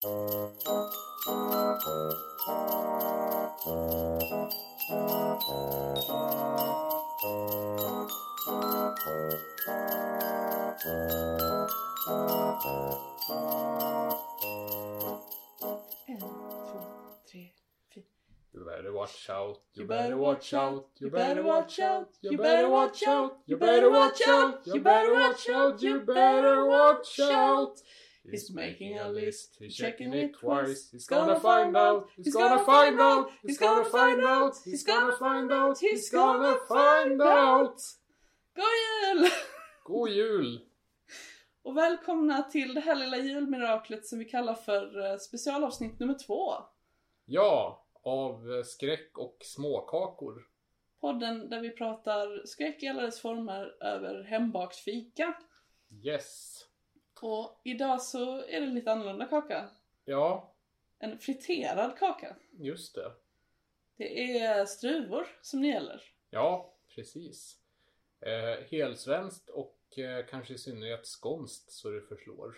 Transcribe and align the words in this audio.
En, 0.00 0.10
två, 16.20 16.80
tre, 17.30 17.52
fyra. 17.94 18.06
You 18.52 18.64
better 18.64 18.92
watch 18.92 19.28
out, 19.28 19.60
you, 19.74 19.82
You 19.82 19.86
better 19.86 20.14
watch 20.16 20.52
out, 20.52 20.86
you 21.00 21.10
better 21.10 21.42
watch 21.42 21.78
out, 21.80 22.08
you 22.22 22.38
better 22.38 22.68
watch 22.70 23.02
out, 23.08 23.32
you 23.46 23.56
better 23.58 23.90
watch 23.90 24.28
out, 24.28 24.66
you 24.66 24.80
better 24.80 25.12
watch 25.12 25.48
out, 25.48 25.82
you 25.82 26.00
better 26.00 26.64
watch 26.64 27.20
out. 27.20 27.82
He's 28.30 28.54
making 28.54 28.98
a 28.98 29.08
list, 29.08 29.56
he's 29.60 29.76
checking 29.76 30.14
it 30.14 30.34
twice. 30.40 30.90
He's 30.92 31.06
gonna 31.06 31.40
find 31.40 31.76
out, 31.76 32.08
he's 32.16 32.34
gonna 32.34 32.64
find 32.64 33.00
out, 33.00 33.30
he's 33.42 33.58
gonna 33.58 33.84
find 33.84 34.22
out, 34.22 34.54
he's 34.64 34.84
gonna 34.84 35.16
find 35.18 35.52
out, 35.52 35.78
he's 35.80 36.10
gonna 36.10 36.56
find 36.68 37.22
out. 37.22 37.80
God 38.54 38.64
jul! 39.14 39.30
God 39.84 40.10
jul! 40.10 40.60
Och 41.62 41.76
välkomna 41.76 42.42
till 42.42 42.74
det 42.74 42.80
här 42.80 42.94
lilla 42.94 43.16
julmiraklet 43.18 44.06
som 44.06 44.18
vi 44.18 44.24
kallar 44.24 44.54
för 44.54 45.10
eh, 45.10 45.16
specialavsnitt 45.16 46.00
nummer 46.00 46.18
två. 46.26 46.52
Ja, 47.24 47.86
av 48.02 48.52
eh, 48.52 48.62
skräck 48.62 49.18
och 49.18 49.36
småkakor. 49.40 50.42
Podden 51.00 51.50
där 51.50 51.60
vi 51.60 51.70
pratar 51.70 52.46
skräck 52.46 52.82
i 52.82 52.88
alla 52.88 53.02
dess 53.02 53.20
former 53.20 53.82
över 53.82 54.22
hembakt 54.22 54.76
fika. 54.76 55.34
Yes. 56.04 56.57
Och 57.22 57.60
idag 57.64 58.02
så 58.02 58.44
är 58.46 58.60
det 58.60 58.66
lite 58.66 58.92
annorlunda 58.92 59.24
kaka. 59.26 59.70
Ja, 60.04 60.54
En 60.98 61.18
friterad 61.18 61.98
kaka. 61.98 62.36
just 62.52 62.94
det. 62.94 63.12
Det 63.96 64.36
är 64.38 64.64
struvor 64.66 65.26
som 65.42 65.62
det 65.62 65.68
gäller. 65.68 66.02
Ja, 66.30 66.74
precis. 66.94 67.58
Eh, 68.20 68.64
helsvenskt 68.70 69.48
och 69.50 69.98
eh, 69.98 70.26
kanske 70.26 70.54
i 70.54 70.58
synnerhet 70.58 71.06
skånskt 71.06 71.70
så 71.72 71.90
det 71.90 72.00
förslår. 72.02 72.56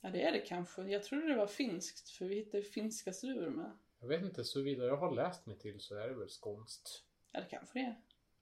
Ja 0.00 0.10
det 0.10 0.22
är 0.22 0.32
det 0.32 0.40
kanske. 0.40 0.82
Jag 0.82 1.02
trodde 1.04 1.26
det 1.28 1.36
var 1.36 1.46
finskt 1.46 2.10
för 2.10 2.24
vi 2.24 2.34
hittar 2.34 2.58
ju 2.58 2.64
finska 2.64 3.12
struvor 3.12 3.50
med. 3.50 3.70
Jag 4.00 4.08
vet 4.08 4.22
inte, 4.22 4.44
så 4.44 4.60
vidare 4.62 4.86
jag 4.88 4.96
har 4.96 5.14
läst 5.14 5.46
mig 5.46 5.58
till 5.58 5.80
så 5.80 5.94
är 5.94 6.08
det 6.08 6.14
väl 6.14 6.28
skånskt. 6.28 7.04
Ja 7.32 7.40
det 7.40 7.46
kanske 7.50 7.78
det 7.78 7.84
är. 7.84 8.00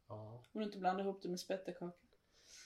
Ja. 0.09 0.45
Om 0.53 0.61
du 0.61 0.65
inte 0.65 0.79
blandar 0.79 1.05
ihop 1.05 1.23
det 1.23 1.29
med 1.29 1.41
spettekaka. 1.41 1.97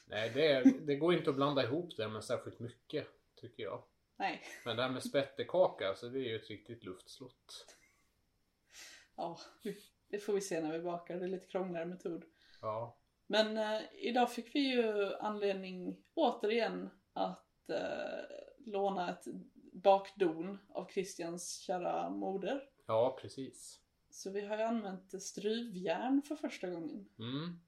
Nej, 0.05 0.31
det, 0.34 0.62
det 0.86 0.97
går 0.97 1.14
inte 1.14 1.31
att 1.31 1.36
blanda 1.36 1.64
ihop 1.64 1.97
det 1.97 2.08
med 2.08 2.25
särskilt 2.25 2.58
mycket, 2.58 3.06
tycker 3.41 3.62
jag. 3.62 3.84
Nej. 4.17 4.42
Men 4.64 4.77
det 4.77 4.83
här 4.83 4.91
med 4.91 5.03
spettekaka, 5.03 5.89
alltså 5.89 6.08
det 6.08 6.19
är 6.19 6.28
ju 6.28 6.36
ett 6.36 6.50
riktigt 6.50 6.84
luftslott. 6.84 7.67
Ja, 9.17 9.39
det 10.08 10.19
får 10.19 10.33
vi 10.33 10.41
se 10.41 10.61
när 10.61 10.73
vi 10.73 10.84
bakar. 10.84 11.17
Det 11.17 11.25
är 11.25 11.28
lite 11.28 11.47
krångligare 11.47 11.86
metod. 11.86 12.25
Ja, 12.61 12.98
Men 13.27 13.56
eh, 13.56 13.83
idag 13.92 14.33
fick 14.33 14.55
vi 14.55 14.61
ju 14.61 15.14
anledning 15.14 15.97
återigen 16.14 16.91
att 17.12 17.70
eh, 17.70 18.25
låna 18.67 19.11
ett 19.11 19.25
bakdon 19.73 20.58
av 20.69 20.89
Christians 20.91 21.58
kära 21.58 22.11
moder. 22.11 22.69
ja 22.86 23.19
precis. 23.20 23.78
Så 24.11 24.30
vi 24.30 24.47
har 24.47 24.56
ju 24.56 24.62
använt 24.62 25.23
struvjärn 25.23 26.23
för 26.23 26.36
första 26.36 26.70
gången. 26.70 27.08
Mm. 27.19 27.61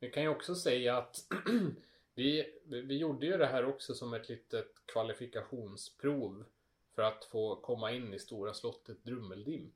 Vi 0.00 0.10
kan 0.10 0.22
ju 0.22 0.28
också 0.28 0.54
säga 0.54 0.96
att 0.96 1.32
vi, 2.14 2.60
vi 2.64 2.98
gjorde 2.98 3.26
ju 3.26 3.36
det 3.36 3.46
här 3.46 3.64
också 3.64 3.94
som 3.94 4.14
ett 4.14 4.28
litet 4.28 4.86
kvalifikationsprov 4.86 6.44
för 6.94 7.02
att 7.02 7.24
få 7.24 7.56
komma 7.56 7.92
in 7.92 8.14
i 8.14 8.18
Stora 8.18 8.54
slottet 8.54 9.04
Drummeldimp. 9.04 9.74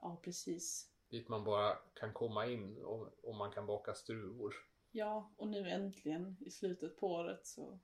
Ja, 0.00 0.20
precis. 0.24 0.90
Dit 1.08 1.28
man 1.28 1.44
bara 1.44 1.74
kan 1.94 2.12
komma 2.12 2.46
in 2.46 2.84
om, 2.84 3.10
om 3.22 3.36
man 3.36 3.50
kan 3.50 3.66
baka 3.66 3.94
struvor. 3.94 4.54
Ja, 4.90 5.30
och 5.36 5.48
nu 5.48 5.70
äntligen 5.70 6.36
i 6.40 6.50
slutet 6.50 6.96
på 6.96 7.06
året 7.06 7.46
så 7.46 7.78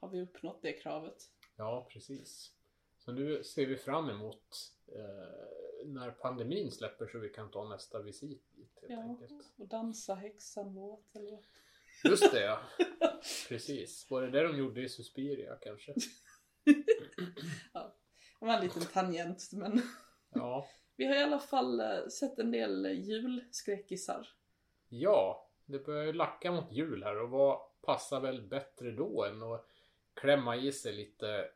har 0.00 0.08
vi 0.08 0.22
uppnått 0.22 0.62
det 0.62 0.72
kravet. 0.72 1.30
Ja, 1.56 1.88
precis. 1.92 2.52
Så 2.98 3.12
nu 3.12 3.44
ser 3.44 3.66
vi 3.66 3.76
fram 3.76 4.10
emot 4.10 4.72
eh, 4.86 5.86
när 5.86 6.10
pandemin 6.10 6.70
släpper 6.70 7.06
så 7.06 7.18
vi 7.18 7.28
kan 7.28 7.50
ta 7.50 7.68
nästa 7.68 8.02
visit 8.02 8.42
helt 8.88 9.00
Ja, 9.06 9.10
enkelt. 9.10 9.52
och 9.56 9.68
dansa 9.68 10.14
häxan 10.14 10.74
våt 10.74 11.16
eller 11.16 11.30
vad? 11.30 11.44
Just 12.04 12.32
det 12.32 12.40
ja. 12.40 12.60
Precis. 13.48 14.10
Var 14.10 14.22
det 14.22 14.30
det 14.30 14.42
de 14.48 14.58
gjorde 14.58 14.82
i 14.82 14.88
Suspiria 14.88 15.56
kanske? 15.62 15.94
Det 18.40 18.46
var 18.46 18.54
en 18.54 18.64
liten 18.64 18.82
tangent, 18.82 19.50
men 19.52 19.82
Ja. 20.34 20.66
vi 20.96 21.04
har 21.06 21.14
i 21.14 21.22
alla 21.22 21.38
fall 21.38 21.80
eh, 21.80 22.06
sett 22.06 22.38
en 22.38 22.50
del 22.50 22.86
julskräckisar. 22.86 24.28
Ja, 24.88 25.48
det 25.64 25.78
börjar 25.78 26.04
ju 26.04 26.12
lacka 26.12 26.52
mot 26.52 26.72
jul 26.72 27.02
här 27.04 27.18
och 27.22 27.30
vad 27.30 27.58
passar 27.82 28.20
väl 28.20 28.42
bättre 28.42 28.90
då 28.90 29.24
än 29.24 29.42
att 29.42 29.66
klämma 30.14 30.56
i 30.56 30.72
sig 30.72 30.92
lite 30.92 31.50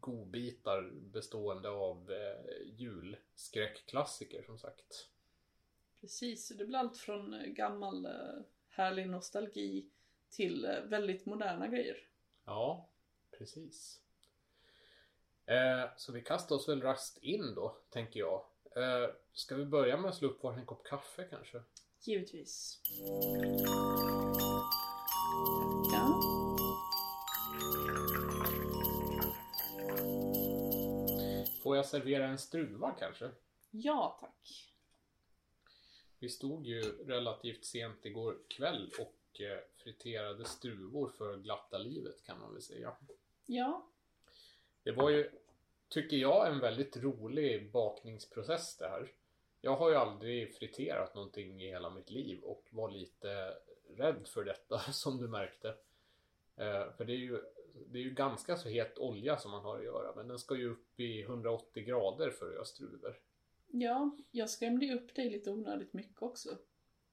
godbitar 0.00 0.90
bestående 0.94 1.68
av 1.68 2.12
eh, 2.12 2.66
julskräckklassiker 2.66 4.42
som 4.42 4.58
sagt. 4.58 5.08
Precis, 6.04 6.48
det 6.48 6.64
blir 6.64 6.78
allt 6.78 6.96
från 6.96 7.34
eh, 7.34 7.46
gammal 7.46 8.06
eh, 8.06 8.42
härlig 8.68 9.08
nostalgi 9.08 9.86
till 10.30 10.64
eh, 10.64 10.80
väldigt 10.80 11.26
moderna 11.26 11.68
grejer. 11.68 11.96
Ja, 12.44 12.88
precis. 13.38 14.00
Eh, 15.46 15.84
så 15.96 16.12
vi 16.12 16.22
kastar 16.22 16.56
oss 16.56 16.68
väl 16.68 16.82
raskt 16.82 17.18
in 17.18 17.54
då, 17.54 17.76
tänker 17.90 18.20
jag. 18.20 18.44
Eh, 18.76 19.10
ska 19.32 19.54
vi 19.54 19.64
börja 19.64 19.96
med 19.96 20.08
att 20.08 20.16
slå 20.16 20.28
upp 20.28 20.42
varsin 20.42 20.66
kopp 20.66 20.84
kaffe 20.84 21.24
kanske? 21.30 21.62
Givetvis. 22.00 22.80
Ja. 25.92 26.20
Får 31.62 31.76
jag 31.76 31.86
servera 31.86 32.26
en 32.26 32.38
struva 32.38 32.90
kanske? 32.90 33.30
ja, 33.70 34.18
tack. 34.20 34.73
Vi 36.24 36.30
stod 36.30 36.66
ju 36.66 36.82
relativt 37.06 37.64
sent 37.64 38.06
igår 38.06 38.36
kväll 38.48 38.90
och 38.98 39.40
eh, 39.40 39.58
friterade 39.76 40.44
struvor 40.44 41.08
för 41.08 41.36
glatta 41.36 41.78
livet 41.78 42.24
kan 42.24 42.40
man 42.40 42.52
väl 42.52 42.62
säga. 42.62 42.96
Ja, 43.46 43.86
Det 44.82 44.92
var 44.92 45.10
ju, 45.10 45.30
tycker 45.88 46.16
jag, 46.16 46.48
en 46.48 46.60
väldigt 46.60 46.96
rolig 46.96 47.70
bakningsprocess 47.70 48.76
det 48.76 48.88
här. 48.88 49.12
Jag 49.60 49.76
har 49.76 49.90
ju 49.90 49.96
aldrig 49.96 50.54
friterat 50.54 51.14
någonting 51.14 51.62
i 51.62 51.68
hela 51.68 51.90
mitt 51.90 52.10
liv 52.10 52.40
och 52.42 52.64
var 52.70 52.90
lite 52.90 53.54
rädd 53.96 54.28
för 54.28 54.44
detta 54.44 54.78
som 54.92 55.18
du 55.18 55.28
märkte. 55.28 55.68
Eh, 56.56 56.92
För 56.96 57.04
det 57.04 57.12
är 57.12 57.16
ju 57.18 57.40
det 57.86 57.98
är 57.98 58.02
ju 58.02 58.10
ganska 58.10 58.56
så 58.56 58.68
het 58.68 58.98
olja 58.98 59.36
som 59.36 59.50
man 59.50 59.64
har 59.64 59.78
att 59.78 59.84
göra 59.84 60.14
men 60.16 60.28
den 60.28 60.38
ska 60.38 60.56
ju 60.56 60.70
upp 60.70 61.00
i 61.00 61.22
180 61.22 61.84
grader 61.84 62.30
för 62.30 62.46
att 62.46 62.54
göra 62.54 62.64
struvor. 62.64 63.18
Ja, 63.80 64.16
jag 64.30 64.50
skrämde 64.50 64.94
upp 64.94 65.14
dig 65.14 65.30
lite 65.30 65.50
onödigt 65.50 65.92
mycket 65.92 66.22
också. 66.22 66.58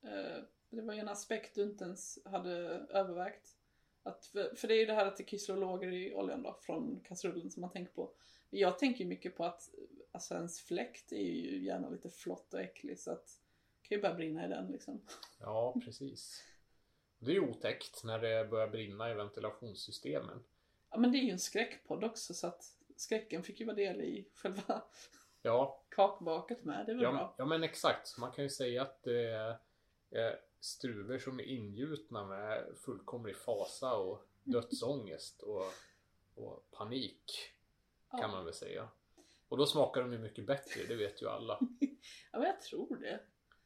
Eh, 0.03 0.43
Det 0.69 0.81
var 0.81 0.93
ju 0.93 0.99
en 0.99 1.09
aspekt 1.09 1.55
du 1.55 1.63
inte 1.63 1.83
ens 1.83 2.19
hade 2.25 2.51
övervägt. 2.89 3.57
Att, 4.03 4.25
för, 4.25 4.55
för 4.55 4.67
det 4.67 4.73
är 4.73 4.79
ju 4.79 4.85
det 4.85 4.93
här 4.93 5.05
att 5.05 5.17
det 5.17 5.23
kryssar 5.23 5.53
och 5.53 5.59
lågor 5.59 5.93
i 5.93 6.13
oljan 6.13 6.43
då, 6.43 6.57
från 6.61 6.99
kastrullen 7.03 7.51
som 7.51 7.61
man 7.61 7.71
tänker 7.71 7.93
på. 7.93 8.11
Jag 8.49 8.79
tänker 8.79 8.99
ju 8.99 9.05
mycket 9.09 9.35
på 9.37 9.45
att 9.45 9.69
alltså 10.11 10.35
ens 10.35 10.59
fläkt 10.61 11.11
är 11.11 11.17
ju 11.17 11.63
gärna 11.63 11.89
lite 11.89 12.09
flott 12.09 12.53
och 12.53 12.61
äcklig 12.61 12.99
så 12.99 13.11
att 13.11 13.41
det 13.81 13.87
kan 13.87 13.95
ju 13.97 14.01
bara 14.01 14.13
brinna 14.13 14.45
i 14.45 14.49
den 14.49 14.71
liksom. 14.71 15.01
Ja, 15.39 15.75
precis. 15.85 16.43
Det 17.19 17.31
är 17.31 17.35
ju 17.35 17.49
otäckt 17.49 18.03
när 18.03 18.19
det 18.19 18.45
börjar 18.49 18.67
brinna 18.67 19.11
i 19.11 19.13
ventilationssystemen. 19.13 20.43
Ja 20.89 20.97
men 20.97 21.11
det 21.11 21.17
är 21.17 21.23
ju 21.23 21.31
en 21.31 21.39
skräckpodd 21.39 22.03
också 22.03 22.33
så 22.33 22.47
att 22.47 22.77
skräcken 22.95 23.43
fick 23.43 23.59
ju 23.59 23.65
vara 23.65 23.75
del 23.75 24.01
i 24.01 24.27
själva 24.33 24.83
Ja, 25.41 25.81
kakbaket 25.89 26.63
med. 26.63 26.85
Det 26.85 26.91
är 26.91 26.95
väl 26.95 27.03
ja, 27.03 27.11
bra. 27.11 27.35
ja 27.37 27.45
men 27.45 27.63
exakt. 27.63 28.07
Så 28.07 28.21
man 28.21 28.31
kan 28.31 28.43
ju 28.43 28.49
säga 28.49 28.81
att 28.81 29.03
det 29.03 29.25
är 29.29 29.49
eh, 30.11 30.33
struvor 30.59 31.19
som 31.19 31.39
är 31.39 31.43
ingjutna 31.43 32.25
med 32.25 32.63
fullkomlig 32.77 33.35
fasa 33.37 33.93
och 33.95 34.21
dödsångest 34.43 35.41
och, 35.41 35.65
och 36.35 36.71
panik. 36.71 37.23
Kan 38.11 38.19
Ja. 38.19 38.27
man 38.27 38.45
väl 38.45 38.53
säga. 38.53 38.87
Och 39.49 39.57
då 39.57 39.65
smakar 39.65 40.01
de 40.01 40.13
ju 40.13 40.19
mycket 40.19 40.45
bättre, 40.45 40.81
det 40.87 40.95
vet 40.95 41.21
ju 41.21 41.29
alla. 41.29 41.59
Ja 42.31 42.39
men 42.39 42.47
jag 42.47 42.61
tror 42.61 42.95
det. 42.95 43.19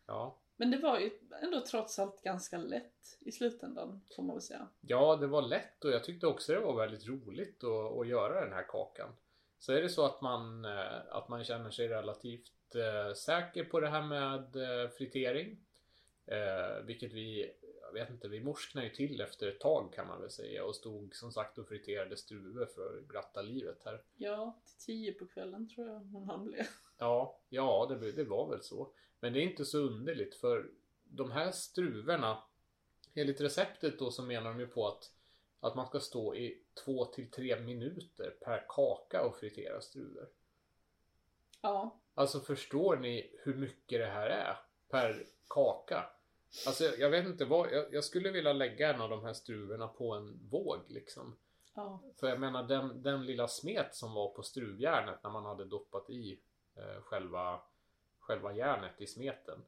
Ja, 0.06 0.38
Men 0.56 0.72
det 0.72 0.78
var 0.78 1.00
ju 1.00 1.12
ändå 1.42 1.62
trots 1.66 2.00
allt 2.00 2.22
ganska 2.22 2.58
lätt 2.58 3.18
i 3.20 3.32
slutändan 3.32 4.02
får 4.16 4.24
man 4.24 4.36
väl 4.36 4.42
säga. 4.42 4.68
ja 4.82 5.16
det 5.16 5.28
var 5.28 5.42
lätt 5.42 5.86
och 5.86 5.92
jag 5.92 6.04
tyckte 6.04 6.28
också 6.28 6.54
det 6.54 6.60
var 6.60 6.76
väldigt 6.76 7.08
roligt 7.08 7.64
att, 7.64 7.98
att 8.00 8.08
göra 8.08 8.42
den 8.46 8.54
här 8.54 8.66
kakan. 8.68 9.10
Så 9.60 9.74
är 9.74 9.82
det 9.82 9.90
så 9.90 10.06
att 10.06 10.22
man, 10.22 10.66
eh, 10.66 11.02
att 11.10 11.30
man 11.30 11.44
känner 11.44 11.72
sig 11.72 11.88
relativt 11.88 12.76
eh, 12.76 13.14
säker 13.14 13.64
på 13.64 13.80
det 13.80 13.90
här 13.90 14.02
med 14.02 14.56
eh, 14.56 14.90
fritering. 14.90 15.58
Vilket 16.84 17.14
vi 17.14 17.52
jag 17.86 17.94
vet 17.94 18.10
inte, 18.10 18.28
vi 18.28 18.44
morsknade 18.44 18.88
ju 18.88 18.94
till 18.94 19.22
efter 19.22 19.48
ett 19.48 19.60
tag 19.60 19.94
kan 19.94 20.08
man 20.08 20.22
väl 20.22 20.30
säga 20.30 20.66
och 20.66 20.76
stod 20.76 21.16
som 21.16 21.32
sagt 21.32 21.58
och 21.58 21.68
friterade 21.68 22.18
struve 22.18 22.66
för 22.66 23.02
glatta 23.02 23.42
livet 23.42 23.82
här. 23.86 24.02
Ja, 24.18 24.60
till 24.66 24.86
tio 24.86 25.12
på 25.12 25.26
kvällen 25.26 25.70
tror 25.70 25.88
jag 25.88 26.00
hon 26.00 26.30
hann 26.30 26.46
bli. 26.46 26.58
Ja, 26.98 27.40
ja 27.50 27.88
det, 27.90 28.12
det 28.12 28.24
var 28.24 28.50
väl 28.50 28.64
så. 28.64 28.92
Men 29.20 29.34
det 29.34 29.40
är 29.40 29.44
inte 29.44 29.66
så 29.66 29.78
underligt 29.78 30.36
för 30.36 30.70
de 31.04 31.32
här 31.32 31.52
struverna 31.52 32.44
enligt 33.14 33.42
receptet 33.42 34.00
då 34.00 34.12
så 34.12 34.24
menar 34.24 34.50
de 34.50 34.60
ju 34.60 34.68
på 34.68 34.88
att 34.88 35.12
att 35.60 35.76
man 35.76 35.88
ska 35.88 36.00
stå 36.00 36.36
i 36.36 36.62
två 36.84 37.06
till 37.06 37.32
tre 37.32 37.60
minuter 37.60 38.36
per 38.42 38.66
kaka 38.70 39.26
och 39.26 39.36
fritera 39.36 39.82
struvor. 39.82 40.28
Ja, 41.62 42.00
Alltså 42.18 42.40
förstår 42.40 42.98
ni 42.98 43.32
hur 43.44 43.56
mycket 43.56 44.00
det 44.00 44.06
här 44.06 44.28
är 44.30 44.58
per 44.90 45.26
kaka? 45.48 46.10
Alltså 46.68 46.84
jag 46.84 47.10
vet 47.10 47.26
inte 47.26 47.46
vad, 47.46 47.72
jag, 47.72 47.94
jag 47.94 48.04
skulle 48.04 48.32
vilja 48.32 48.54
lägga 48.54 48.94
en 48.94 49.02
av 49.02 49.10
de 49.10 49.24
här 49.24 49.34
struvorna 49.34 49.88
på 49.88 50.14
en 50.14 50.40
våg 50.50 50.80
liksom. 50.88 51.36
ja, 51.74 52.00
För 52.20 52.28
jag 52.28 52.40
menar 52.40 52.64
den, 52.64 53.02
den 53.02 53.26
lilla 53.26 53.48
smet 53.48 53.96
som 53.96 54.14
var 54.14 54.30
på 54.30 54.44
struvjärnet 54.44 55.24
när 55.24 55.30
man 55.30 55.46
hade 55.46 55.66
doppat 55.66 56.10
i 56.10 56.40
eh, 56.76 57.02
själva, 57.02 57.62
själva 58.20 58.54
järnet 58.54 59.02
i 59.02 59.08
smeten. 59.08 59.60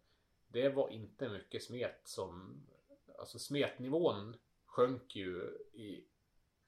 Det 0.48 0.70
var 0.70 0.90
inte 0.90 1.30
mycket 1.30 1.64
smet 1.64 2.02
som, 2.04 2.62
alltså 3.20 3.40
smetnivån 3.40 4.38
sjönk 4.66 5.16
ju 5.16 5.58
i, 5.74 6.04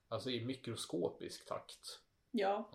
alltså 0.10 0.30
i 0.30 0.46
mikroskopisk 0.46 1.46
takt. 1.46 2.00
ja. 2.32 2.70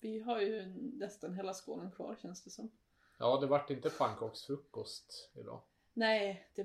Vi 0.00 0.20
har 0.20 0.40
ju 0.40 0.66
nästan 0.76 1.34
hela 1.34 1.54
skålen 1.54 1.90
kvar 1.90 2.16
känns 2.22 2.44
det 2.44 2.50
som. 2.50 2.70
Ja, 3.18 3.40
det 3.40 3.46
vart 3.46 3.70
inte 3.70 3.90
pannkaksfrukost 3.90 5.30
idag. 5.34 5.62
Nej, 5.92 6.50
det, 6.54 6.62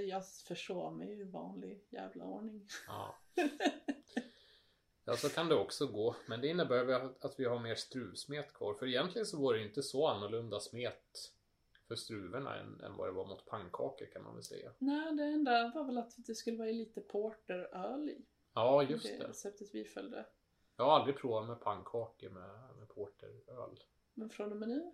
jag 0.00 0.28
försov 0.28 0.96
mig 0.96 1.20
i 1.20 1.24
vanlig 1.24 1.86
jävla 1.90 2.24
ordning. 2.24 2.68
Ja. 2.86 3.18
ja, 5.04 5.16
så 5.16 5.28
kan 5.28 5.48
det 5.48 5.54
också 5.54 5.86
gå. 5.86 6.16
Men 6.28 6.40
det 6.40 6.48
innebär 6.48 7.10
att 7.20 7.40
vi 7.40 7.44
har 7.44 7.58
mer 7.58 7.74
struvsmet 7.74 8.52
kvar. 8.52 8.74
För 8.74 8.86
egentligen 8.86 9.26
så 9.26 9.42
var 9.42 9.54
det 9.54 9.62
inte 9.62 9.82
så 9.82 10.06
annorlunda 10.06 10.60
smet 10.60 11.32
för 11.88 11.94
struvorna 11.94 12.56
än, 12.56 12.80
än 12.80 12.96
vad 12.96 13.08
det 13.08 13.12
var 13.12 13.26
mot 13.26 13.46
pannkakor 13.46 14.06
kan 14.12 14.22
man 14.22 14.34
väl 14.34 14.44
säga. 14.44 14.72
Nej, 14.78 15.16
det 15.16 15.24
enda 15.24 15.72
var 15.74 15.84
väl 15.84 15.98
att 15.98 16.14
det 16.16 16.34
skulle 16.34 16.56
vara 16.56 16.70
lite 16.70 17.00
porteröl 17.00 18.08
i. 18.08 18.24
Ja, 18.60 18.82
just 18.82 19.06
det 19.06 19.18
det. 19.18 19.28
receptet 19.28 19.74
vi 19.74 19.84
följde. 19.84 20.26
Jag 20.76 20.84
har 20.84 20.92
aldrig 20.92 21.16
provat 21.16 21.48
med 21.48 21.60
pannkakor 21.60 22.30
med, 22.30 22.76
med 22.78 22.88
porteröl. 22.88 23.84
Men 24.14 24.30
från 24.30 24.52
och 24.52 24.58
med 24.58 24.68
nu, 24.68 24.92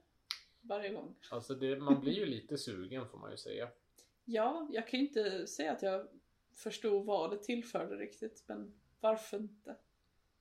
varje 0.61 0.93
gång. 0.93 1.17
Alltså 1.31 1.55
det, 1.55 1.77
man 1.77 2.01
blir 2.01 2.13
ju 2.13 2.27
lite 2.27 2.59
sugen 2.59 3.09
får 3.09 3.19
man 3.19 3.31
ju 3.31 3.37
säga. 3.37 3.69
Ja, 4.25 4.69
jag 4.71 4.89
kan 4.89 5.01
inte 5.01 5.47
säga 5.47 5.73
att 5.73 5.83
jag 5.83 6.09
förstod 6.55 7.07
vad 7.07 7.31
det 7.31 7.39
tillförde 7.39 7.97
riktigt, 7.97 8.45
men 8.47 8.81
varför 9.01 9.37
inte? 9.37 9.77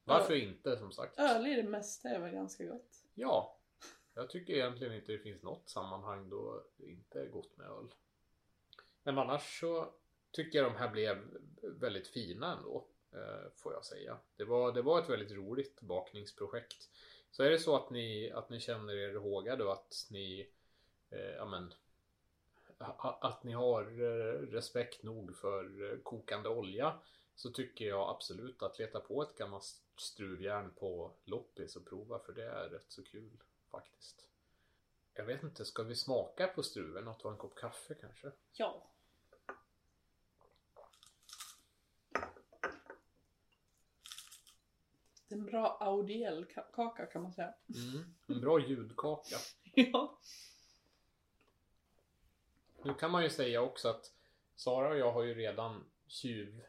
Varför 0.03 0.35
inte 0.35 0.77
som 0.77 0.91
sagt? 0.91 1.19
Öl 1.19 1.47
i 1.47 1.55
det 1.55 1.69
mesta 1.69 2.09
är 2.09 2.19
väl 2.19 2.31
ganska 2.31 2.65
gott. 2.65 3.03
Ja. 3.13 3.59
Jag 4.13 4.29
tycker 4.29 4.53
egentligen 4.53 4.93
inte 4.93 5.11
det 5.11 5.19
finns 5.19 5.43
något 5.43 5.69
sammanhang 5.69 6.29
då 6.29 6.63
det 6.77 6.85
inte 6.85 7.21
är 7.21 7.27
gott 7.27 7.57
med 7.57 7.67
öl. 7.67 7.93
Men 9.03 9.17
annars 9.17 9.59
så 9.59 9.93
tycker 10.31 10.59
jag 10.59 10.71
de 10.71 10.77
här 10.77 10.91
blev 10.91 11.17
väldigt 11.61 12.07
fina 12.07 12.57
ändå. 12.57 12.87
Eh, 13.15 13.51
får 13.55 13.73
jag 13.73 13.85
säga. 13.85 14.17
Det 14.35 14.43
var, 14.43 14.71
det 14.71 14.81
var 14.81 15.01
ett 15.01 15.09
väldigt 15.09 15.31
roligt 15.31 15.81
bakningsprojekt. 15.81 16.89
Så 17.31 17.43
är 17.43 17.49
det 17.49 17.59
så 17.59 17.75
att 17.75 17.89
ni, 17.89 18.31
att 18.31 18.49
ni 18.49 18.59
känner 18.59 18.93
er 18.93 19.15
hågade 19.15 19.63
och 19.63 19.73
att 19.73 20.07
ni 20.09 20.49
eh, 21.09 21.41
amen, 21.41 21.73
att 23.21 23.43
ni 23.43 23.53
har 23.53 23.81
eh, 23.81 24.39
respekt 24.39 25.03
nog 25.03 25.35
för 25.35 25.91
eh, 25.91 25.99
kokande 25.99 26.49
olja 26.49 26.99
så 27.35 27.49
tycker 27.51 27.85
jag 27.85 28.09
absolut 28.09 28.63
att 28.63 28.79
leta 28.79 28.99
på 28.99 29.23
ett 29.23 29.37
gammalt 29.37 29.65
struvjärn 29.97 30.73
på 30.73 31.11
loppis 31.23 31.75
och 31.75 31.85
prova 31.85 32.19
för 32.19 32.33
det 32.33 32.45
är 32.45 32.69
rätt 32.69 32.91
så 32.91 33.03
kul 33.03 33.43
faktiskt. 33.71 34.25
Jag 35.13 35.25
vet 35.25 35.43
inte, 35.43 35.65
ska 35.65 35.83
vi 35.83 35.95
smaka 35.95 36.47
på 36.47 36.63
struven 36.63 37.07
och 37.07 37.19
ta 37.19 37.31
en 37.31 37.37
kopp 37.37 37.55
kaffe 37.55 37.93
kanske? 37.93 38.31
Ja. 38.53 38.91
Det 45.13 45.14
är 45.14 45.14
en 45.27 45.45
bra 45.45 45.77
audiell 45.79 46.45
ka- 46.45 46.71
kaka 46.73 47.05
kan 47.05 47.21
man 47.23 47.33
säga. 47.33 47.53
Mm, 47.75 48.15
en 48.27 48.41
bra 48.41 48.59
ljudkaka. 48.59 49.35
Ja. 49.77 50.19
Nu 52.83 52.93
kan 52.93 53.11
man 53.11 53.23
ju 53.23 53.29
säga 53.29 53.61
också 53.61 53.87
att 53.89 54.13
Sara 54.55 54.89
och 54.89 54.97
jag 54.97 55.11
har 55.11 55.23
ju 55.23 55.33
redan 55.33 55.83
tjuv 56.07 56.61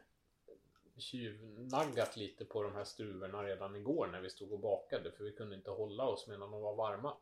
tjuvnaggat 0.97 2.17
lite 2.17 2.45
på 2.45 2.63
de 2.63 2.73
här 2.75 2.83
struvorna 2.83 3.43
redan 3.43 3.75
igår 3.75 4.07
när 4.07 4.21
vi 4.21 4.29
stod 4.29 4.51
och 4.51 4.59
bakade 4.59 5.11
för 5.11 5.23
vi 5.23 5.31
kunde 5.31 5.55
inte 5.55 5.71
hålla 5.71 6.03
oss 6.07 6.27
medan 6.27 6.51
de 6.51 6.61
var 6.61 6.75
varma. 6.75 7.17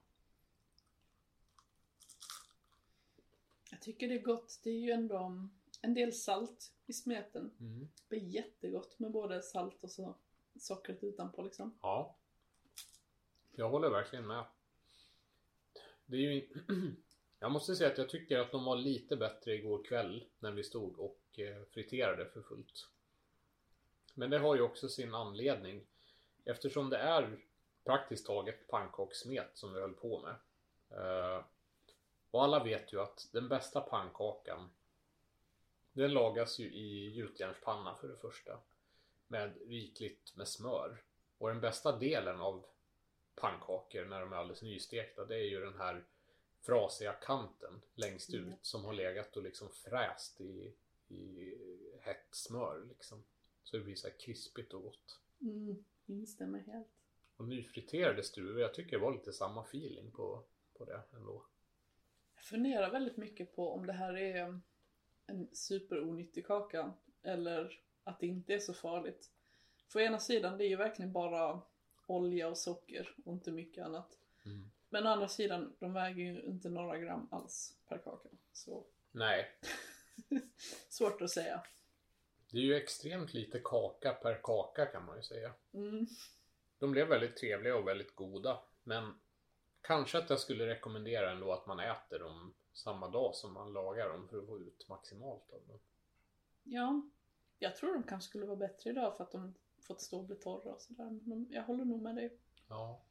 Jag 3.72 3.82
tycker 3.82 4.08
det 4.08 4.16
är 4.16 4.24
gott. 4.24 4.60
Det 4.64 4.70
är 4.70 4.80
ju 4.80 4.92
ändå 4.92 5.48
en 5.82 5.94
del 5.94 6.14
salt 6.14 6.74
i 6.86 6.94
smeten. 6.94 7.52
Mm. 7.60 7.88
Det 8.08 8.16
är 8.16 8.20
jättegott 8.20 9.00
med 9.00 9.12
både 9.12 9.42
salt 9.42 9.84
och 9.84 9.92
så 9.92 10.16
sockret 10.60 11.04
utanpå 11.04 11.42
liksom. 11.42 11.78
Ja. 11.81 12.16
Jag 13.52 13.69
håller 13.69 13.90
verkligen 13.90 14.28
med. 14.28 14.46
Det 16.06 16.16
är 16.16 16.19
ju... 16.19 16.48
Jag 17.40 17.52
måste 17.52 17.75
säga 17.75 17.92
att 17.92 17.98
jag 17.98 18.10
tycker 18.10 18.40
att 18.40 18.52
de 18.52 18.66
var 18.66 18.75
lite 18.75 19.16
bättre 19.16 19.54
igår 19.54 19.84
kväll 19.84 20.25
när 20.40 20.52
vi 20.52 20.63
stod 20.63 21.00
och 21.00 21.40
eh, 21.40 21.63
friterade 21.72 22.25
för 22.25 22.42
fullt. 22.42 22.88
Men 24.13 24.30
det 24.30 24.38
har 24.38 24.56
ju 24.56 24.62
också 24.62 24.90
sin 24.90 25.13
anledning. 25.13 25.86
Eftersom 26.46 26.90
det 26.90 26.98
är 26.98 27.40
praktiskt 27.84 28.25
taget 28.25 28.68
pannkakssmet 28.68 29.50
som 29.54 29.74
vi 29.74 29.80
höll 29.81 29.94
på 29.94 30.22
med. 30.22 30.36
Eh, 30.90 31.44
och 32.31 32.44
alla 32.44 32.63
vet 32.63 32.94
ju 32.94 33.01
att 33.01 33.30
den 33.31 33.48
bästa 33.48 33.81
pannkakan 33.81 34.69
Den 35.94 36.13
lagas 36.13 36.60
ju 36.60 36.74
i 36.74 37.10
gjutjärnspanna 37.10 37.96
för 37.96 38.08
det 38.08 38.18
första. 38.18 38.60
Med 39.27 39.54
rikligt 39.68 40.36
med 40.36 40.48
smör. 40.48 41.04
Och 41.38 41.48
den 41.50 41.62
bästa 41.62 41.98
delen 41.98 42.42
av 42.42 42.66
pannkakor 43.36 44.06
när 44.06 44.19
de 44.22 44.33
är 44.33 44.38
alldeles 44.38 44.62
nystekta 44.62 45.25
det 45.25 45.36
är 45.36 45.44
ju 45.50 45.60
den 45.60 45.77
här 45.77 46.04
frasiga 46.62 47.13
kanten 47.13 47.81
längst 47.95 48.33
ut 48.33 48.45
Mm. 48.45 48.57
som 48.62 48.86
har 48.86 48.94
legat 48.94 49.38
och 49.38 49.44
liksom 49.44 49.69
fräst 49.69 50.42
i, 50.42 50.74
i 51.07 51.54
hett 52.01 52.27
smör 52.31 52.86
liksom. 52.89 53.24
Så 53.63 53.77
det 53.77 53.83
blir 53.83 53.95
så 53.95 54.07
här 54.07 54.16
krispigt 54.19 54.74
och 54.74 54.81
gott. 54.83 55.19
Mm, 55.42 55.86
instämmer 56.06 56.60
helt. 56.60 56.88
Och 57.38 57.48
nyfriterade 57.48 58.24
struvor, 58.24 58.62
jag 58.62 58.74
tycker 58.74 58.92
det 58.92 59.04
var 59.04 59.13
lite 59.13 59.33
samma 59.33 59.63
feeling 59.63 60.12
på, 60.12 60.44
på 60.77 60.86
det 60.86 61.01
ändå. 61.13 61.46
Jag 62.36 62.44
funderar 62.44 62.91
väldigt 62.91 63.17
mycket 63.17 63.55
på 63.55 63.72
om 63.74 63.86
det 63.88 63.94
här 63.94 64.17
är 64.17 64.60
en 65.27 65.48
superonyttig 65.55 66.46
kaka 66.48 66.94
eller 67.22 67.82
att 68.06 68.20
det 68.20 68.28
inte 68.28 68.54
är 68.54 68.60
så 68.60 68.74
farligt. 68.74 69.32
För 69.88 70.00
ena 70.00 70.20
sidan, 70.20 70.58
det 70.58 70.66
är 70.66 70.70
ju 70.70 70.76
verkligen 70.76 71.12
bara 71.12 71.62
olja 72.08 72.48
och 72.48 72.58
socker 72.58 73.16
och 73.26 73.34
inte 73.34 73.52
mycket 73.52 73.86
annat. 73.86 74.18
Mm. 74.46 74.72
Men 74.90 75.08
å 75.08 75.10
andra 75.10 75.28
sidan, 75.28 75.76
de 75.80 75.94
väger 75.94 76.24
ju 76.24 76.42
inte 76.42 76.70
några 76.70 76.98
gram 76.98 77.28
alls 77.32 77.78
per 77.88 77.98
kaka. 77.98 78.30
Så 78.54 78.86
Nej, 79.12 79.52
svårt 80.90 81.22
att 81.22 81.30
säga. 81.32 81.64
det 82.52 82.58
är 82.58 82.62
ju 82.62 82.76
extremt 82.76 83.34
lite 83.34 83.62
kaka 83.64 84.14
per 84.14 84.40
kaka 84.44 84.86
kan 84.86 85.06
man 85.06 85.18
ju 85.18 85.24
säga. 85.24 85.54
Mm. 85.74 86.08
De 86.80 86.92
blev 86.92 87.08
väldigt 87.08 87.38
trevliga 87.38 87.76
och 87.76 87.88
väldigt 87.88 88.16
goda. 88.16 88.60
Men 88.84 89.20
kanske 89.82 90.18
att 90.18 90.30
jag 90.30 90.40
skulle 90.40 90.68
rekommendera 90.68 91.32
ändå 91.32 91.52
att 91.54 91.66
man 91.66 91.80
äter 91.80 92.20
dem 92.20 92.54
samma 92.74 93.10
dag 93.10 93.36
som 93.36 93.54
man 93.54 93.74
lagar 93.74 94.10
dem 94.10 94.28
för 94.28 94.38
att 94.38 94.48
få 94.48 94.60
ut 94.60 94.86
maximalt 94.90 95.52
av 95.52 95.68
dem. 95.68 95.80
Ja, 96.64 97.02
jag 97.60 97.76
tror 97.76 97.94
de 97.94 98.04
kanske 98.04 98.30
skulle 98.30 98.46
vara 98.46 98.58
bättre 98.58 98.90
idag 98.90 99.18
för 99.18 99.24
att 99.24 99.32
de 99.32 99.54
fått 99.82 100.02
stå 100.02 100.20
och 100.20 100.26
bli 100.26 100.36
torra 100.36 100.74
och 100.74 100.82
sådär. 100.82 101.04
Men 101.04 101.30
de, 101.30 101.48
jag 101.50 101.64
håller 101.64 101.86
nog 101.86 102.02
med 102.02 102.16
dig. 102.16 102.38
Ja. 102.70 103.02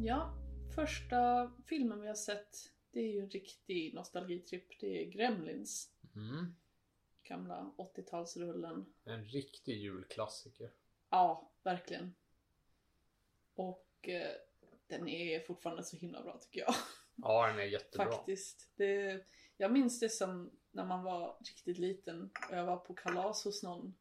Ja, 0.00 0.34
första 0.74 1.52
filmen 1.66 2.00
vi 2.00 2.08
har 2.08 2.14
sett 2.14 2.56
det 2.92 3.00
är 3.00 3.12
ju 3.12 3.20
en 3.20 3.30
riktig 3.30 3.94
nostalgitripp. 3.94 4.80
Det 4.80 5.02
är 5.02 5.10
Gremlins. 5.10 5.90
Mm. 6.14 6.54
Gamla 7.22 7.72
80-talsrullen. 7.76 8.84
En 9.04 9.24
riktig 9.24 9.76
julklassiker. 9.76 10.72
Ja, 11.10 11.52
verkligen. 11.62 12.14
Och 13.54 14.08
eh, 14.08 14.36
den 14.86 15.08
är 15.08 15.40
fortfarande 15.40 15.84
så 15.84 15.96
himla 15.96 16.22
bra 16.22 16.38
tycker 16.38 16.60
jag. 16.60 16.74
Ja, 17.16 17.46
den 17.46 17.58
är 17.58 17.64
jättebra. 17.64 18.12
Faktiskt. 18.12 18.70
Det, 18.76 19.24
jag 19.56 19.72
minns 19.72 20.00
det 20.00 20.08
som 20.08 20.50
när 20.70 20.84
man 20.84 21.02
var 21.02 21.36
riktigt 21.40 21.78
liten 21.78 22.30
och 22.50 22.56
jag 22.56 22.66
var 22.66 22.76
på 22.76 22.94
kalas 22.94 23.44
hos 23.44 23.62
någon. 23.62 23.94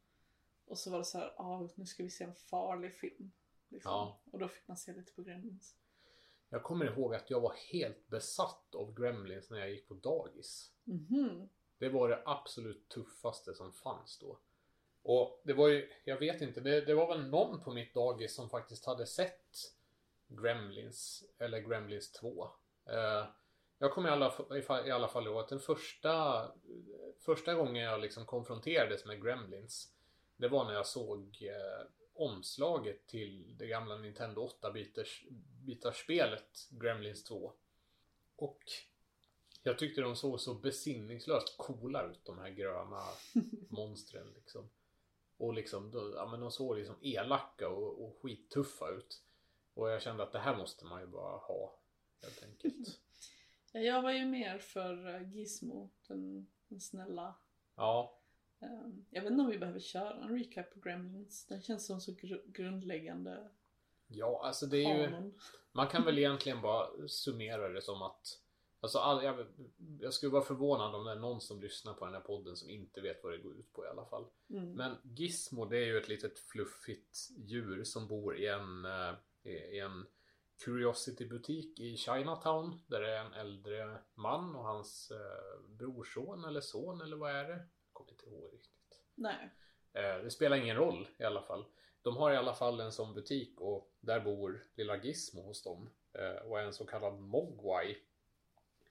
Och 0.66 0.78
så 0.78 0.92
var 0.92 0.98
det 0.98 1.06
så 1.06 1.18
här, 1.18 1.34
ah, 1.38 1.70
nu 1.76 1.86
ska 1.86 2.04
vi 2.04 2.10
se 2.10 2.24
en 2.24 2.36
farlig 2.36 2.96
film. 2.96 3.32
Liksom. 3.70 3.92
Ja. 3.92 4.22
Och 4.32 4.40
då 4.40 4.48
fick 4.48 4.68
man 4.68 4.78
se 4.78 4.94
lite 4.94 5.12
på 5.14 5.22
Gremlins. 5.22 5.76
Jag 6.50 6.64
kommer 6.64 6.86
ihåg 6.86 7.16
att 7.16 7.30
jag 7.30 7.42
var 7.42 7.54
helt 7.72 8.08
besatt 8.08 8.76
av 8.76 8.94
Gremlins 8.94 9.50
när 9.50 9.60
jag 9.60 9.72
gick 9.72 9.88
på 9.88 9.94
dagis. 9.94 10.72
Mhm. 10.84 11.50
Det 11.78 11.90
var 11.90 12.10
det 12.10 12.22
absolut 12.26 12.90
tuffaste 12.90 13.54
som 13.54 13.74
fanns 13.74 14.20
då. 14.20 14.40
Och 15.04 15.42
det 15.44 15.54
var 15.54 15.68
ju, 15.68 15.90
jag 16.04 16.20
vet 16.20 16.42
inte, 16.42 16.62
det, 16.62 16.82
det 16.82 16.94
var 16.94 17.08
väl 17.08 17.30
någon 17.30 17.64
på 17.64 17.74
mitt 17.74 17.94
dagis 17.94 18.36
som 18.36 18.50
faktiskt 18.50 18.86
hade 18.86 19.06
sett 19.06 19.74
Gremlins, 20.32 21.24
eller 21.38 21.60
Gremlins 21.60 22.12
2. 22.12 22.50
Eh, 22.86 23.26
jag 23.78 23.92
kommer 23.94 24.10
i 24.10 24.12
alla, 24.12 24.30
fa- 24.30 24.88
i 24.88 24.92
alla 24.92 25.08
fall 25.08 25.28
ihåg 25.28 25.38
att 25.40 25.50
den 25.50 25.60
första, 25.60 26.46
första 27.20 27.54
gången 27.54 27.84
jag 27.84 28.02
liksom 28.02 28.26
konfronterades 28.26 29.06
med 29.06 29.24
Gremlins, 29.24 29.94
det 30.38 30.48
var 30.48 30.66
när 30.66 30.74
jag 30.74 30.88
såg 30.88 31.38
eh, 31.42 31.88
omslaget 32.14 33.08
till 33.08 33.58
det 33.58 33.68
gamla 33.68 33.96
Nintendo 33.98 34.50
8-bitars 34.62 35.24
bitars 35.66 36.04
spelet 36.04 36.68
Gremlins 36.70 37.24
2. 37.24 37.54
Och 38.36 38.60
jag 39.64 39.78
tyckte 39.80 40.02
de 40.02 40.16
såg 40.16 40.40
så 40.40 40.54
besinningslöst 40.54 41.58
coola 41.58 42.06
ut, 42.06 42.26
de 42.26 42.40
här 42.40 42.50
gröna 42.50 43.04
monstren 43.70 44.34
liksom. 44.36 44.70
Och 45.38 45.54
liksom, 45.54 45.92
då, 45.92 46.14
ja 46.16 46.28
men 46.32 46.40
de 46.40 46.52
såg 46.52 46.78
liksom 46.78 46.96
elaka 47.02 47.70
och, 47.70 48.04
och 48.06 48.18
skittuffa 48.22 48.90
ut. 48.90 49.22
Och 49.74 49.90
jag 49.90 50.02
kände 50.02 50.24
att 50.24 50.32
det 50.32 50.40
här 50.40 50.58
måste 50.58 50.86
man 50.86 51.02
ju 51.02 51.08
bara 51.08 51.38
ha, 51.38 51.80
helt 52.22 52.44
enkelt. 52.44 53.00
Ja, 53.74 53.80
jag 53.80 54.02
var 54.02 54.12
ju 54.12 54.26
mer 54.26 54.60
för 54.60 55.16
eh, 55.16 55.34
Gizmo, 55.34 55.90
den, 56.08 56.48
den 56.68 56.80
snälla. 56.80 57.36
Ja, 57.76 58.22
Ehm, 58.62 59.06
Jag 59.10 59.22
vet 59.22 59.32
inte 59.32 59.44
om 59.44 59.50
vi 59.50 59.58
behöver 59.58 59.80
köra 59.80 60.24
en 60.24 60.38
recap 60.40 60.74
på 60.74 60.80
Gremlins. 60.80 61.46
Den 61.48 61.62
känns 61.62 61.88
som 61.88 62.02
så 62.02 62.12
gr- 62.12 62.52
grundläggande 62.52 63.50
ja 64.08 64.42
alltså 64.46 64.66
det 64.66 64.78
är 64.78 64.98
ju... 64.98 65.32
Man 65.72 65.88
kan 65.88 66.06
väl 66.06 66.18
egentligen 66.20 66.62
bara 66.62 67.08
summera 67.08 67.70
det 67.70 67.82
som 67.82 68.02
att 68.02 68.38
Alltså 68.84 69.00
all, 69.00 69.24
jag, 69.24 69.48
jag 70.00 70.14
skulle 70.14 70.32
vara 70.32 70.44
förvånad 70.44 70.96
om 70.96 71.06
det 71.06 71.12
är 71.12 71.16
någon 71.16 71.42
som 71.42 71.62
lyssnar 71.62 71.94
på 71.94 72.06
den 72.06 72.14
här 72.14 72.22
podden 72.22 72.56
som 72.56 72.70
inte 72.70 73.02
vet 73.02 73.24
vad 73.24 73.34
det 73.34 73.38
går 73.38 73.56
ut 73.60 73.74
på 73.74 73.86
i 73.86 73.88
alla 73.88 74.06
fall. 74.06 74.26
Mm. 74.50 74.72
Men 74.74 74.98
Gizmo 75.04 75.66
det 75.66 75.78
är 75.78 75.86
ju 75.86 75.98
ett 75.98 76.08
litet 76.08 76.40
fluffigt 76.40 77.18
djur 77.38 77.84
som 77.84 78.08
bor 78.08 78.38
i 78.38 78.48
en, 78.48 78.86
eh, 78.86 79.14
i 79.44 79.80
en 79.80 80.06
Curiosity 80.66 81.26
butik 81.26 81.80
i 81.80 81.98
Chinatown. 81.98 82.82
Där 82.88 83.02
det 83.02 83.12
är 83.18 83.26
en 83.26 83.34
äldre 83.34 83.98
man 84.14 84.56
och 84.56 84.64
hans 84.64 85.12
eh, 85.12 85.62
brorson 85.70 86.46
eller 86.46 86.62
son 86.62 87.02
eller 87.02 87.18
vad 87.18 87.32
är 87.32 87.44
det? 87.44 87.54
Jag 87.54 87.94
kommer 87.94 88.12
inte 88.12 88.26
ihåg 88.26 88.54
riktigt. 88.54 89.02
Nej. 89.16 89.50
Eh, 89.94 90.24
Det 90.24 90.32
spelar 90.32 90.58
ingen 90.58 90.76
roll 90.76 91.08
i 91.18 91.24
alla 91.24 91.42
fall. 91.42 91.66
De 92.02 92.18
har 92.18 92.32
i 92.32 92.38
alla 92.38 92.54
fall 92.54 92.80
en 92.80 92.92
sån 92.92 93.14
butik 93.14 93.62
och 93.62 93.92
där 94.00 94.20
bor 94.20 94.64
lilla 94.76 95.04
Gizmo 95.04 95.42
hos 95.42 95.64
dem. 95.64 95.90
Eh, 96.14 96.36
Och 96.46 96.60
är 96.60 96.64
en 96.64 96.74
så 96.74 96.86
kallad 96.86 97.20
Mogwai. 97.20 97.98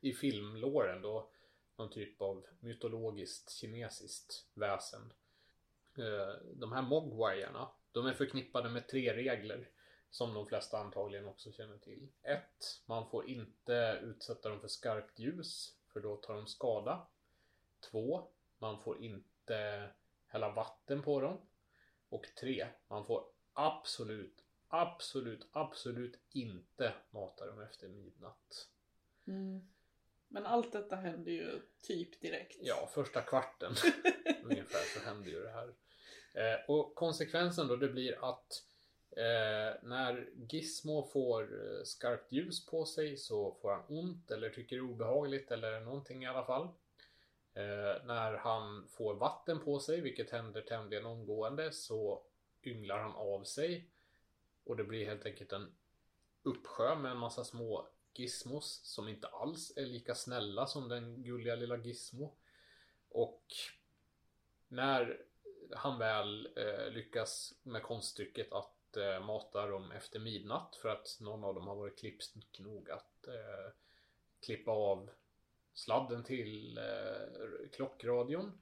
I 0.00 0.12
filmlåren 0.12 1.02
då 1.02 1.30
någon 1.76 1.90
typ 1.90 2.22
av 2.22 2.46
mytologiskt 2.60 3.50
kinesiskt 3.50 4.46
väsen. 4.54 5.12
Eh, 5.98 6.34
De 6.54 6.72
här 6.72 6.82
Mogwaierna, 6.82 7.68
de 7.92 8.06
är 8.06 8.12
förknippade 8.12 8.68
med 8.68 8.88
tre 8.88 9.14
regler. 9.14 9.68
Som 10.10 10.34
de 10.34 10.46
flesta 10.46 10.78
antagligen 10.78 11.26
också 11.26 11.52
känner 11.52 11.78
till. 11.78 12.08
1. 12.22 12.42
Man 12.86 13.10
får 13.10 13.28
inte 13.28 14.00
utsätta 14.02 14.48
dem 14.48 14.60
för 14.60 14.68
skarpt 14.68 15.18
ljus. 15.18 15.74
För 15.92 16.00
då 16.00 16.16
tar 16.16 16.34
de 16.34 16.46
skada. 16.46 17.06
2. 17.80 18.28
Man 18.58 18.82
får 18.82 19.02
inte 19.02 19.90
hälla 20.26 20.52
vatten 20.52 21.02
på 21.02 21.20
dem. 21.20 21.40
Och 22.08 22.26
3. 22.40 22.66
Man 22.88 23.06
får 23.06 23.24
absolut, 23.52 24.44
absolut, 24.68 25.46
absolut 25.52 26.18
inte 26.30 26.92
mata 27.10 27.46
dem 27.46 27.60
efter 27.60 27.88
midnatt. 27.88 28.68
Mm. 29.26 29.68
Men 30.28 30.46
allt 30.46 30.72
detta 30.72 30.96
händer 30.96 31.32
ju 31.32 31.60
typ 31.82 32.20
direkt. 32.20 32.58
Ja, 32.60 32.88
första 32.94 33.22
kvarten 33.22 33.74
ungefär 34.44 34.98
så 34.98 35.04
händer 35.04 35.30
ju 35.30 35.42
det 35.42 35.50
här. 35.50 35.74
Eh, 36.32 36.60
och 36.68 36.94
konsekvensen 36.94 37.68
då 37.68 37.76
det 37.76 37.88
blir 37.88 38.24
att 38.30 38.64
eh, 39.10 39.74
när 39.82 40.30
Gizmo 40.48 41.02
får 41.12 41.42
eh, 41.42 41.84
skarpt 41.84 42.32
ljus 42.32 42.66
på 42.66 42.84
sig 42.84 43.16
så 43.16 43.54
får 43.62 43.70
han 43.70 43.84
ont 43.88 44.30
eller 44.30 44.50
tycker 44.50 44.76
det 44.76 44.80
är 44.80 44.90
obehagligt 44.90 45.50
eller 45.50 45.80
någonting 45.80 46.22
i 46.22 46.26
alla 46.26 46.44
fall. 46.44 46.68
Eh, 47.54 48.04
när 48.04 48.36
han 48.36 48.88
får 48.88 49.14
vatten 49.14 49.60
på 49.60 49.80
sig, 49.80 50.00
vilket 50.00 50.30
händer 50.30 50.62
tämligen 50.62 51.06
omgående, 51.06 51.72
så 51.72 52.22
ynglar 52.62 52.98
han 52.98 53.12
av 53.12 53.44
sig. 53.44 53.90
Och 54.64 54.76
det 54.76 54.84
blir 54.84 55.06
helt 55.06 55.26
enkelt 55.26 55.52
en 55.52 55.72
uppsjö 56.42 56.94
med 56.94 57.10
en 57.10 57.18
massa 57.18 57.44
små 57.44 57.88
gizmos 58.14 58.80
som 58.84 59.08
inte 59.08 59.26
alls 59.26 59.72
är 59.76 59.86
lika 59.86 60.14
snälla 60.14 60.66
som 60.66 60.88
den 60.88 61.22
gulliga 61.22 61.54
lilla 61.54 61.76
gizmo. 61.76 62.36
Och 63.08 63.44
när 64.68 65.24
han 65.70 65.98
väl 65.98 66.48
eh, 66.56 66.92
lyckas 66.92 67.54
med 67.62 67.82
konststycket 67.82 68.52
att 68.52 68.79
eh, 68.96 69.20
mata 69.20 69.66
dem 69.66 69.92
efter 69.92 70.20
midnatt 70.20 70.76
för 70.76 70.88
att 70.88 71.18
någon 71.20 71.44
av 71.44 71.54
dem 71.54 71.66
har 71.66 71.76
varit 71.76 71.98
klipsk 71.98 72.36
nog 72.58 72.90
att 72.90 73.26
eh, 73.26 73.72
klippa 74.46 74.70
av 74.70 75.10
sladden 75.72 76.24
till 76.24 76.78
eh, 76.78 77.68
klockradion 77.72 78.60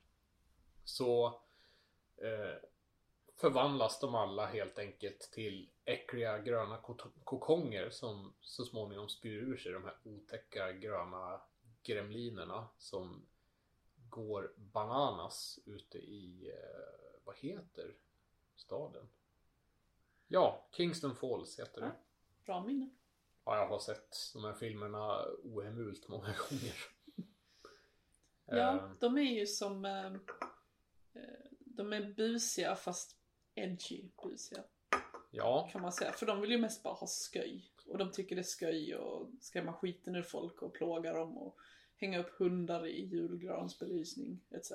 så 0.84 1.26
eh, 2.16 2.56
förvandlas 3.36 4.00
de 4.00 4.14
alla 4.14 4.46
helt 4.46 4.78
enkelt 4.78 5.20
till 5.20 5.70
äckliga 5.84 6.38
gröna 6.38 6.78
kokonger 7.24 7.90
som 7.90 8.34
så 8.40 8.64
småningom 8.64 9.08
spyr 9.08 9.42
ur 9.42 9.56
sig 9.56 9.72
de 9.72 9.84
här 9.84 9.96
otäcka 10.04 10.72
gröna 10.72 11.40
gremlinerna 11.82 12.68
som 12.78 13.26
går 14.08 14.52
bananas 14.56 15.58
ute 15.66 15.98
i, 15.98 16.50
eh, 16.50 17.20
vad 17.24 17.36
heter 17.36 17.96
staden? 18.56 19.08
Ja, 20.28 20.64
Kingston 20.72 21.16
Falls 21.16 21.58
heter 21.60 21.80
det. 21.80 21.86
Ja. 21.86 21.92
Bra 22.44 22.64
minne. 22.64 22.90
Ja, 23.44 23.56
jag 23.56 23.66
har 23.68 23.78
sett 23.78 24.16
de 24.34 24.44
här 24.44 24.52
filmerna 24.54 25.24
ohemult 25.44 26.08
många 26.08 26.26
gånger. 26.50 26.74
Ja, 28.46 28.74
Eh, 28.74 28.90
de 29.00 29.18
är 29.18 29.22
ju 29.22 29.46
som... 29.46 29.84
eh, 29.84 30.06
eh, 30.06 31.22
de 31.60 31.92
är 31.92 32.12
busiga 32.14 32.76
fast 32.76 33.16
edgy 33.54 34.04
busiga. 34.22 34.62
ja, 35.30 35.68
Kan 35.72 35.82
man 35.82 35.92
säga. 35.92 36.12
För 36.12 36.26
de 36.26 36.40
vill 36.40 36.50
ju 36.50 36.58
mest 36.58 36.82
bara 36.82 36.94
ha 36.94 37.06
sköj. 37.06 37.70
Och 37.86 37.98
de 37.98 38.12
tycker 38.12 38.36
det 38.36 38.42
är 38.42 38.58
sköj 38.60 38.94
och 38.96 39.28
skrämma 39.40 39.72
skiten 39.72 40.16
ur 40.16 40.22
folk 40.22 40.62
och 40.62 40.72
plåga 40.74 41.12
dem 41.12 41.38
och 41.38 41.58
hänga 41.96 42.18
upp 42.18 42.30
hundar 42.38 42.86
i 42.86 43.04
julgransbelysning 43.04 44.40
etc. 44.50 44.72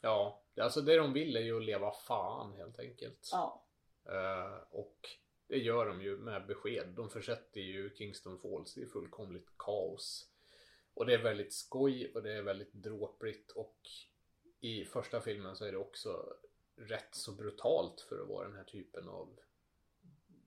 ja. 0.00 0.40
Alltså 0.60 0.80
det 0.80 0.96
de 0.96 1.12
vill 1.12 1.36
är 1.36 1.40
ju 1.40 1.56
att 1.56 1.64
leva 1.64 1.92
fan 1.92 2.52
helt 2.52 2.78
enkelt. 2.78 3.28
Ja. 3.32 3.62
Eh, 4.04 4.56
och 4.70 5.08
det 5.46 5.58
gör 5.58 5.86
de 5.86 6.02
ju 6.02 6.16
med 6.16 6.46
besked. 6.46 6.88
De 6.96 7.10
försätter 7.10 7.60
ju 7.60 7.94
Kingston 7.94 8.38
Falls 8.38 8.78
i 8.78 8.86
fullkomligt 8.86 9.48
kaos. 9.58 10.28
Och 10.94 11.06
det 11.06 11.14
är 11.14 11.22
väldigt 11.22 11.52
skoj 11.52 12.12
och 12.14 12.22
det 12.22 12.32
är 12.32 12.42
väldigt 12.42 12.72
dråpligt 12.72 13.50
och 13.50 13.78
i 14.60 14.84
första 14.84 15.20
filmen 15.20 15.56
så 15.56 15.64
är 15.64 15.72
det 15.72 15.78
också 15.78 16.34
rätt 16.76 17.14
så 17.14 17.32
brutalt 17.32 18.00
för 18.00 18.22
att 18.22 18.28
vara 18.28 18.48
den 18.48 18.56
här 18.56 18.64
typen 18.64 19.08
av 19.08 19.38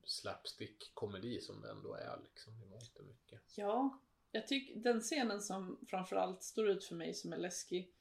slapstick-komedi 0.04 1.42
som 1.42 1.62
det 1.62 1.72
ändå 1.72 1.94
är 1.94 2.20
liksom 2.24 2.54
i 2.54 2.66
mångt 2.66 2.98
och 2.98 3.06
mycket. 3.06 3.42
Ja, 3.56 4.00
jag 4.32 4.48
tycker 4.48 4.80
den 4.80 5.02
scenen 5.02 5.42
som 5.42 5.86
framförallt 5.88 6.44
står 6.44 6.70
ut 6.70 6.84
för 6.84 6.96
mig 6.96 7.14
som 7.14 7.34
är 7.34 7.38
läskig. 7.38 7.92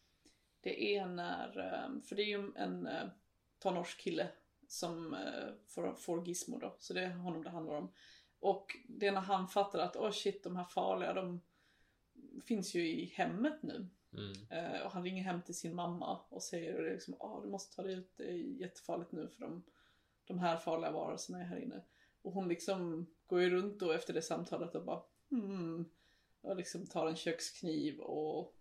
Det 0.60 0.96
är 0.96 1.06
när, 1.06 1.58
eh, 1.58 2.02
för 2.02 2.16
det 2.16 2.22
är 2.22 2.38
ju 2.38 2.52
en 2.56 2.86
eh, 2.86 3.08
tonårskille 3.58 4.28
som 4.68 5.14
eh, 5.14 5.54
får, 5.66 5.94
får 5.94 6.28
Gizmo 6.28 6.58
då. 6.58 6.76
Så 6.78 6.94
det 6.94 7.00
är 7.00 7.10
honom 7.10 7.44
det 7.44 7.50
handlar 7.50 7.74
om. 7.74 7.92
Och 8.40 8.76
det 8.88 9.06
är 9.06 9.12
när 9.12 9.20
han 9.20 9.48
fattar 9.48 9.78
att 9.78 9.96
åh 9.96 10.10
shit 10.10 10.42
de 10.42 10.56
här 10.56 10.64
farliga 10.64 11.12
de 11.12 11.40
finns 12.44 12.74
ju 12.74 12.88
i 12.88 13.04
hemmet 13.04 13.62
nu. 13.62 13.86
Mm. 14.12 14.32
Eh, 14.50 14.80
och 14.80 14.90
han 14.90 15.04
ringer 15.04 15.22
hem 15.22 15.42
till 15.42 15.54
sin 15.54 15.74
mamma 15.74 16.20
och 16.28 16.42
säger 16.42 16.90
liksom 16.92 17.14
ah, 17.18 17.40
du 17.40 17.48
måste 17.48 17.76
ta 17.76 17.82
dig 17.82 17.94
ut, 17.94 18.12
det 18.16 18.24
är 18.24 18.36
jättefarligt 18.36 19.12
nu 19.12 19.28
för 19.28 19.40
de, 19.40 19.62
de 20.24 20.38
här 20.38 20.56
farliga 20.56 20.90
varelserna 20.90 21.40
är 21.40 21.44
här 21.44 21.58
inne. 21.58 21.82
Och 22.22 22.32
hon 22.32 22.48
liksom 22.48 23.06
går 23.26 23.40
ju 23.40 23.50
runt 23.50 23.78
då 23.78 23.92
efter 23.92 24.14
det 24.14 24.22
samtalet 24.22 24.74
och 24.74 24.84
bara 24.84 25.02
hmm. 25.30 25.90
Och 26.40 26.56
liksom 26.56 26.86
tar 26.86 27.06
en 27.06 27.16
kökskniv 27.16 28.00
och 28.00 28.54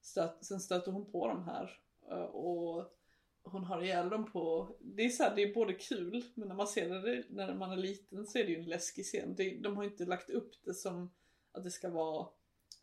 stöt, 0.00 0.44
sen 0.44 0.60
stöter 0.60 0.92
hon 0.92 1.12
på 1.12 1.28
de 1.28 1.44
här. 1.44 1.80
Eh, 2.10 2.22
Och 2.22 2.97
hon 3.42 3.64
har 3.64 3.82
ihjäl 3.82 4.08
dem 4.08 4.32
på, 4.32 4.76
det 4.80 5.02
är 5.02 5.08
så 5.08 5.22
här, 5.22 5.36
det 5.36 5.42
är 5.42 5.54
både 5.54 5.74
kul 5.74 6.24
men 6.34 6.48
när 6.48 6.54
man 6.54 6.66
ser 6.66 6.88
det 6.88 7.24
när 7.30 7.54
man 7.54 7.72
är 7.72 7.76
liten 7.76 8.26
så 8.26 8.38
är 8.38 8.44
det 8.44 8.50
ju 8.50 8.58
en 8.58 8.68
läskig 8.68 9.04
scen. 9.04 9.36
De 9.62 9.76
har 9.76 9.84
inte 9.84 10.04
lagt 10.04 10.30
upp 10.30 10.52
det 10.64 10.74
som 10.74 11.10
att 11.52 11.64
det 11.64 11.70
ska 11.70 11.90
vara 11.90 12.28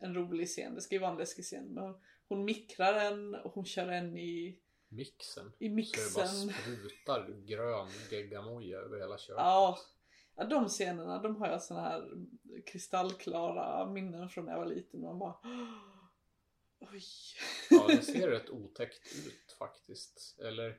en 0.00 0.14
rolig 0.14 0.48
scen. 0.48 0.74
Det 0.74 0.80
ska 0.80 0.94
ju 0.94 1.00
vara 1.00 1.10
en 1.12 1.18
läskig 1.18 1.44
scen. 1.44 1.74
Men 1.74 1.94
hon 2.28 2.44
mikrar 2.44 2.94
en 2.94 3.34
och 3.34 3.52
hon 3.52 3.64
kör 3.64 3.88
en 3.88 4.16
i, 4.16 4.58
Mixen. 4.88 5.52
i 5.58 5.68
Så 5.68 6.00
det 6.00 6.14
bara 6.14 6.32
mixen. 6.32 6.48
sprutar 6.48 7.46
grön 7.46 7.88
geggamoja 8.10 8.78
över 8.78 8.98
hela 8.98 9.18
köket. 9.18 9.38
Ja. 9.38 9.78
Ja, 10.38 10.44
de 10.44 10.68
scenerna, 10.68 11.22
de 11.22 11.36
har 11.36 11.48
jag 11.48 11.62
såna 11.62 11.80
här 11.80 12.10
kristallklara 12.66 13.90
minnen 13.92 14.28
från 14.28 14.44
när 14.44 14.52
jag 14.52 14.58
var 14.58 14.66
liten. 14.66 15.00
Man 15.00 15.18
bara... 15.18 15.34
Oj. 16.78 17.02
Ja, 17.70 17.86
det 17.88 18.02
ser 18.02 18.28
rätt 18.28 18.50
otäckt 18.50 19.12
ut 19.26 19.52
faktiskt. 19.58 20.38
Eller 20.38 20.78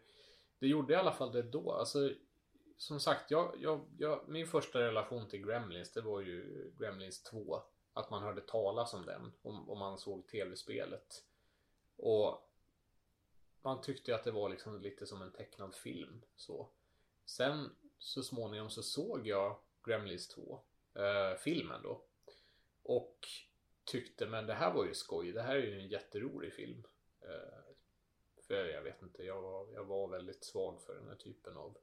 det 0.60 0.68
gjorde 0.68 0.94
i 0.94 0.96
alla 0.96 1.12
fall 1.12 1.32
det 1.32 1.42
då. 1.42 1.72
Alltså, 1.72 2.12
som 2.78 3.00
sagt, 3.00 3.32
jag, 3.32 3.56
jag, 3.60 3.86
jag, 3.98 4.30
min 4.30 4.48
första 4.48 4.80
relation 4.80 5.30
till 5.30 5.46
Gremlins 5.46 5.92
det 5.92 6.02
var 6.02 6.22
ju 6.22 6.72
Gremlins 6.80 7.24
2. 7.24 7.62
Att 7.94 8.10
man 8.10 8.24
hörde 8.24 8.42
talas 8.42 8.94
om 8.94 9.06
den 9.06 9.32
om, 9.42 9.70
om 9.70 9.80
man 9.80 9.98
såg 9.98 10.28
tv-spelet. 10.28 11.24
Och 11.96 12.52
man 13.62 13.82
tyckte 13.82 14.16
att 14.16 14.24
det 14.24 14.32
var 14.32 14.50
liksom 14.50 14.82
lite 14.82 15.06
som 15.06 15.22
en 15.22 15.32
tecknad 15.32 15.76
film. 15.76 16.22
Så. 16.36 16.70
Sen 17.26 17.76
så 18.00 18.24
småningom 18.24 18.70
så 18.70 18.84
såg 18.84 19.28
jag 19.28 19.60
Gremlins 19.84 20.28
2. 20.28 20.62
Eh, 20.94 21.38
filmen 21.38 21.82
då. 21.84 22.04
Och 22.84 23.28
tyckte 23.88 24.26
men 24.26 24.48
det 24.48 24.54
här 24.54 24.74
var 24.74 24.86
ju 24.86 24.94
skoj. 24.94 25.32
Det 25.32 25.42
här 25.42 25.56
är 25.56 25.62
ju 25.62 25.80
en 25.80 25.88
jätterolig 25.88 26.54
film. 26.54 26.84
Eh, 27.22 27.74
för 28.48 28.66
jag 28.66 28.82
vet 28.82 29.02
inte, 29.02 29.24
jag 29.24 29.42
var, 29.42 29.74
jag 29.74 29.84
var 29.84 30.08
väldigt 30.08 30.44
svag 30.44 30.82
för 30.82 30.96
den 30.96 31.08
här 31.08 31.16
typen 31.16 31.58
av 31.58 31.78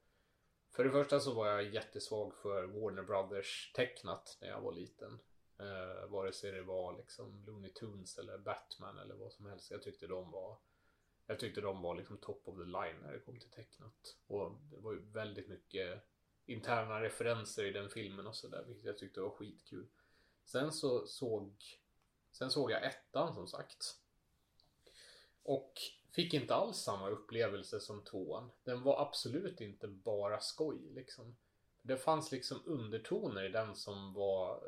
för 0.75 0.85
det 0.85 0.91
första 0.91 1.21
så 1.21 1.35
var 1.35 1.47
jag 1.47 1.75
jättesvag 1.75 2.35
för 2.35 2.65
Warner 2.65 3.03
Brothers 3.03 3.73
tecknat 3.75 4.39
när 4.41 4.49
jag 4.49 4.61
var 4.61 4.73
liten. 4.73 5.19
Eh, 5.59 6.09
vare 6.11 6.33
sig 6.33 6.53
det 6.53 6.63
var 6.63 6.97
liksom 6.97 7.45
Looney 7.47 7.73
Tunes 7.73 8.19
eller 8.19 8.39
Batman 8.39 8.99
eller 8.99 9.15
vad 9.15 9.33
som 9.33 9.47
helst. 9.47 9.71
Jag 9.71 9.83
tyckte 9.83 10.07
de 10.07 10.31
var 10.31 10.59
Jag 11.27 11.39
tyckte 11.39 11.61
de 11.61 11.83
var 11.83 11.95
liksom 11.95 12.19
top 12.19 12.43
of 12.49 12.57
the 12.57 12.65
line 12.65 13.01
när 13.03 13.13
det 13.13 13.19
kom 13.19 13.39
till 13.39 13.51
tecknat. 13.51 14.17
Och 14.27 14.53
det 14.71 14.77
var 14.77 14.93
ju 14.93 15.01
väldigt 15.01 15.49
mycket 15.49 16.03
interna 16.47 17.03
referenser 17.03 17.65
i 17.65 17.73
den 17.73 17.91
filmen 17.91 18.27
och 18.27 18.37
sådär. 18.37 18.65
Vilket 18.67 18.85
jag 18.85 18.99
tyckte 18.99 19.21
var 19.21 19.31
skitkul. 19.31 19.87
Sen 20.45 20.73
så 20.73 21.07
såg 21.07 21.55
Sen 22.35 22.51
såg 22.51 22.71
jag 22.71 22.85
ettan 22.85 23.35
som 23.35 23.49
sagt. 23.49 23.97
Och 25.43 25.73
fick 26.13 26.35
inte 26.35 26.55
alls 26.55 26.77
samma 26.77 27.09
upplevelse 27.09 27.81
som 27.81 28.05
tvåan. 28.05 28.51
Den 28.65 28.83
var 28.83 29.03
absolut 29.03 29.61
inte 29.61 29.89
bara 29.89 30.41
skoj 30.41 30.79
liksom. 30.95 31.37
Det 31.83 31.97
fanns 31.97 32.33
liksom 32.33 32.63
undertoner 32.67 33.45
i 33.45 33.49
den 33.49 33.75
som 33.75 34.15
var 34.15 34.61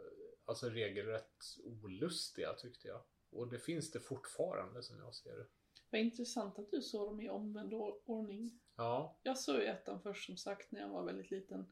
alltså 0.44 0.68
regelrätt 0.68 1.56
olustiga 1.64 2.52
tyckte 2.52 2.88
jag. 2.88 3.00
Och 3.30 3.49
det 3.49 3.58
finns 3.58 3.90
det 3.90 4.00
fortfarande 4.00 4.82
som 4.82 4.99
jag 4.99 5.14
ser 5.14 5.37
det. 5.37 5.46
Vad 5.90 6.00
intressant 6.00 6.58
att 6.58 6.70
du 6.70 6.82
såg 6.82 7.08
dem 7.08 7.20
i 7.20 7.28
omvänd 7.28 7.73
ordning. 8.04 8.61
Ja. 8.76 9.16
Jag 9.23 9.38
såg 9.38 9.62
ettan 9.62 10.00
först 10.02 10.26
som 10.26 10.37
sagt 10.37 10.73
när 10.73 10.80
jag 10.80 10.88
var 10.88 11.04
väldigt 11.04 11.30
liten. 11.30 11.66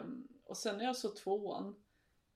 Um, 0.00 0.28
och 0.44 0.56
sen 0.56 0.78
när 0.78 0.84
jag 0.84 0.96
såg 0.96 1.16
tvåan 1.16 1.82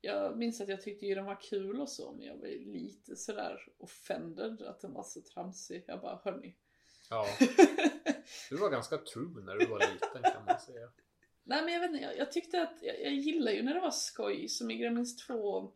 jag 0.06 0.38
minns 0.38 0.60
att 0.60 0.68
jag 0.68 0.82
tyckte 0.82 1.06
ju 1.06 1.14
den 1.14 1.24
var 1.24 1.40
kul 1.40 1.80
och 1.80 1.88
så, 1.88 2.12
men 2.12 2.26
jag 2.26 2.36
var 2.36 2.48
lite 2.48 3.16
sådär 3.16 3.68
offended 3.78 4.62
att 4.62 4.80
den 4.80 4.92
var 4.92 5.02
så 5.02 5.20
tramsig. 5.20 5.84
Jag 5.86 6.00
bara, 6.00 6.20
hörni. 6.24 6.54
Ja. 7.10 7.26
Du 8.50 8.56
var 8.56 8.70
ganska 8.70 8.98
true 8.98 9.42
när 9.44 9.56
du 9.56 9.66
var 9.66 9.78
liten 9.78 10.32
kan 10.32 10.44
man 10.46 10.60
säga. 10.60 10.88
Nej 11.44 11.64
men 11.64 11.74
jag 11.74 11.80
vet 11.80 11.90
inte, 11.90 12.02
jag, 12.02 12.18
jag 12.18 12.32
tyckte 12.32 12.62
att, 12.62 12.78
jag, 12.82 13.00
jag 13.02 13.14
gillar 13.14 13.52
ju 13.52 13.62
när 13.62 13.74
det 13.74 13.80
var 13.80 13.90
skoj. 13.90 14.48
Som 14.48 14.70
i 14.70 14.76
Gremlins 14.76 15.16
2 15.16 15.72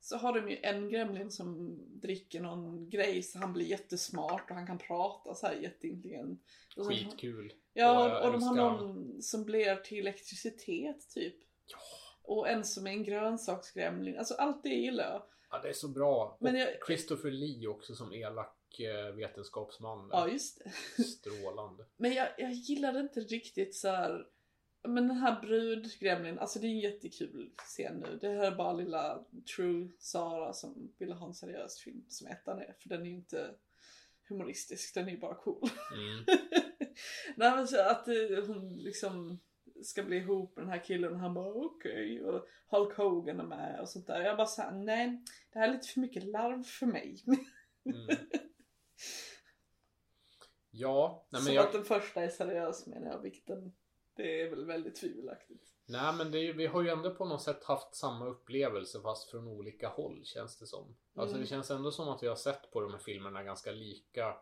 så 0.00 0.16
har 0.16 0.40
de 0.40 0.50
ju 0.50 0.58
en 0.62 0.88
Gremlin 0.88 1.30
som 1.30 1.78
dricker 2.00 2.40
någon 2.40 2.90
grej 2.90 3.22
så 3.22 3.38
han 3.38 3.52
blir 3.52 3.66
jättesmart 3.66 4.50
och 4.50 4.56
han 4.56 4.66
kan 4.66 4.78
prata 4.78 5.34
så 5.34 5.46
här 5.46 5.54
jätteintelligent. 5.54 6.42
Skitkul. 6.76 7.52
Ja, 7.72 8.18
och, 8.18 8.26
och 8.26 8.32
de 8.32 8.42
har 8.42 8.54
någon 8.54 9.22
som 9.22 9.44
blir 9.44 9.76
till 9.76 9.98
elektricitet 9.98 11.08
typ. 11.14 11.36
Ja. 11.66 12.03
Och 12.24 12.48
en 12.48 12.64
som 12.64 12.86
är 12.86 12.90
en 12.90 13.04
grönsaksgremlin. 13.04 14.18
Alltså 14.18 14.34
allt 14.34 14.62
det 14.62 14.68
gillar 14.68 15.04
jag. 15.04 15.22
Ja, 15.50 15.58
det 15.62 15.68
är 15.68 15.72
så 15.72 15.88
bra. 15.88 16.36
Men 16.40 16.56
jag- 16.56 16.68
Christopher 16.86 17.30
Lee 17.30 17.66
också 17.68 17.94
som 17.94 18.12
elak 18.12 18.80
eh, 18.80 19.14
vetenskapsman. 19.14 20.08
där. 20.08 20.16
Ja, 20.16 20.28
just 20.28 20.64
det. 20.64 21.02
Strålande. 21.02 21.84
Men 21.96 22.12
jag, 22.14 22.28
jag 22.38 22.52
gillade 22.52 23.00
inte 23.00 23.20
riktigt 23.20 23.74
så 23.76 23.88
här. 23.88 24.26
Men 24.88 25.08
den 25.08 25.16
här 25.16 25.40
brudgremlin, 25.40 26.38
alltså 26.38 26.58
det 26.58 26.66
är 26.66 26.68
en 26.68 26.78
jättekul 26.78 27.50
scen 27.56 27.96
nu. 28.00 28.18
Det 28.20 28.28
här 28.28 28.52
är 28.52 28.56
bara 28.56 28.72
lilla 28.72 29.24
True 29.56 29.88
Sara 29.98 30.52
som 30.52 30.92
ville 30.98 31.14
ha 31.14 31.26
en 31.26 31.34
seriös 31.34 31.78
film 31.80 32.04
som 32.08 32.26
ettan 32.26 32.58
är. 32.58 32.76
För 32.82 32.88
den 32.88 33.02
är 33.02 33.06
ju 33.06 33.14
inte 33.14 33.54
humoristisk, 34.28 34.94
den 34.94 35.06
är 35.08 35.10
ju 35.12 35.18
bara 35.18 35.34
cool. 35.34 35.68
Mm. 35.92 36.24
Nej 37.36 37.56
men 37.56 37.68
så 37.68 37.80
att 37.80 38.08
eh, 38.08 38.14
hon 38.46 38.72
liksom 38.72 39.40
ska 39.86 40.02
bli 40.02 40.16
ihop 40.16 40.56
med 40.56 40.64
den 40.64 40.72
här 40.72 40.84
killen 40.84 41.12
och 41.12 41.18
han 41.18 41.34
bara 41.34 41.52
okej 41.52 42.24
och 42.24 42.46
Hulk 42.68 42.96
Hogan 42.96 43.40
är 43.40 43.44
med 43.44 43.80
och 43.80 43.88
sånt 43.88 44.06
där. 44.06 44.20
Jag 44.20 44.36
bara 44.36 44.46
såhär, 44.46 44.72
nej 44.72 45.22
det 45.52 45.58
här 45.58 45.68
är 45.68 45.72
lite 45.72 45.88
för 45.88 46.00
mycket 46.00 46.24
larv 46.24 46.62
för 46.62 46.86
mig. 46.86 47.24
Mm. 47.84 48.16
Ja, 50.70 51.26
nej 51.30 51.38
men 51.38 51.42
Som 51.46 51.54
jag... 51.54 51.66
att 51.66 51.72
den 51.72 51.84
första 51.84 52.22
är 52.22 52.28
seriös 52.28 52.86
menar 52.86 53.10
jag, 53.10 53.22
vilket 53.22 53.46
den, 53.46 53.72
det 54.16 54.40
är 54.42 54.50
väl 54.50 54.64
väldigt 54.66 54.94
tvivelaktigt. 54.94 55.74
Nej 55.86 56.14
men 56.14 56.30
det 56.30 56.38
är, 56.38 56.52
vi 56.52 56.66
har 56.66 56.82
ju 56.82 56.88
ändå 56.88 57.14
på 57.14 57.24
något 57.24 57.42
sätt 57.42 57.64
haft 57.64 57.94
samma 57.94 58.26
upplevelse 58.26 59.00
fast 59.00 59.30
från 59.30 59.48
olika 59.48 59.88
håll 59.88 60.24
känns 60.24 60.58
det 60.58 60.66
som. 60.66 60.96
Alltså 61.14 61.34
Mm. 61.34 61.40
det 61.44 61.48
känns 61.48 61.70
ändå 61.70 61.90
som 61.90 62.08
att 62.08 62.22
vi 62.22 62.26
har 62.26 62.36
sett 62.36 62.70
på 62.70 62.80
de 62.80 62.92
här 62.92 62.98
filmerna 62.98 63.42
ganska 63.42 63.70
lika 63.72 64.36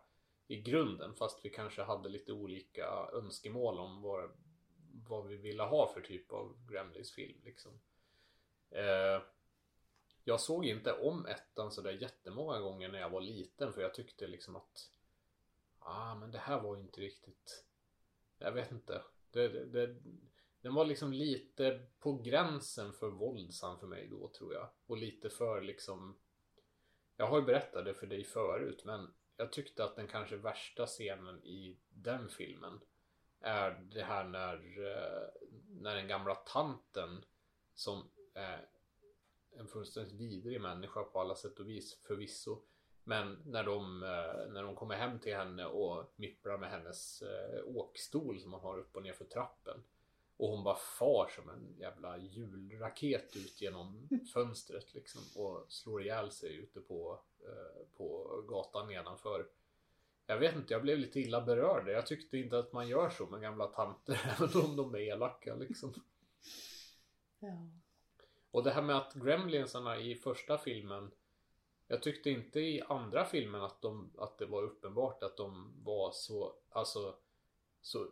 i 0.47 0.61
grunden 0.61 1.15
fast 1.15 1.45
vi 1.45 1.49
kanske 1.49 1.83
hade 1.83 2.09
lite 2.09 2.31
olika 2.31 2.85
önskemål 3.13 3.79
om 3.79 4.01
vad, 4.01 4.31
vad 4.93 5.27
vi 5.27 5.35
ville 5.35 5.63
ha 5.63 5.93
för 5.93 6.01
typ 6.01 6.31
av 6.31 6.57
Gremlins 6.71 7.11
film 7.11 7.41
liksom. 7.43 7.71
Eh, 8.69 9.21
jag 10.23 10.41
såg 10.41 10.65
inte 10.65 10.93
om 10.93 11.25
ettan 11.25 11.71
sådär 11.71 11.91
jättemånga 11.91 12.59
gånger 12.59 12.89
när 12.89 12.99
jag 12.99 13.09
var 13.09 13.21
liten 13.21 13.73
för 13.73 13.81
jag 13.81 13.93
tyckte 13.93 14.27
liksom 14.27 14.55
att 14.55 14.89
ah 15.79 16.15
men 16.15 16.31
det 16.31 16.37
här 16.37 16.61
var 16.61 16.77
inte 16.77 17.01
riktigt 17.01 17.65
jag 18.37 18.51
vet 18.51 18.71
inte. 18.71 19.03
Det, 19.31 19.47
det, 19.47 19.65
det, 19.65 19.95
den 20.61 20.73
var 20.73 20.85
liksom 20.85 21.13
lite 21.13 21.85
på 21.99 22.13
gränsen 22.13 22.93
för 22.93 23.09
våldsam 23.09 23.79
för 23.79 23.87
mig 23.87 24.07
då 24.07 24.27
tror 24.27 24.53
jag. 24.53 24.69
Och 24.85 24.97
lite 24.97 25.29
för 25.29 25.61
liksom 25.61 26.19
Jag 27.17 27.27
har 27.27 27.39
ju 27.39 27.45
berättat 27.45 27.85
det 27.85 27.93
för 27.93 28.07
dig 28.07 28.23
förut 28.23 28.85
men 28.85 29.13
jag 29.37 29.51
tyckte 29.51 29.83
att 29.83 29.95
den 29.95 30.07
kanske 30.07 30.37
värsta 30.37 30.85
scenen 30.85 31.43
i 31.43 31.79
den 31.89 32.29
filmen 32.29 32.79
är 33.43 33.71
det 33.91 34.03
här 34.03 34.23
när, 34.23 34.53
eh, 34.55 35.27
när 35.67 35.95
den 35.95 36.07
gamla 36.07 36.35
tanten 36.35 37.25
som 37.73 38.09
är 38.33 38.67
en 39.57 39.67
fullständigt 39.67 40.13
vidrig 40.13 40.61
människa 40.61 41.03
på 41.03 41.19
alla 41.19 41.35
sätt 41.35 41.59
och 41.59 41.69
vis 41.69 41.93
förvisso. 41.93 42.61
Men 43.03 43.37
när 43.45 43.63
de, 43.63 44.03
eh, 44.03 44.51
när 44.53 44.63
de 44.63 44.75
kommer 44.75 44.95
hem 44.95 45.19
till 45.19 45.35
henne 45.35 45.65
och 45.65 46.13
mipplar 46.15 46.57
med 46.57 46.69
hennes 46.69 47.21
eh, 47.21 47.61
åkstol 47.65 48.39
som 48.39 48.53
hon 48.53 48.61
har 48.61 48.79
upp 48.79 48.95
och 48.95 49.03
ner 49.03 49.13
för 49.13 49.25
trappen. 49.25 49.83
Och 50.37 50.49
hon 50.49 50.63
bara 50.63 50.75
far 50.75 51.27
som 51.35 51.49
en 51.49 51.75
jävla 51.77 52.17
julraket 52.17 53.35
ut 53.35 53.61
genom 53.61 54.09
fönstret 54.33 54.93
liksom 54.93 55.21
och 55.43 55.65
slår 55.71 56.01
ihjäl 56.01 56.31
sig 56.31 56.55
ute 56.55 56.79
på, 56.81 57.19
på 57.97 58.41
gatan 58.47 58.87
nedanför. 58.87 59.47
Jag 60.33 60.39
vet 60.39 60.55
inte, 60.55 60.73
jag 60.73 60.81
blev 60.81 60.97
lite 60.97 61.19
illa 61.19 61.41
berörd. 61.41 61.87
Jag 61.87 62.07
tyckte 62.07 62.37
inte 62.37 62.59
att 62.59 62.73
man 62.73 62.87
gör 62.87 63.09
så 63.09 63.25
med 63.25 63.41
gamla 63.41 63.67
tanter 63.67 64.35
även 64.37 64.61
om 64.63 64.75
de 64.75 64.95
är 64.95 64.99
elaka 64.99 65.55
liksom. 65.55 65.93
Ja. 67.39 67.69
Och 68.51 68.63
det 68.63 68.71
här 68.71 68.81
med 68.81 68.97
att 68.97 69.13
Gremlinsarna 69.13 69.97
i 69.97 70.15
första 70.15 70.57
filmen 70.57 71.11
Jag 71.87 72.01
tyckte 72.03 72.29
inte 72.29 72.59
i 72.59 72.81
andra 72.81 73.25
filmen 73.25 73.61
att, 73.61 73.81
de, 73.81 74.11
att 74.17 74.37
det 74.37 74.45
var 74.45 74.63
uppenbart 74.63 75.23
att 75.23 75.37
de 75.37 75.73
var 75.83 76.11
så 76.11 76.55
Alltså 76.69 77.15
Så, 77.81 78.07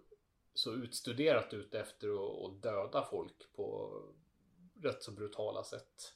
så 0.54 0.74
utstuderat 0.74 1.54
ute 1.54 1.80
efter 1.80 2.08
att 2.46 2.62
döda 2.62 3.04
folk 3.04 3.54
på 3.56 3.98
Rätt 4.82 5.04
så 5.04 5.12
brutala 5.12 5.64
sätt 5.64 6.14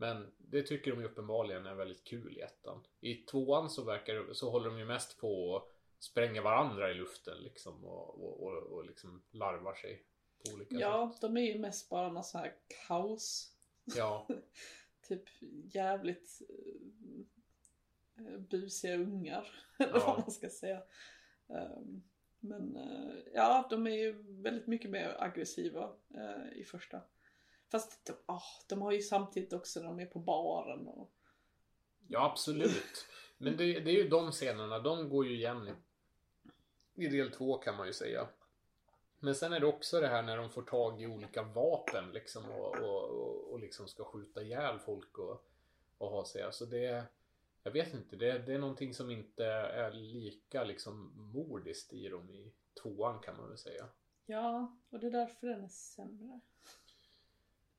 Men 0.00 0.32
det 0.38 0.62
tycker 0.62 0.90
de 0.90 1.00
ju 1.00 1.06
uppenbarligen 1.06 1.66
är 1.66 1.74
väldigt 1.74 2.04
kul 2.04 2.38
i 2.38 2.40
ettan 2.40 2.84
I 3.00 3.14
tvåan 3.14 3.70
så 3.70 3.84
verkar 3.84 4.32
så 4.32 4.50
håller 4.50 4.70
de 4.70 4.78
ju 4.78 4.84
mest 4.84 5.18
på 5.20 5.56
att 5.56 5.74
Spränga 6.00 6.42
varandra 6.42 6.90
i 6.90 6.94
luften 6.94 7.38
liksom 7.38 7.84
och, 7.84 8.24
och, 8.24 8.42
och, 8.42 8.62
och 8.62 8.84
liksom 8.84 9.22
larvar 9.30 9.74
sig 9.74 10.04
på 10.44 10.54
olika 10.54 10.74
ja, 10.74 11.10
sätt 11.12 11.20
de 11.20 11.36
är 11.36 11.40
ju 11.52 11.58
mest 11.58 11.88
bara 11.88 12.12
någon 12.12 12.24
sån 12.24 12.40
här 12.40 12.54
kaos. 12.86 13.52
Ja 13.84 14.26
Typ 15.08 15.22
jävligt 15.74 16.42
eh, 18.18 18.38
busiga 18.38 18.94
ungar. 18.96 19.50
Eller 19.78 19.92
Ja. 19.94 20.06
vad 20.06 20.18
man 20.18 20.30
ska 20.30 20.48
säga. 20.50 20.82
Ehm, 21.48 22.02
men 22.40 22.76
eh, 22.76 23.14
ja, 23.34 23.66
de 23.70 23.86
är 23.86 23.96
ju 23.96 24.42
väldigt 24.42 24.66
mycket 24.66 24.90
mer 24.90 25.16
aggressiva 25.18 25.92
eh, 26.14 26.58
i 26.58 26.64
första. 26.64 27.00
Fast 27.70 28.06
de, 28.06 28.12
ah, 28.26 28.42
de 28.68 28.82
har 28.82 28.92
ju 28.92 29.02
samtidigt 29.02 29.52
också 29.52 29.80
när 29.80 29.86
de 29.86 30.00
är 30.00 30.06
på 30.06 30.18
baren 30.18 30.88
och 30.88 31.10
Ja, 32.08 32.30
absolut. 32.30 33.06
Men 33.38 33.56
det, 33.56 33.80
det 33.80 33.90
är 33.90 33.94
ju 33.94 34.08
de 34.08 34.32
scenerna, 34.32 34.78
de 34.78 35.08
går 35.08 35.26
ju 35.26 35.34
igen 35.34 35.68
i, 35.68 37.04
i 37.04 37.08
del 37.08 37.30
två 37.30 37.58
kan 37.58 37.76
man 37.76 37.86
ju 37.86 37.92
säga. 37.92 38.28
Men 39.20 39.34
sen 39.34 39.52
är 39.52 39.60
det 39.60 39.66
också 39.66 40.00
det 40.00 40.08
här 40.08 40.22
när 40.22 40.36
de 40.36 40.50
får 40.50 40.62
tag 40.62 41.02
i 41.02 41.06
olika 41.06 41.42
vapen 41.42 42.10
liksom 42.12 42.50
och, 42.50 42.76
och, 42.76 43.04
och, 43.10 43.52
och 43.52 43.60
liksom 43.60 43.88
ska 43.88 44.04
skjuta 44.04 44.42
ihjäl 44.42 44.78
folk 44.78 45.18
och, 45.18 45.44
och 45.98 46.10
ha 46.10 46.24
sig. 46.24 46.42
Alltså 46.42 46.66
det 46.66 47.04
Jag 47.62 47.72
vet 47.72 47.94
inte, 47.94 48.16
det, 48.16 48.38
det 48.38 48.54
är 48.54 48.58
någonting 48.58 48.94
som 48.94 49.10
inte 49.10 49.44
är 49.46 49.92
lika 49.92 50.64
liksom 50.64 51.12
mordiskt 51.16 51.92
i 51.92 52.08
dem 52.08 52.30
i 52.30 52.52
tvåan 52.82 53.20
kan 53.20 53.36
man 53.36 53.48
väl 53.48 53.58
säga. 53.58 53.88
Ja, 54.26 54.76
och 54.90 55.00
det 55.00 55.06
är 55.06 55.10
därför 55.10 55.46
den 55.46 55.64
är 55.64 55.68
sämre. 55.68 56.40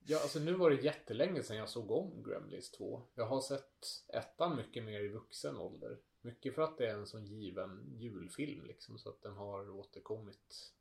Ja, 0.05 0.19
alltså 0.21 0.39
nu 0.39 0.53
var 0.53 0.69
det 0.69 0.81
jättelänge 0.81 1.43
sedan 1.43 1.57
jag 1.57 1.69
såg 1.69 1.91
om 1.91 2.23
Gremlins 2.23 2.71
2. 2.71 3.01
Jag 3.15 3.25
har 3.25 3.41
sett 3.41 4.03
ettan 4.07 4.55
mycket 4.55 4.83
mer 4.83 5.01
i 5.01 5.07
vuxen 5.07 5.57
ålder. 5.57 5.97
Mycket 6.21 6.55
för 6.55 6.61
att 6.61 6.77
det 6.77 6.87
är 6.87 6.93
en 6.93 7.07
sån 7.07 7.25
given 7.25 7.95
julfilm 7.97 8.65
liksom 8.65 8.97
så 8.97 9.09
att 9.09 9.21
den 9.21 9.33
har 9.33 9.69
återkommit 9.69 10.73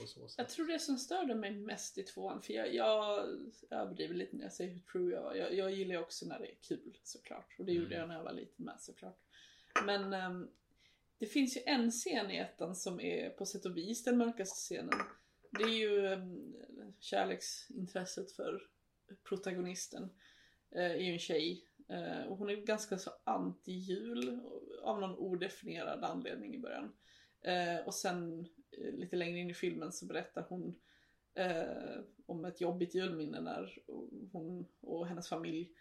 på 0.00 0.06
så 0.06 0.28
sätt. 0.28 0.38
Jag 0.38 0.48
tror 0.48 0.66
det 0.66 0.78
som 0.78 0.96
störde 0.98 1.34
mig 1.34 1.50
mest 1.50 1.98
i 1.98 2.02
tvåan, 2.02 2.42
för 2.42 2.52
jag, 2.52 2.74
jag 2.74 3.26
överdriver 3.70 4.14
lite 4.14 4.36
när 4.36 4.42
jag 4.42 4.52
säger 4.52 4.72
hur 4.72 4.80
true 4.80 5.12
jag 5.14 5.22
var. 5.22 5.34
Jag, 5.34 5.54
jag 5.54 5.72
gillar 5.72 5.94
ju 5.94 6.00
också 6.00 6.26
när 6.26 6.38
det 6.38 6.46
är 6.50 6.54
kul 6.62 6.98
såklart. 7.02 7.54
Och 7.58 7.64
det 7.64 7.72
gjorde 7.72 7.86
Mm. 7.86 7.98
jag 7.98 8.08
när 8.08 8.14
jag 8.16 8.24
var 8.24 8.32
liten 8.32 8.64
med 8.64 8.76
såklart. 8.80 9.18
Men 9.86 10.12
ehm, 10.12 10.48
det 11.18 11.26
finns 11.26 11.56
ju 11.56 11.60
en 11.66 11.90
scen 11.90 12.30
i 12.30 12.36
ettan 12.36 12.76
som 12.76 13.00
är 13.00 13.30
på 13.30 13.46
sätt 13.46 13.64
och 13.66 13.76
vis 13.76 14.04
den 14.04 14.18
mörkaste 14.18 14.54
scenen. 14.56 14.98
Det 15.50 15.62
är 15.62 15.68
ju 15.78 16.06
um, 16.06 16.56
kärleksintresset 17.00 18.32
för 18.32 18.62
protagonisten. 19.28 20.10
Eh, 20.70 20.90
är 20.90 20.96
ju 20.96 21.12
en 21.12 21.18
tjej. 21.18 21.64
Eh, 21.88 22.26
och 22.26 22.38
hon 22.38 22.50
är 22.50 22.56
ganska 22.56 22.98
så 22.98 23.10
anti-jul 23.24 24.40
av 24.82 25.00
någon 25.00 25.16
odefinierad 25.16 26.04
anledning 26.04 26.54
i 26.54 26.58
början. 26.58 26.92
Eh, 27.40 27.86
och 27.86 27.94
sen 27.94 28.48
lite 28.92 29.16
längre 29.16 29.38
in 29.38 29.50
i 29.50 29.54
filmen 29.54 29.92
så 29.92 30.06
berättar 30.06 30.46
hon 30.48 30.80
om 32.26 32.44
ett 32.44 32.60
jobbigt 32.60 32.94
julminne 32.94 33.40
när 33.40 33.78
hon 34.32 34.66
och 34.80 35.06
hennes 35.06 35.28
familj 35.28 35.72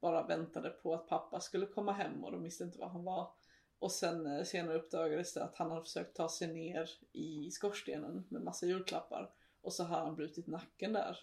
bara 0.00 0.26
väntade 0.26 0.70
på 0.70 0.94
att 0.94 1.08
pappa 1.08 1.40
skulle 1.40 1.66
komma 1.66 1.92
hem 1.92 2.24
och 2.24 2.32
de 2.32 2.42
visste 2.42 2.64
inte 2.64 2.78
var 2.78 2.88
han 2.88 3.04
var. 3.04 3.30
Och 3.78 3.92
sen 3.92 4.46
senare 4.46 4.78
uppdagades 4.78 5.34
det 5.34 5.44
att 5.44 5.56
han 5.56 5.70
hade 5.70 5.82
försökt 5.82 6.16
ta 6.16 6.28
sig 6.28 6.52
ner 6.52 6.90
i 7.12 7.50
skorstenen 7.50 8.26
med 8.28 8.42
massa 8.42 8.66
julklappar. 8.66 9.30
Och 9.66 9.72
så 9.72 9.84
har 9.84 9.98
han 9.98 10.16
brutit 10.16 10.46
nacken 10.46 10.92
där. 10.92 11.18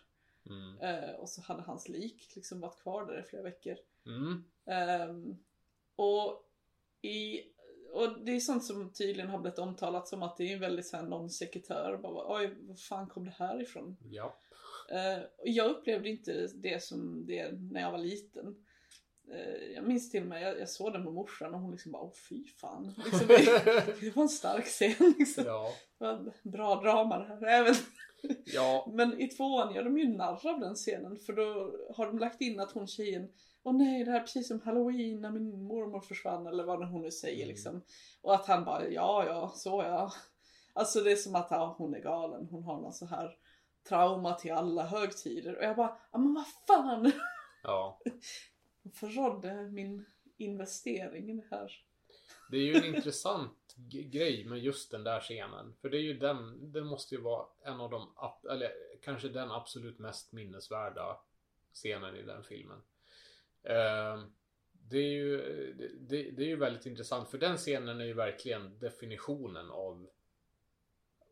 Mm. 0.49 0.79
Eh, 0.79 1.15
och 1.15 1.29
så 1.29 1.41
hade 1.41 1.61
hans 1.61 1.89
lik 1.89 2.35
liksom 2.35 2.59
varit 2.59 2.81
kvar 2.81 3.05
där 3.05 3.19
i 3.19 3.23
flera 3.23 3.43
veckor. 3.43 3.75
Mm. 4.05 4.43
Ehm, 4.65 5.37
och, 5.95 6.49
i, 7.01 7.41
och 7.93 8.25
det 8.25 8.31
är 8.31 8.39
sånt 8.39 8.65
som 8.65 8.93
tydligen 8.93 9.29
har 9.29 9.39
blivit 9.39 9.59
omtalat 9.59 10.07
som 10.07 10.23
att 10.23 10.37
det 10.37 10.43
är 10.43 10.53
en 10.53 10.59
väldigt 10.59 10.87
såhär 10.87 11.03
non 11.03 11.29
sekretör. 11.29 11.97
Bara, 11.97 12.37
Oj, 12.37 12.55
var 12.61 12.75
fan 12.75 13.07
kom 13.09 13.25
det 13.25 13.35
här 13.37 13.61
ifrån? 13.61 13.97
Ja. 14.11 14.37
Eh, 14.91 15.23
och 15.37 15.47
jag 15.47 15.71
upplevde 15.71 16.09
inte 16.09 16.47
det 16.55 16.83
som 16.83 17.25
det 17.25 17.51
när 17.51 17.81
jag 17.81 17.91
var 17.91 17.97
liten. 17.97 18.65
Eh, 19.31 19.73
jag 19.75 19.87
minns 19.87 20.11
till 20.11 20.21
och 20.21 20.27
med, 20.27 20.41
jag, 20.41 20.59
jag 20.59 20.69
såg 20.69 20.93
den 20.93 21.03
med 21.03 21.13
morsan 21.13 21.53
och 21.53 21.59
hon 21.59 21.71
liksom 21.71 21.91
bara, 21.91 22.03
åh 22.03 22.13
fy 22.29 22.47
fan. 22.47 22.93
Liksom, 23.05 23.27
det, 23.99 24.15
var 24.15 24.23
en 24.23 24.29
stark 24.29 24.65
scen 24.65 25.13
liksom. 25.19 25.43
ja. 25.45 25.73
Bra 26.43 26.81
drama 26.81 27.17
det 27.17 27.25
här. 27.25 27.47
Även, 27.47 27.75
Ja. 28.45 28.91
men 28.93 29.21
i 29.21 29.27
tvåan 29.27 29.73
gör 29.75 29.83
de 29.83 29.97
ju 29.97 30.07
narr 30.07 30.47
av 30.47 30.59
den 30.59 30.75
scenen 30.75 31.19
för 31.19 31.33
då 31.33 31.75
har 31.95 32.05
de 32.05 32.19
lagt 32.19 32.41
in 32.41 32.59
att 32.59 32.71
hon 32.71 32.87
tjejen 32.87 33.29
Åh 33.65 33.73
nej, 33.77 34.03
det 34.03 34.11
här 34.11 34.19
är 34.19 34.23
precis 34.23 34.47
som 34.47 34.61
halloween 34.61 35.21
när 35.21 35.31
min 35.31 35.63
mormor 35.63 36.01
försvann 36.01 36.47
eller 36.47 36.63
vad 36.63 36.87
hon 36.87 37.01
nu 37.01 37.11
säger 37.11 37.35
Mm. 37.43 37.47
liksom. 37.47 37.81
Och 38.21 38.33
att 38.35 38.45
han 38.45 38.65
bara, 38.65 38.87
ja 38.87 39.25
ja, 39.27 39.51
så 39.55 39.69
ja. 39.69 40.13
Alltså 40.73 40.99
det 40.99 41.11
är 41.11 41.15
som 41.15 41.35
att 41.35 41.47
ja, 41.49 41.75
hon 41.77 41.95
är 41.95 41.99
galen, 41.99 42.47
hon 42.51 42.63
har 42.63 42.81
någon 42.81 42.93
så 42.93 43.05
här 43.05 43.35
trauma 43.89 44.33
till 44.33 44.51
alla 44.51 44.83
högtider. 44.85 45.57
Och 45.57 45.63
jag 45.63 45.75
bara, 45.75 45.97
ja 46.11 46.17
men 46.17 46.33
vad 46.33 46.45
fan! 46.67 47.11
Ja. 47.63 47.99
Hon 48.83 48.91
förrådde 48.93 49.69
min 49.71 50.05
investering 50.37 51.29
i 51.29 51.33
det 51.33 51.47
här. 51.55 51.71
Det 52.51 52.57
är 52.57 52.61
ju 52.61 52.75
en 52.75 52.95
intressant 52.95 53.57
grej 53.75 54.45
med 54.45 54.59
just 54.59 54.91
den 54.91 55.03
där 55.03 55.19
scenen. 55.19 55.73
För 55.81 55.89
det 55.89 55.97
är 55.97 56.01
ju 56.01 56.13
den, 56.13 56.71
det 56.71 56.83
måste 56.83 57.15
ju 57.15 57.21
vara 57.21 57.45
en 57.61 57.79
av 57.79 57.89
de, 57.89 58.13
eller 58.49 58.71
kanske 59.01 59.29
den 59.29 59.51
absolut 59.51 59.99
mest 59.99 60.31
minnesvärda 60.31 61.19
scenen 61.73 62.15
i 62.15 62.21
den 62.21 62.43
filmen. 62.43 62.81
Ehm, 63.63 64.33
det 64.71 64.97
är 64.97 65.11
ju, 65.11 65.37
det, 65.99 66.31
det 66.31 66.43
är 66.43 66.47
ju 66.47 66.55
väldigt 66.55 66.85
intressant 66.85 67.29
för 67.29 67.37
den 67.37 67.57
scenen 67.57 68.01
är 68.01 68.05
ju 68.05 68.13
verkligen 68.13 68.79
definitionen 68.79 69.69
av 69.69 70.09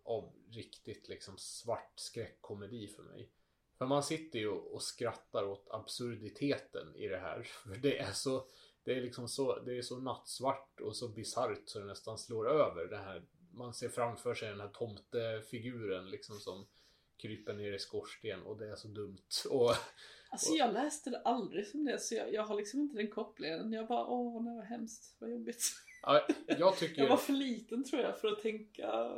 av 0.03 0.33
riktigt 0.49 1.07
liksom 1.07 1.37
svart 1.37 1.93
skräckkomedi 1.95 2.87
för 2.87 3.03
mig. 3.03 3.29
För 3.77 3.85
man 3.85 4.03
sitter 4.03 4.39
ju 4.39 4.47
och 4.47 4.81
skrattar 4.81 5.43
åt 5.43 5.67
absurditeten 5.71 6.95
i 6.95 7.07
det 7.07 7.17
här. 7.17 7.43
För 7.63 7.75
det 7.75 7.97
är 7.97 8.11
så 8.11 8.47
det 8.83 8.91
är 8.91 9.01
liksom 9.01 9.27
så, 9.27 9.59
det 9.59 9.77
är 9.77 9.81
så 9.81 9.99
nattsvart 9.99 10.79
och 10.81 10.95
så 10.95 11.07
bisarrt 11.07 11.61
så 11.65 11.79
det 11.79 11.85
nästan 11.85 12.17
slår 12.17 12.49
över 12.49 12.85
det 12.85 12.97
här. 12.97 13.25
Man 13.53 13.73
ser 13.73 13.89
framför 13.89 14.33
sig 14.33 14.49
den 14.49 14.59
här 14.59 14.67
tomtefiguren 14.67 16.09
liksom 16.09 16.39
som 16.39 16.67
kryper 17.17 17.53
ner 17.53 17.73
i 17.73 17.79
skorsten 17.79 18.41
och 18.43 18.57
det 18.57 18.71
är 18.71 18.75
så 18.75 18.87
dumt. 18.87 19.17
Och 19.49 19.75
Alltså 20.31 20.53
jag 20.53 20.73
läste 20.73 21.09
det 21.09 21.21
aldrig 21.21 21.67
som 21.67 21.85
det 21.85 21.99
så 21.99 22.15
jag, 22.15 22.33
jag 22.33 22.43
har 22.43 22.55
liksom 22.55 22.79
inte 22.79 22.97
den 22.97 23.09
kopplingen. 23.09 23.73
Jag 23.73 23.87
bara, 23.87 24.05
åh 24.05 24.43
nej 24.43 24.55
vad 24.55 24.65
hemskt, 24.65 25.15
vad 25.19 25.31
jobbigt. 25.31 25.63
ja, 26.01 26.27
jag 26.47 26.77
tycker 26.77 27.01
Jag 27.01 27.09
var 27.09 27.17
för 27.17 27.33
liten 27.33 27.83
tror 27.83 28.01
jag 28.01 28.19
för 28.19 28.27
att 28.27 28.41
tänka 28.41 29.11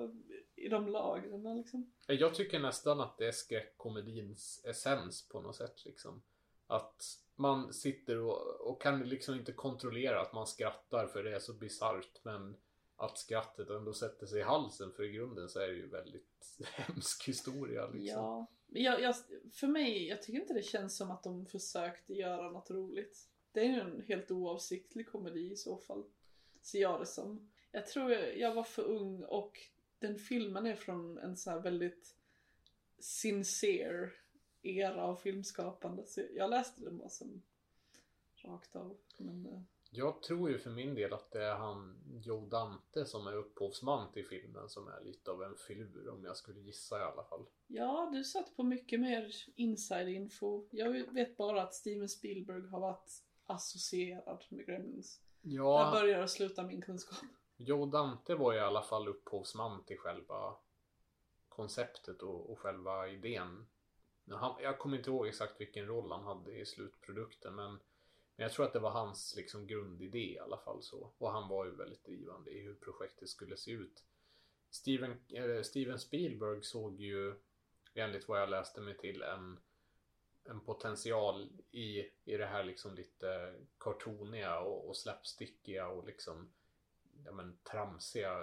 i 0.56 0.70
de 0.70 0.88
lagren 0.88 1.58
liksom. 1.58 1.92
Jag 2.08 2.36
tycker 2.36 2.60
nästan 2.60 3.02
att 3.02 3.18
det 3.18 3.28
är 3.28 3.32
skräckkomedins 3.32 4.62
essens 4.66 5.28
på 5.30 5.42
något 5.42 5.56
sätt 5.56 5.86
liksom. 5.86 6.24
Att 6.68 7.20
man 7.36 7.74
sitter 7.74 8.20
och, 8.20 8.72
och 8.72 8.82
kan 8.82 9.00
liksom 9.00 9.36
inte 9.36 9.52
kontrollera 9.52 10.22
att 10.22 10.34
man 10.34 10.48
skrattar 10.48 11.08
för 11.08 11.24
det 11.24 11.36
är 11.36 11.40
så 11.40 11.54
bisarrt 11.54 12.20
men 12.24 12.56
att 12.96 13.18
skrattet 13.18 13.70
ändå 13.70 13.94
sätter 13.94 14.26
sig 14.26 14.40
i 14.40 14.44
halsen 14.44 14.92
för 14.92 15.04
i 15.04 15.12
grunden 15.12 15.50
så 15.50 15.60
är 15.60 15.68
det 15.68 15.74
ju 15.74 15.88
väldigt 15.88 16.60
hemsk 16.74 17.28
historia 17.28 17.88
liksom. 17.88 18.22
Ja, 18.22 18.48
jag, 18.68 19.02
jag, 19.02 19.16
för 19.54 19.68
mig, 19.68 20.08
jag 20.08 20.22
tycker 20.22 20.42
inte 20.42 20.54
det 20.54 20.64
känns 20.64 20.98
som 20.98 21.12
att 21.12 21.24
de 21.24 21.46
försökte 21.46 22.14
göra 22.14 22.52
något 22.52 22.72
roligt. 22.72 23.30
Det 23.52 23.60
är 23.60 23.66
ju 23.66 23.80
en 23.80 24.04
helt 24.08 24.32
oavsiktlig 24.32 25.08
komedi 25.08 25.52
i 25.52 25.56
så 25.56 25.78
fall. 25.78 26.04
Ser 26.62 26.82
jag 26.82 27.00
det 27.00 27.06
som. 27.06 27.52
Jag 27.72 27.88
tror 27.88 28.12
jag, 28.12 28.38
jag 28.38 28.54
var 28.54 28.64
för 28.64 28.84
ung 28.84 29.24
och 29.24 29.60
den 30.00 30.20
filmen 30.20 30.66
är 30.66 30.76
från 30.76 31.18
en 31.18 31.38
så 31.38 31.50
här 31.50 31.60
väldigt 31.60 32.16
sincere 33.00 34.12
era 34.64 35.04
av 35.04 35.16
filmskapande. 35.16 36.06
Så 36.06 36.22
jag 36.36 36.50
läste 36.50 36.82
den 36.82 36.98
bara 36.98 37.10
som 37.10 37.42
rakt 38.36 38.76
av. 38.76 38.98
Men, 39.18 39.46
eh, 39.46 39.62
Jag 39.92 40.22
tror 40.22 40.50
ju 40.50 40.58
för 40.60 40.70
min 40.70 40.96
del 40.96 41.14
att 41.14 41.32
det 41.32 41.44
är 41.44 41.56
han 41.56 41.98
Joe 42.24 42.46
Dante 42.46 43.06
som 43.06 43.28
är 43.28 43.34
upphovsman 43.36 44.12
till 44.12 44.26
filmen 44.28 44.70
som 44.70 44.88
är 44.88 45.02
lite 45.04 45.32
av 45.32 45.44
en 45.44 45.56
filur 45.56 46.10
om 46.10 46.24
jag 46.24 46.38
skulle 46.38 46.60
gissa 46.60 47.00
i 47.00 47.04
alla 47.04 47.24
fall. 47.24 47.46
ja, 47.68 48.10
du 48.14 48.24
satt 48.24 48.56
på 48.56 48.64
mycket 48.64 49.00
mer 49.00 49.32
inside 49.56 50.08
info. 50.10 50.66
Jag 50.72 51.14
vet 51.14 51.38
bara 51.38 51.62
att 51.62 51.74
Steven 51.74 52.10
Spielberg 52.10 52.68
har 52.68 52.80
varit 52.80 53.24
associerad 53.46 54.44
med 54.50 54.66
Gremlins. 54.66 55.22
Ja, 55.42 55.84
Där 55.86 56.02
börjar 56.02 56.24
och 56.24 56.30
slutar 56.30 56.64
min 56.64 56.82
kunskap. 56.82 57.20
Joe 57.58 57.86
Dante 57.86 58.36
var 58.36 58.54
i 58.54 58.60
alla 58.60 58.82
fall 58.82 59.08
upphovsman 59.08 59.84
till 59.84 59.98
själva 59.98 60.56
konceptet 61.50 62.22
och, 62.22 62.50
och 62.52 62.60
själva 62.60 63.08
idén. 63.08 63.66
Han, 64.30 64.64
jag 64.64 64.80
kommer 64.80 64.98
inte 64.98 65.10
ihåg 65.10 65.28
exakt 65.28 65.62
vilken 65.62 65.86
roll 65.86 66.12
han 66.12 66.24
hade 66.24 66.52
i 66.52 66.66
slutprodukten 66.66 67.56
men, 67.56 67.72
men 68.36 68.44
jag 68.44 68.52
tror 68.52 68.66
att 68.66 68.74
det 68.74 68.80
var 68.80 68.92
hans 68.92 69.36
liksom 69.36 69.68
grundidé 69.68 70.34
i 70.34 70.40
alla 70.40 70.58
fall 70.58 70.84
så. 70.84 71.14
Och 71.18 71.32
han 71.32 71.50
var 71.50 71.66
ju 71.66 71.76
väldigt 71.76 72.06
drivande 72.06 72.52
i 72.52 72.62
hur 72.62 72.76
projektet 72.76 73.30
skulle 73.30 73.58
se 73.58 73.72
ut. 73.72 74.04
Steven, 74.70 75.20
eh, 75.30 75.62
Steven 75.62 76.00
Spielberg 76.00 76.64
såg 76.64 77.00
ju 77.02 77.36
enligt 77.94 78.28
vad 78.28 78.42
jag 78.42 78.50
läste 78.50 78.82
mig 78.82 78.98
till 78.98 79.22
en, 79.22 79.60
en 80.44 80.60
potential 80.60 81.50
i, 81.72 82.00
i 82.26 82.38
det 82.38 82.46
här 82.46 82.64
liksom 82.64 82.96
lite 82.96 83.56
cartooniga 83.78 84.60
och, 84.60 84.88
och 84.88 84.98
slapstickiga 84.98 85.88
och 85.88 86.06
liksom 86.06 86.54
ja 87.26 87.32
men 87.32 87.58
tramsiga, 87.64 88.38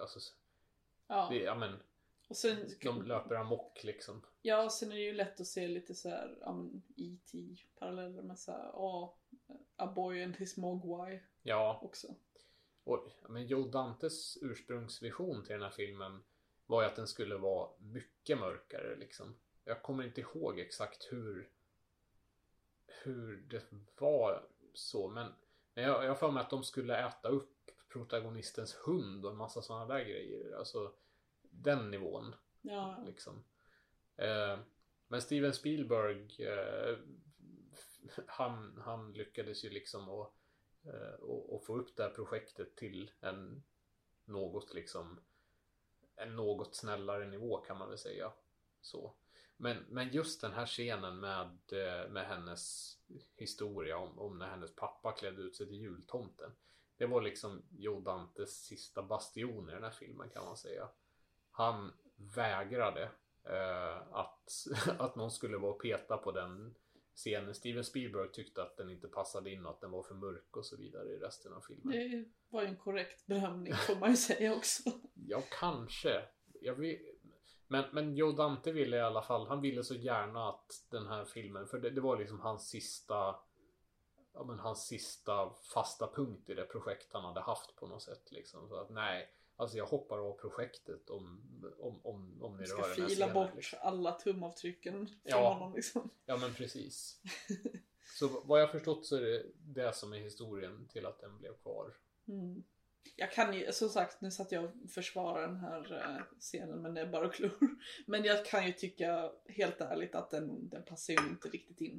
alltså 0.00 0.20
Ja. 1.06 1.28
det, 1.30 1.38
ja 1.38 1.54
men 1.54 1.82
Och 2.32 2.36
sen, 2.36 2.68
de 2.82 3.02
löper 3.02 3.34
amok 3.34 3.84
liksom. 3.84 4.22
ja, 4.42 4.64
och 4.64 4.72
sen 4.72 4.92
är 4.92 4.96
det 4.96 5.02
ju 5.02 5.12
lätt 5.12 5.40
att 5.40 5.46
se 5.46 5.68
lite 5.68 5.94
så 5.94 6.08
här, 6.08 6.38
ja 6.40 6.52
men 6.52 6.82
E.T. 6.96 7.38
paralleller 7.78 8.22
med 8.22 8.38
så 8.38 8.52
här, 8.52 8.64
ja, 8.72 9.18
A 9.76 9.92
Boy 9.96 10.22
and 10.22 10.36
His 10.36 10.56
Mogwai 10.56 11.20
Ja, 11.42 11.80
också. 11.82 12.14
och 12.84 13.08
men 13.28 13.46
Joe 13.46 13.68
Dantes 13.68 14.38
ursprungsvision 14.42 15.44
till 15.44 15.52
den 15.52 15.62
här 15.62 15.70
filmen 15.70 16.22
var 16.66 16.82
ju 16.82 16.88
att 16.88 16.96
den 16.96 17.06
skulle 17.06 17.36
vara 17.36 17.70
mycket 17.78 18.38
mörkare 18.38 18.96
liksom. 18.96 19.34
Jag 19.64 19.82
kommer 19.82 20.04
inte 20.04 20.20
ihåg 20.20 20.58
exakt 20.58 21.08
hur 21.10 21.50
hur 22.86 23.36
det 23.36 23.64
var 23.98 24.46
så 24.74 25.08
men 25.08 25.32
men 25.74 25.84
jag 25.84 26.04
jag 26.04 26.08
har 26.08 26.14
för 26.14 26.30
mig 26.30 26.40
att 26.40 26.50
de 26.50 26.64
skulle 26.64 27.06
äta 27.08 27.28
upp 27.28 27.70
protagonistens 27.88 28.74
hund 28.74 29.24
och 29.24 29.30
en 29.30 29.36
massa 29.36 29.62
sådana 29.62 29.86
där 29.94 30.04
grejer. 30.04 30.52
Alltså 30.58 30.92
den 31.52 31.90
nivån. 31.90 32.34
Ja. 32.62 33.02
Liksom. 33.06 33.44
Eh, 34.16 34.58
men 35.08 35.22
Steven 35.22 35.52
Spielberg 35.52 36.46
eh, 36.46 36.98
han, 38.26 38.82
han 38.84 39.12
lyckades 39.12 39.64
ju 39.64 39.70
liksom 39.70 40.08
att 40.08 40.32
eh, 40.84 41.58
få 41.66 41.78
upp 41.78 41.96
det 41.96 42.02
här 42.02 42.10
projektet 42.10 42.76
till 42.76 43.10
en 43.20 43.62
något 44.24 44.74
liksom 44.74 45.20
en 46.16 46.36
något 46.36 46.74
snällare 46.74 47.26
nivå 47.26 47.56
kan 47.56 47.78
man 47.78 47.88
väl 47.88 47.98
säga. 47.98 48.32
Så. 48.80 49.14
Men, 49.56 49.84
men 49.88 50.08
just 50.08 50.40
den 50.40 50.52
här 50.52 50.66
scenen 50.66 51.20
med, 51.20 51.58
eh, 51.72 52.10
med 52.10 52.26
hennes 52.26 52.92
historia 53.36 53.98
om, 53.98 54.18
om 54.18 54.38
när 54.38 54.50
hennes 54.50 54.76
pappa 54.76 55.12
klädde 55.12 55.42
ut 55.42 55.56
sig 55.56 55.66
till 55.66 55.80
jultomten. 55.80 56.52
Det 56.96 57.06
var 57.06 57.22
liksom 57.22 57.62
Joe 57.70 58.00
Dantes 58.00 58.64
sista 58.64 59.02
bastion 59.02 59.68
i 59.68 59.72
den 59.72 59.82
här 59.82 59.90
filmen 59.90 60.30
kan 60.30 60.44
man 60.44 60.56
säga. 60.56 60.88
Han 61.52 61.92
vägrade 62.16 63.02
eh, 63.44 63.96
att, 64.12 64.66
att 64.98 65.16
någon 65.16 65.30
skulle 65.30 65.56
vara 65.56 65.72
och 65.72 65.82
peta 65.82 66.16
på 66.16 66.32
den 66.32 66.74
scenen. 67.14 67.54
Steven 67.54 67.84
Spielberg 67.84 68.32
tyckte 68.32 68.62
att 68.62 68.76
den 68.76 68.90
inte 68.90 69.08
passade 69.08 69.50
in 69.50 69.66
och 69.66 69.72
att 69.72 69.80
den 69.80 69.90
var 69.90 70.02
för 70.02 70.14
mörk 70.14 70.56
och 70.56 70.66
så 70.66 70.76
vidare 70.76 71.08
i 71.08 71.18
resten 71.18 71.52
av 71.52 71.60
filmen. 71.60 71.92
Det 71.92 72.24
var 72.48 72.62
ju 72.62 72.68
en 72.68 72.76
korrekt 72.76 73.26
bedömning 73.26 73.74
får 73.74 73.96
man 73.96 74.10
ju 74.10 74.16
säga 74.30 74.54
också. 74.54 74.82
Ja, 75.14 75.42
kanske. 75.60 76.22
Jag 76.60 76.74
vet, 76.74 77.00
men, 77.68 77.84
men 77.92 78.16
Joe 78.16 78.32
Dante 78.32 78.72
ville 78.72 78.96
i 78.96 79.00
alla 79.00 79.22
fall, 79.22 79.46
han 79.46 79.60
ville 79.60 79.84
så 79.84 79.94
gärna 79.94 80.48
att 80.48 80.86
den 80.90 81.06
här 81.06 81.24
filmen, 81.24 81.66
för 81.66 81.78
det, 81.78 81.90
det 81.90 82.00
var 82.00 82.18
liksom 82.18 82.40
hans 82.40 82.68
sista 82.68 83.36
Ja 84.34 84.44
men 84.44 84.58
hans 84.58 84.86
sista 84.86 85.50
fasta 85.74 86.12
punkt 86.14 86.50
i 86.50 86.54
det 86.54 86.64
projekt 86.64 87.12
han 87.12 87.24
hade 87.24 87.40
haft 87.40 87.76
på 87.76 87.86
något 87.86 88.02
sätt 88.02 88.32
liksom. 88.32 88.68
Så 88.68 88.76
att 88.76 88.90
nej, 88.90 89.28
alltså 89.56 89.76
jag 89.76 89.86
hoppar 89.86 90.18
av 90.18 90.32
projektet 90.32 91.10
om, 91.10 91.40
om, 91.78 92.00
om, 92.06 92.42
om 92.42 92.56
ni 92.56 92.66
Ska 92.66 92.76
rör 92.82 92.82
den 92.82 93.00
här 93.00 93.08
fila 93.08 93.26
scenen, 93.26 93.34
bort 93.34 93.54
liksom. 93.56 93.78
alla 93.82 94.12
tumavtrycken 94.12 95.06
från 95.06 95.16
Ja. 95.24 95.52
honom 95.54 95.74
liksom. 95.74 96.10
Ja 96.26 96.36
men 96.36 96.54
precis. 96.54 97.20
Så 98.18 98.28
vad 98.44 98.60
jag 98.60 98.70
förstått 98.72 99.06
så 99.06 99.16
är 99.16 99.20
det 99.20 99.42
det 99.54 99.94
som 99.96 100.12
är 100.12 100.18
historien 100.18 100.88
till 100.92 101.06
att 101.06 101.20
den 101.20 101.38
blev 101.38 101.54
kvar. 101.54 101.94
Mm. 102.28 102.62
Jag 103.16 103.32
kan 103.32 103.54
ju, 103.54 103.72
som 103.72 103.88
sagt, 103.88 104.20
nu 104.20 104.30
satt 104.30 104.52
jag 104.52 104.64
och 104.64 104.90
försvarar 104.90 105.46
den 105.46 105.56
här 105.56 105.92
eh, 106.18 106.22
scenen 106.40 106.82
med 106.82 106.92
näbbar 106.92 107.22
och 107.22 107.34
klor. 107.34 107.58
Men 108.06 108.24
jag 108.24 108.46
kan 108.46 108.66
ju 108.66 108.72
tycka 108.72 109.30
helt 109.48 109.80
ärligt 109.80 110.14
att 110.14 110.30
den, 110.30 110.68
den 110.68 110.82
passar 110.82 111.12
ju 111.12 111.28
inte 111.28 111.48
riktigt 111.48 111.80
in. 111.80 111.98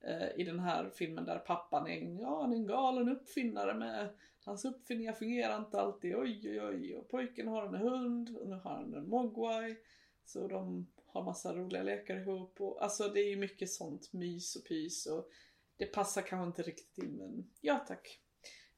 eh, 0.00 0.40
I 0.40 0.44
den 0.44 0.58
här 0.60 0.90
filmen 0.94 1.24
där 1.24 1.38
pappan 1.38 1.86
är 1.86 2.00
en, 2.00 2.18
ja, 2.18 2.44
en 2.44 2.66
galen 2.66 3.08
uppfinnare 3.08 3.74
med 3.74 4.08
Hans 4.44 4.64
uppfinningar 4.64 5.12
fungerar 5.12 5.58
inte 5.58 5.80
alltid, 5.80 6.16
oj 6.16 6.40
oj 6.44 6.62
oj. 6.62 6.96
Och 6.96 7.08
pojken 7.08 7.48
har 7.48 7.66
en 7.66 7.74
hund 7.74 8.36
och 8.36 8.48
nu 8.48 8.54
har 8.54 8.70
han 8.70 8.94
en 8.94 9.08
mogwai. 9.08 9.76
Så 10.24 10.48
de 10.48 10.86
har 11.06 11.22
massa 11.24 11.54
roliga 11.54 11.82
lekar 11.82 12.16
ihop. 12.16 12.60
Och, 12.60 12.82
alltså 12.82 13.08
det 13.08 13.20
är 13.20 13.28
ju 13.28 13.36
mycket 13.36 13.70
sånt 13.70 14.12
mys 14.12 14.56
och 14.56 14.64
pys. 14.64 15.06
Och 15.06 15.28
det 15.76 15.86
passar 15.86 16.22
kanske 16.22 16.46
inte 16.46 16.70
riktigt 16.70 16.98
in 17.04 17.16
men 17.16 17.50
ja 17.60 17.84
tack. 17.88 18.20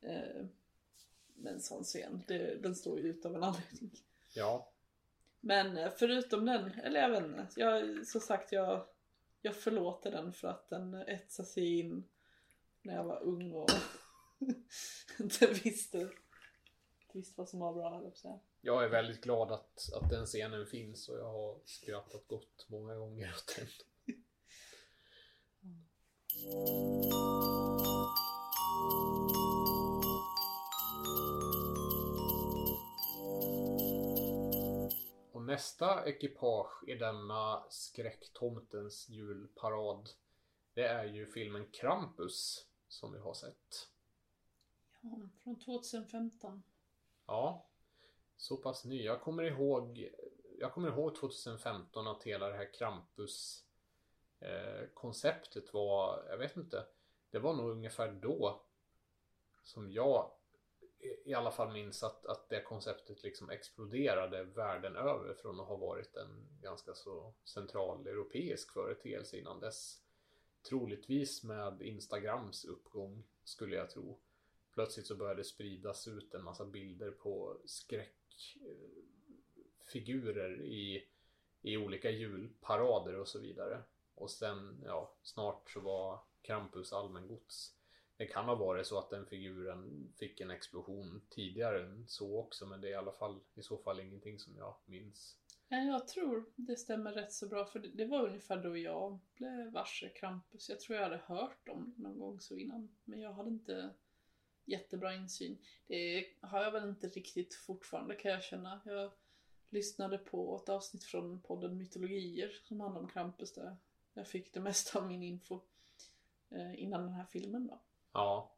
Eh, 0.01 0.47
med 1.35 1.53
en 1.53 1.61
sån 1.61 1.85
scen. 1.85 2.23
Det, 2.27 2.63
den 2.63 2.75
står 2.75 3.01
ju 3.01 3.09
ut 3.09 3.27
av 3.27 3.35
en 3.35 3.43
anledning. 3.43 3.91
Ja, 4.35 4.73
Men 5.41 5.77
eh, 5.77 5.91
förutom 5.97 6.45
den, 6.45 6.71
eller 6.71 7.01
jag 7.01 7.11
vet 7.11 7.25
inte. 7.25 7.49
Jag, 7.57 8.07
som 8.07 8.21
sagt, 8.21 8.53
jag, 8.53 8.87
jag 9.43 9.57
förlåter 9.57 10.11
den 10.11 10.33
för 10.33 10.49
att 10.49 10.69
den 10.69 10.95
etsar 10.95 11.45
sig 11.45 11.79
in 11.81 12.05
när 12.83 12.95
jag 12.95 13.05
var 13.05 13.23
ung 13.23 13.53
och 13.53 13.71
inte 15.21 15.47
visste, 15.47 16.11
visste 17.13 17.35
vad 17.37 17.49
som 17.49 17.61
var 17.61 17.73
bra, 17.75 17.91
höll 17.91 18.03
jag 18.03 18.03
på 18.03 18.09
att 18.09 18.19
säga. 18.19 18.41
jag 18.61 18.85
är 18.85 18.89
väldigt 18.89 19.21
glad 19.25 19.53
att, 19.53 19.93
att 19.95 20.11
den 20.11 20.27
scenen 20.27 20.67
finns 20.67 21.09
och 21.09 21.19
jag 21.19 21.33
har 21.33 21.61
skrattat 21.65 22.27
gott 22.27 22.67
många 22.69 22.95
gånger 22.95 23.29
åt 23.29 23.57
den. 23.57 23.67
Och 35.33 35.43
nästa 35.43 36.09
ekipage 36.09 36.89
i 36.89 36.95
denna 36.95 37.65
skräcktomtens 37.71 39.09
julparad 39.09 40.11
Det 40.75 40.87
är 40.87 41.05
ju 41.05 41.27
filmen 41.27 41.67
Krampus 41.73 42.67
som 42.89 43.13
vi 43.13 43.19
har 43.19 43.35
sett. 43.35 43.94
Ja, 45.05 45.29
från 45.43 45.59
2015. 45.61 46.63
Ja, 47.27 47.67
så 48.37 48.57
pass 48.57 48.85
ny. 48.85 49.03
Jag 49.05 49.21
kommer 49.21 49.43
ihåg 49.43 50.11
Jag 50.59 50.73
kommer 50.73 50.89
ihåg 50.89 51.15
2015 51.17 52.07
att 52.07 52.23
hela 52.23 52.49
det 52.49 52.57
här 52.57 52.73
Krampus 52.75 53.65
eh, 54.41 54.89
konceptet 54.95 55.75
var, 55.75 56.25
jag 56.29 56.39
vet 56.39 56.57
inte, 56.57 56.87
det 57.31 57.39
var 57.39 57.55
nog 57.55 57.71
ungefär 57.71 58.13
då 58.13 58.63
som 59.63 59.93
jag 59.93 60.31
i- 61.25 61.35
alla 61.35 61.51
fall 61.51 61.73
minns 61.73 62.03
att, 62.03 62.27
att 62.27 62.49
det 62.49 62.63
konceptet 62.63 63.23
liksom 63.23 63.51
exploderade 63.51 64.45
världen 64.45 64.97
över 64.97 65.35
från 65.35 65.61
att 65.61 65.67
ha 65.69 65.77
varit 65.77 66.17
en 66.17 66.47
ganska 66.63 66.95
så 66.95 67.35
central 67.45 68.07
europeisk 68.07 68.73
företeelse 68.73 69.39
innan 69.39 69.61
dess. 69.61 70.01
Troligtvis 70.69 71.43
med 71.45 71.83
Instagrams 71.83 72.65
uppgång 72.65 73.25
skulle 73.45 73.77
jag 73.77 73.91
tro. 73.91 74.19
Plötsligt 74.75 75.07
så 75.07 75.17
började 75.17 75.41
det 75.41 75.45
spridas 75.45 76.09
ut 76.09 76.35
en 76.35 76.45
massa 76.45 76.67
bilder 76.67 77.11
på 77.11 77.61
skräckfigurer 77.65 80.63
i, 80.63 81.05
i 81.63 81.77
olika 81.77 82.11
julparader 82.11 83.15
och 83.15 83.29
så 83.29 83.41
vidare. 83.41 83.83
Och 84.15 84.31
sen, 84.31 84.83
ja, 84.85 85.15
snart 85.23 85.71
så 85.71 85.81
var 85.81 86.21
Krampus 86.43 86.93
allmängods. 86.93 87.75
Det 88.17 88.27
kan 88.27 88.45
ha 88.45 88.55
varit 88.55 88.87
så 88.87 88.99
att 88.99 89.11
den 89.11 89.27
figuren 89.27 90.13
fick 90.17 90.41
en 90.41 90.51
explosion 90.51 91.23
tidigare 91.29 91.83
än 91.83 92.07
så 92.07 92.39
också, 92.39 92.67
men 92.67 92.81
det 92.81 92.89
är 92.89 92.93
i 92.93 92.95
alla 92.95 93.13
fall 93.13 93.41
i 93.55 93.63
så 93.63 93.79
fall 93.79 94.01
ingenting 94.01 94.39
som 94.39 94.57
jag 94.57 94.77
minns. 94.85 95.39
Jag 95.69 96.09
tror 96.09 96.45
det 96.57 96.77
stämmer 96.77 97.13
rätt 97.13 97.33
så 97.33 97.49
bra 97.49 97.65
för 97.65 97.79
det 97.79 98.05
var 98.05 98.29
ungefär 98.29 98.63
då 98.63 98.77
jag 98.77 99.19
blev 99.35 99.73
varse 99.73 100.09
Krampus. 100.09 100.69
Jag 100.69 100.81
tror 100.81 100.97
jag 100.97 101.05
hade 101.05 101.23
hört 101.27 101.69
om 101.69 101.95
det 101.97 102.03
någon 102.03 102.19
gång 102.19 102.41
så 102.41 102.57
innan. 102.57 102.97
Men 103.05 103.21
jag 103.21 103.33
hade 103.33 103.51
inte 103.51 103.91
jättebra 104.65 105.15
insyn. 105.15 105.59
Det 105.87 106.27
har 106.41 106.63
jag 106.63 106.73
väl 106.73 106.89
inte 106.89 107.09
riktigt 107.09 107.55
fortfarande 107.55 108.15
kan 108.15 108.31
jag 108.31 108.43
känna. 108.43 108.81
Jag 108.85 109.11
lyssnade 109.69 110.19
på 110.19 110.61
ett 110.63 110.69
avsnitt 110.69 111.05
från 111.05 111.41
podden 111.41 111.77
Mytologier 111.77 112.61
som 112.65 112.81
handlar 112.81 113.01
om 113.01 113.09
Krampus 113.09 113.53
där 113.53 113.77
jag 114.15 114.29
fick 114.29 114.55
det 114.55 114.61
mesta 114.61 114.99
av 114.99 115.07
min 115.07 115.23
info 115.23 115.61
eh, 116.51 116.83
innan 116.83 117.03
den 117.03 117.13
här 117.13 117.25
filmen 117.25 117.67
då. 117.67 117.81
Ja. 118.13 118.51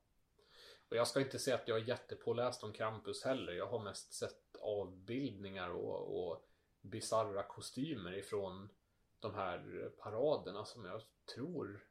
Och 0.89 0.97
jag 0.97 1.09
ska 1.09 1.21
inte 1.21 1.39
säga 1.39 1.57
att 1.57 1.69
jag 1.69 1.79
är 1.79 1.89
jättepåläst 1.89 2.63
om 2.63 2.73
Krampus 2.73 3.25
heller. 3.25 3.53
Jag 3.53 3.67
har 3.67 3.79
mest 3.79 4.13
sett 4.13 4.57
avbildningar 4.61 5.71
och, 5.71 6.29
och 6.29 6.49
bisarra 6.81 7.43
kostymer 7.43 8.19
ifrån 8.19 8.69
de 9.21 9.35
här 9.35 9.91
paraderna 9.99 10.65
som 10.65 10.85
jag 10.85 11.03
tror 11.35 11.86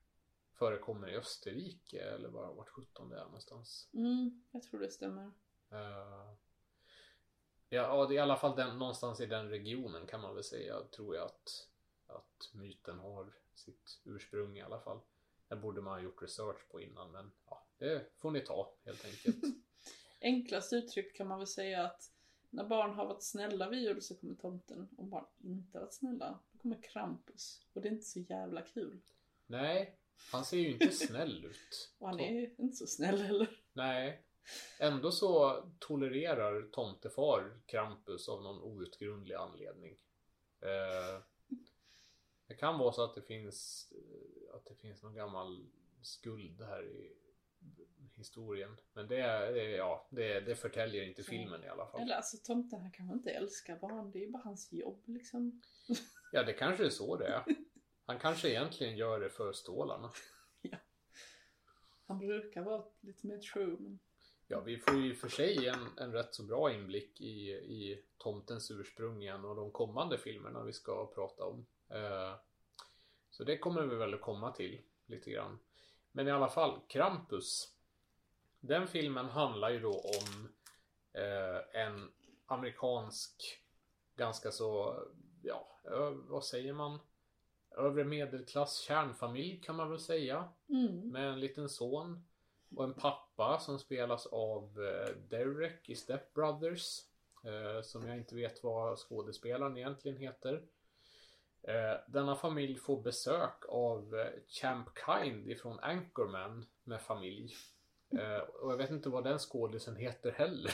förekommer 0.56 1.10
i 1.10 1.16
Österrike 1.16 2.02
eller 2.02 2.30
bara 2.30 2.54
vart 2.54 2.70
sjutton 2.70 3.10
det 3.10 3.20
är 3.20 3.26
någonstans. 3.26 3.90
Mm, 3.94 4.44
jag 4.52 4.64
tror 4.64 4.80
det 4.80 4.92
stämmer. 4.92 5.32
Eh, 5.72 6.34
ja, 7.70 7.82
ja, 7.82 8.06
det 8.06 8.14
är 8.14 8.18
i 8.18 8.20
alla 8.20 8.38
fall 8.38 8.56
den, 8.56 8.78
någonstans 8.78 9.20
i 9.20 9.26
den 9.26 9.50
regionen 9.50 10.08
kan 10.08 10.22
man 10.22 10.36
väl 10.36 10.44
säga, 10.44 10.82
tror 10.82 11.16
jag 11.16 11.26
att, 11.26 11.70
att 12.08 12.54
myten 12.54 13.00
har 13.00 13.34
sitt 13.54 14.02
ursprung 14.04 14.58
i 14.58 14.62
alla 14.62 14.80
fall. 14.80 15.00
Det 15.48 15.56
borde 15.56 15.82
man 15.82 15.94
ha 15.94 16.02
gjort 16.02 16.22
research 16.22 16.70
på 16.70 16.82
innan, 16.82 17.12
men 17.12 17.32
ja, 17.46 17.66
det 17.78 18.12
får 18.18 18.32
ni 18.32 18.42
ta 18.42 18.74
helt 18.86 19.06
enkelt. 19.06 19.44
Enklast 20.22 20.74
uttryckt 20.74 21.18
kan 21.18 21.28
man 21.28 21.38
väl 21.38 21.48
säga 21.48 21.84
att 21.84 22.12
när 22.50 22.64
barn 22.64 22.94
har 22.94 23.06
varit 23.06 23.24
snälla 23.24 23.70
vid 23.70 23.82
jul 23.82 24.02
så 24.02 24.16
kommer 24.16 24.36
tomten. 24.36 24.90
Om 24.98 25.10
barn 25.10 25.26
inte 25.44 25.78
har 25.78 25.82
varit 25.86 25.94
snälla, 25.94 26.40
då 26.52 26.60
kommer 26.60 26.82
Krampus. 26.82 27.66
Och 27.74 27.82
det 27.82 27.88
är 27.88 27.92
inte 27.92 28.06
så 28.06 28.20
jävla 28.20 28.62
kul. 28.62 29.02
Nej, 29.48 30.00
han 30.32 30.46
ser 30.46 30.58
ju 30.58 30.72
inte 30.72 30.92
snäll 30.92 31.46
ut. 31.46 31.94
Och 32.00 32.10
han 32.10 32.20
är 32.20 32.34
ju 32.34 32.56
inte 32.58 32.76
så 32.76 32.88
snäll 32.88 33.22
heller. 33.22 33.60
Nej. 33.74 34.22
Ändå 34.80 35.12
så 35.12 35.64
tolererar 35.80 36.62
tomtefar 36.72 37.60
Krampus 37.66 38.30
av 38.30 38.44
någon 38.44 38.62
outgrundlig 38.62 39.36
anledning. 39.36 39.98
Eh, 40.62 41.22
det 42.48 42.56
kan 42.56 42.80
vara 42.80 42.92
så 42.92 43.04
att 43.04 43.16
det 43.16 43.22
finns 43.22 43.90
att 44.54 44.66
det 44.66 44.76
finns 44.76 45.04
någon 45.04 45.16
gammal 45.16 45.66
skuld 46.02 46.62
här 46.62 46.86
i 46.86 47.16
historien. 48.18 48.78
Men 48.94 49.08
det, 49.08 49.20
är, 49.20 49.54
det, 49.54 49.70
ja, 49.70 50.08
det, 50.12 50.40
det 50.40 50.56
förtäljer 50.56 51.04
inte 51.04 51.24
filmen 51.24 51.64
i 51.64 51.68
alla 51.68 51.88
fall. 51.88 52.02
Eller 52.02 52.16
alltså 52.16 52.38
tomten 52.38 52.82
han 52.82 52.92
kanske 52.92 53.14
inte 53.16 53.32
älskar 53.32 53.80
barn. 53.80 54.12
Det 54.12 54.20
är 54.20 54.26
ju 54.26 54.32
bara 54.32 54.44
hans 54.44 54.74
jobb 54.74 55.04
liksom. 55.06 55.62
Ja, 56.32 56.44
det 56.44 56.54
kanske 56.54 56.86
är 56.86 56.90
så 56.90 57.18
det 57.18 57.28
är. 57.28 57.44
Han 58.06 58.20
kanske 58.20 58.50
egentligen 58.50 58.98
gör 58.98 59.20
det 59.20 59.30
för 59.30 59.54
stålarna. 59.54 60.12
Han 62.08 62.20
brukar 62.20 62.62
vara 62.62 62.84
lite 63.00 63.28
mer 63.28 63.38
true. 63.38 63.76
Men... 63.80 64.00
Ja, 64.48 64.60
vi 64.60 64.78
får 64.78 64.96
ju 64.96 65.16
för 65.16 65.30
sig 65.30 65.68
en, 65.68 65.88
en 65.98 66.14
rätt 66.14 66.36
så 66.36 66.44
bra 66.44 66.74
inblick 66.74 67.22
i, 67.22 67.52
i 67.52 68.04
tomtens 68.18 68.72
ursprung 68.72 69.22
igen 69.22 69.46
och 69.46 69.56
de 69.56 69.72
kommande 69.72 70.18
filmerna 70.18 70.64
vi 70.64 70.74
ska 70.74 71.12
prata 71.16 71.46
om. 71.46 71.66
Eh, 71.90 72.36
så 73.30 73.44
det 73.44 73.58
kommer 73.58 73.82
vi 73.82 73.96
väl 73.96 74.14
att 74.14 74.22
komma 74.22 74.52
till 74.52 74.82
lite 75.06 75.32
grann. 75.32 75.60
Men 76.12 76.28
i 76.28 76.32
alla 76.32 76.50
fall, 76.50 76.80
Krampus. 76.88 77.74
Den 78.60 78.88
filmen 78.88 79.26
handlar 79.26 79.70
ju 79.70 79.80
då 79.80 79.94
om 79.94 80.50
eh, 81.14 81.82
en 81.82 82.12
amerikansk 82.46 83.62
ganska 84.16 84.52
så, 84.52 85.00
ja, 85.42 85.80
vad 86.28 86.46
säger 86.46 86.74
man? 86.74 87.00
Övre 87.78 88.04
medelklass 88.04 88.80
kärnfamilj 88.80 89.62
kan 89.62 89.76
man 89.76 89.90
väl 89.90 90.00
säga. 90.00 90.50
Mm. 90.70 91.12
Med 91.12 91.30
en 91.30 91.40
liten 91.40 91.70
son. 91.70 92.26
Och 92.76 92.84
en 92.84 92.94
pappa 92.94 93.60
som 93.60 93.80
spelas 93.80 94.26
av 94.26 94.64
eh, 94.84 95.16
Derek 95.30 95.90
i 95.90 95.96
Step 95.96 96.34
Brothers. 96.34 97.00
Eh, 97.44 97.82
som 97.82 98.08
jag 98.08 98.18
inte 98.18 98.36
vet 98.36 98.64
vad 98.64 98.98
skådespelaren 98.98 99.78
egentligen 99.78 100.18
heter. 100.18 100.64
Eh, 101.62 101.98
denna 102.08 102.36
familj 102.36 102.76
får 102.76 103.02
besök 103.02 103.66
av 103.70 104.30
Champ 104.48 104.90
Kind 105.06 105.48
ifrån 105.48 105.80
Anchorman 105.80 106.66
med 106.84 107.02
familj. 107.02 107.56
Och 108.62 108.72
jag 108.72 108.78
vet 108.78 108.90
inte 108.90 109.10
vad 109.10 109.24
den 109.24 109.40
skådisen 109.40 109.96
heter 109.96 110.32
heller. 110.32 110.74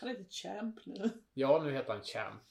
Han 0.00 0.08
heter 0.08 0.24
Champ 0.30 0.86
nu. 0.86 1.10
Ja, 1.34 1.62
nu 1.62 1.72
heter 1.72 1.92
han 1.92 2.02
Champ. 2.02 2.42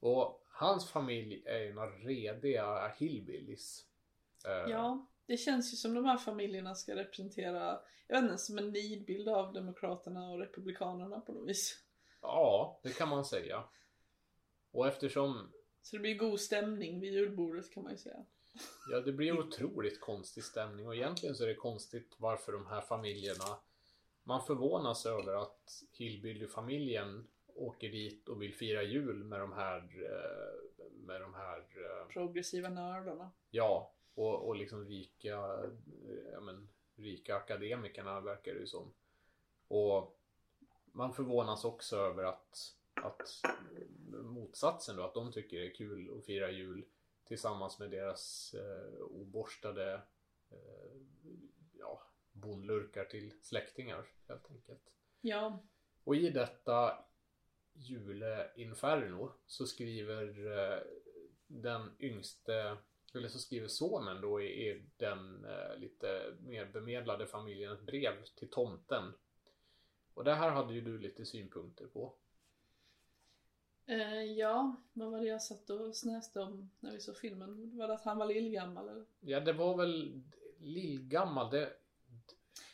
Och 0.00 0.47
hans 0.58 0.90
familj 0.90 1.42
är 1.46 1.58
ju 1.58 1.74
några 1.74 1.90
rediga 1.90 2.88
hillbillies. 2.98 3.84
Ja, 4.42 5.06
det 5.26 5.36
känns 5.36 5.72
ju 5.72 5.76
som 5.76 5.94
de 5.94 6.04
här 6.04 6.18
familjerna 6.18 6.74
ska 6.74 6.96
representera, 6.96 7.80
jag 8.06 8.16
vet 8.16 8.30
inte, 8.30 8.38
som 8.38 8.58
en 8.58 8.70
nidbild 8.70 9.28
av 9.28 9.52
Demokraterna 9.52 10.30
och 10.30 10.38
Republikanerna 10.38 11.20
på 11.20 11.32
något 11.32 11.48
vis. 11.48 11.82
Ja, 12.20 12.80
det 12.82 12.92
kan 12.92 13.08
man 13.08 13.24
säga. 13.24 13.64
Och 14.70 14.88
eftersom... 14.88 15.52
Så 15.82 15.96
det 15.96 16.00
blir 16.00 16.18
god 16.18 16.40
stämning 16.40 17.00
vid 17.00 17.12
julbordet 17.12 17.72
kan 17.72 17.82
man 17.82 17.92
ju 17.92 17.98
säga. 17.98 18.24
Ja, 18.90 19.00
det 19.00 19.12
blir 19.12 19.38
otroligt 19.38 20.00
konstig 20.00 20.44
stämning 20.44 20.86
och 20.86 20.96
egentligen 20.96 21.34
så 21.34 21.44
är 21.44 21.48
det 21.48 21.54
konstigt 21.54 22.14
varför 22.16 22.52
de 22.52 22.66
här 22.66 22.80
familjerna 22.80 23.58
man 24.22 24.46
förvånas 24.46 25.06
över 25.06 25.42
att 25.42 25.82
Hillbilly-familjen 25.92 27.28
åker 27.58 27.88
dit 27.88 28.28
och 28.28 28.42
vill 28.42 28.54
fira 28.54 28.82
jul 28.82 29.24
med 29.24 29.40
de 29.40 29.52
här 29.52 29.78
eh, 29.78 30.68
med 31.08 31.20
de 31.20 31.34
här 31.34 31.58
eh, 31.58 32.08
progressiva 32.12 32.68
nördarna. 32.68 33.30
Ja, 33.50 33.94
och, 34.14 34.48
och 34.48 34.56
liksom 34.56 34.84
rika, 34.84 35.28
ja, 36.32 36.40
men, 36.40 36.68
rika 36.96 37.36
akademikerna 37.36 38.20
verkar 38.20 38.54
det 38.54 38.60
ju 38.60 38.66
som. 38.66 38.94
Och 39.68 40.20
man 40.92 41.12
förvånas 41.12 41.64
också 41.64 41.96
över 41.96 42.24
att, 42.24 42.76
att 42.94 43.22
motsatsen 44.22 44.96
då, 44.96 45.04
att 45.04 45.14
de 45.14 45.32
tycker 45.32 45.58
det 45.58 45.66
är 45.66 45.74
kul 45.74 46.18
att 46.18 46.24
fira 46.24 46.50
jul 46.50 46.84
tillsammans 47.24 47.78
med 47.78 47.90
deras 47.90 48.54
eh, 48.54 49.02
oborstade 49.02 50.02
eh, 50.50 51.00
ja, 51.72 52.02
bonlurkar 52.32 53.04
till 53.04 53.32
släktingar 53.42 54.06
helt 54.28 54.50
enkelt. 54.50 54.92
Ja. 55.20 55.62
Och 56.04 56.16
i 56.16 56.30
detta 56.30 57.04
juleinferno 57.78 59.32
så 59.46 59.66
skriver 59.66 60.46
eh, 60.58 60.82
den 61.46 61.90
yngste 62.00 62.76
eller 63.14 63.28
så 63.28 63.38
skriver 63.38 63.68
sonen 63.68 64.20
då 64.20 64.42
i, 64.42 64.68
i 64.68 64.82
den 64.96 65.44
eh, 65.44 65.78
lite 65.78 66.36
mer 66.40 66.66
bemedlade 66.66 67.26
familjen 67.26 67.72
ett 67.72 67.86
brev 67.86 68.24
till 68.36 68.50
tomten. 68.50 69.12
Och 70.14 70.24
det 70.24 70.34
här 70.34 70.50
hade 70.50 70.74
ju 70.74 70.80
du 70.80 70.98
lite 70.98 71.24
synpunkter 71.24 71.86
på. 71.86 72.14
Eh, 73.86 74.22
ja, 74.22 74.76
vad 74.92 75.10
var 75.10 75.20
det 75.20 75.26
jag 75.26 75.42
satt 75.42 75.70
och 75.70 75.96
snäste 75.96 76.40
om 76.40 76.70
när 76.80 76.92
vi 76.92 77.00
såg 77.00 77.16
filmen? 77.16 77.76
Var 77.78 77.88
det 77.88 77.94
att 77.94 78.04
han 78.04 78.18
var 78.18 78.26
lillgammal 78.26 78.88
eller? 78.88 79.04
Ja, 79.20 79.40
det 79.40 79.52
var 79.52 79.76
väl 79.76 80.22
lillgammal. 80.58 81.50
Det... 81.50 81.72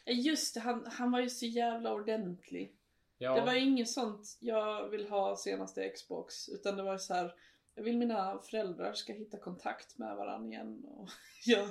Just 0.06 0.54
det, 0.54 0.60
han, 0.60 0.86
han 0.86 1.10
var 1.10 1.20
ju 1.20 1.30
så 1.30 1.46
jävla 1.46 1.94
ordentlig. 1.94 2.76
Ja. 3.18 3.34
Det 3.34 3.40
var 3.40 3.54
inget 3.54 3.88
sånt, 3.88 4.38
jag 4.40 4.88
vill 4.88 5.08
ha 5.08 5.36
senaste 5.36 5.88
Xbox, 5.88 6.48
utan 6.48 6.76
det 6.76 6.82
var 6.82 6.98
så 6.98 7.14
här 7.14 7.34
jag 7.74 7.84
vill 7.84 7.98
mina 7.98 8.38
föräldrar 8.38 8.92
ska 8.92 9.12
hitta 9.12 9.38
kontakt 9.38 9.98
med 9.98 10.16
varandra 10.16 10.48
igen 10.48 10.84
och 10.84 11.08
jag 11.44 11.68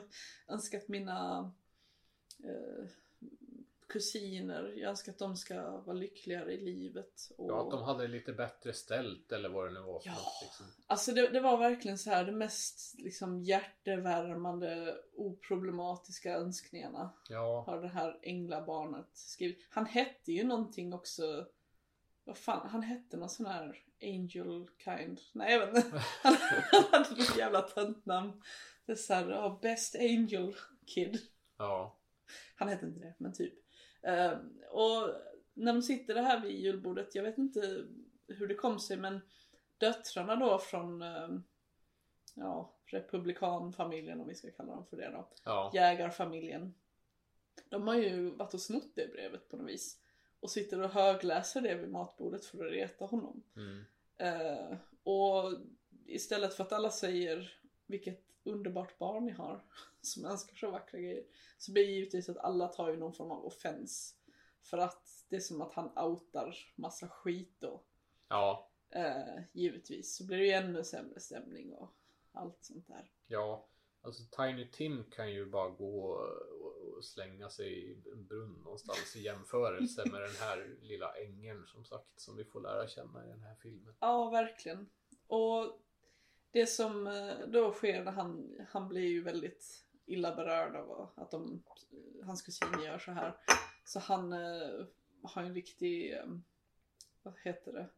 önskar 0.47 0.77
att 0.77 0.87
mina 0.87 1.51
eh, 2.43 2.85
kusiner, 3.93 4.73
jag 4.75 4.89
önskar 4.89 5.11
att 5.11 5.19
de 5.19 5.35
ska 5.35 5.77
vara 5.77 5.93
lyckligare 5.93 6.53
i 6.53 6.57
livet. 6.57 7.31
Och... 7.37 7.51
Ja, 7.51 7.63
att 7.63 7.71
de 7.71 7.83
hade 7.83 8.07
lite 8.07 8.33
bättre 8.33 8.73
ställt 8.73 9.31
eller 9.31 9.49
vad 9.49 9.67
det 9.67 9.73
nu 9.73 9.79
var 9.79 9.99
för 9.99 10.09
ja. 10.09 10.13
något. 10.13 10.41
Liksom. 10.41 10.65
Alltså 10.87 11.11
det, 11.11 11.29
det, 11.29 11.39
var 11.39 11.57
verkligen 11.57 11.97
så 11.97 12.09
här 12.09 12.25
det 12.25 12.31
mest 12.31 12.95
liksom 12.99 13.39
hjärtevärmande, 13.39 14.97
oproblematiska 15.15 16.33
önskningarna. 16.33 17.09
Ja. 17.29 17.63
Har 17.67 17.81
det 17.81 17.87
här 17.87 18.19
änglabarnet 18.21 19.09
skrivit. 19.13 19.67
Han 19.69 19.85
hette 19.85 20.31
ju 20.31 20.43
någonting 20.43 20.93
också 20.93 21.47
vad 22.23 22.37
fan, 22.37 22.69
han 22.69 22.83
hette 22.83 23.17
någon 23.17 23.29
sån 23.29 23.45
här 23.45 23.83
Angel 24.01 24.67
Kind. 24.77 25.19
Nej 25.31 25.53
jag 25.53 25.67
vet 25.67 25.85
inte. 25.85 25.97
Han, 26.23 26.35
hade 26.91 27.09
något 27.09 27.37
jävla 27.37 27.61
töntnamn. 27.61 28.41
Det 28.85 28.91
är 28.91 28.95
såhär, 28.95 29.25
oh, 29.25 29.59
Best 29.61 29.95
Angel 29.95 30.55
Kid. 30.85 31.19
Ja. 31.57 31.99
Han 32.55 32.67
hette 32.67 32.85
inte 32.85 32.99
det, 32.99 33.13
men 33.17 33.33
typ. 33.33 33.62
Uh, 34.07 34.37
och 34.69 35.09
när 35.53 35.73
de 35.73 35.81
sitter 35.81 36.13
det 36.13 36.21
här 36.21 36.41
vid 36.41 36.59
julbordet, 36.59 37.15
jag 37.15 37.23
vet 37.23 37.37
inte 37.37 37.85
hur 38.27 38.47
det 38.47 38.55
kom 38.55 38.79
sig 38.79 38.97
men 38.97 39.21
döttrarna 39.77 40.35
då 40.35 40.57
från 40.59 41.01
uh, 41.01 41.39
ja, 42.33 42.73
republikanfamiljen 42.85 44.21
om 44.21 44.27
vi 44.27 44.35
ska 44.35 44.51
kalla 44.51 44.75
dem 44.75 44.85
för 44.85 44.97
det 44.97 45.09
då. 45.09 45.27
Ja. 45.43 45.71
Jägarfamiljen. 45.73 46.73
De 47.69 47.87
har 47.87 47.95
ju 47.95 48.29
varit 48.29 48.53
och 48.53 48.61
snott 48.61 48.91
det 48.95 49.13
brevet 49.13 49.49
på 49.49 49.57
något 49.57 49.69
vis 49.69 49.99
och 50.39 50.51
sitter 50.51 50.81
och 50.81 50.89
högläser 50.89 51.61
det 51.61 51.75
vid 51.75 51.91
matbordet 51.91 52.45
för 52.45 52.65
att 52.65 52.71
reta 52.71 53.05
honom. 53.05 53.43
Mm. 53.55 53.85
Eh, 54.17 54.77
och 55.03 55.53
istället 56.05 56.53
för 56.53 56.63
att 56.63 56.73
alla 56.73 56.91
säger 56.91 57.57
vilket 57.85 58.23
underbart 58.43 58.97
barn 58.97 59.25
ni 59.25 59.31
har 59.31 59.63
som 60.01 60.25
önskar 60.25 60.55
så 60.55 60.71
vackra 60.71 60.99
grejer 60.99 61.25
så 61.57 61.71
blir 61.71 61.85
det 61.85 61.91
givetvis 61.91 62.29
att 62.29 62.37
alla 62.37 62.67
tar 62.67 62.89
ju 62.89 62.97
någon 62.97 63.13
form 63.13 63.31
av 63.31 63.45
offens. 63.45 64.15
För 64.61 64.77
att 64.77 65.25
det 65.29 65.35
är 65.35 65.39
som 65.39 65.61
att 65.61 65.73
han 65.73 65.97
outar 65.97 66.55
massa 66.75 67.07
skit 67.07 67.55
då. 67.59 67.83
Ja. 68.27 68.69
Eh, 68.89 69.43
givetvis. 69.51 70.15
Så 70.15 70.25
blir 70.25 70.37
det 70.37 70.45
ju 70.45 70.51
ännu 70.51 70.83
sämre 70.83 71.19
stämning 71.19 71.73
och 71.73 71.89
allt 72.31 72.57
sånt 72.61 72.87
där. 72.87 73.11
Ja. 73.27 73.69
Alltså 74.01 74.23
Tiny 74.31 74.67
Tim 74.71 75.03
kan 75.03 75.31
ju 75.31 75.45
bara 75.45 75.69
gå 75.69 76.11
och 76.95 77.05
slänga 77.05 77.49
sig 77.49 77.91
i 77.91 78.11
en 78.11 78.27
brunn 78.27 78.61
någonstans 78.63 79.15
i 79.15 79.21
jämförelse 79.21 80.09
med 80.11 80.21
den 80.21 80.35
här 80.39 80.77
lilla 80.81 81.15
ängen 81.15 81.65
som 81.67 81.85
sagt 81.85 82.19
som 82.19 82.35
vi 82.35 82.45
får 82.45 82.61
lära 82.61 82.87
känna 82.87 83.25
i 83.25 83.29
den 83.29 83.41
här 83.41 83.55
filmen. 83.55 83.95
Ja, 83.99 84.29
verkligen. 84.29 84.89
Och 85.27 85.82
det 86.53 86.67
som 86.67 87.07
eh, 87.07 87.47
då 87.47 87.73
sker 87.73 88.03
när 88.03 88.11
han, 88.11 88.55
han 88.69 88.87
blir 88.87 89.07
ju 89.07 89.23
väldigt 89.23 89.85
illa 90.05 90.35
berörd 90.35 90.75
av 90.75 91.09
att 91.15 91.31
de, 91.31 91.63
hans 92.23 92.41
kusin 92.41 92.81
gör 92.85 92.99
så 92.99 93.11
här. 93.11 93.37
Så 93.85 93.99
han 93.99 94.33
eh, 94.33 94.85
har 95.23 95.43
en 95.43 95.53
riktig, 95.53 96.13
eh, 96.13 96.25
vad 97.23 97.33
heter 97.43 97.73
det? 97.73 97.89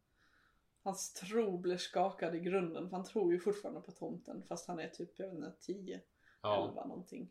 Hans 0.84 1.14
tro 1.14 1.58
blir 1.58 1.78
skakad 1.78 2.36
i 2.36 2.40
grunden 2.40 2.90
för 2.90 2.98
han 2.98 3.06
tror 3.06 3.34
ju 3.34 3.40
fortfarande 3.40 3.82
på 3.82 3.92
tomten 3.92 4.44
fast 4.44 4.68
han 4.68 4.80
är 4.80 4.90
typ, 4.90 5.10
jag 5.16 5.28
vet 5.28 5.36
inte, 5.36 5.54
10, 5.60 6.02
ja. 6.42 6.68
11 6.70 6.86
någonting. 6.86 7.30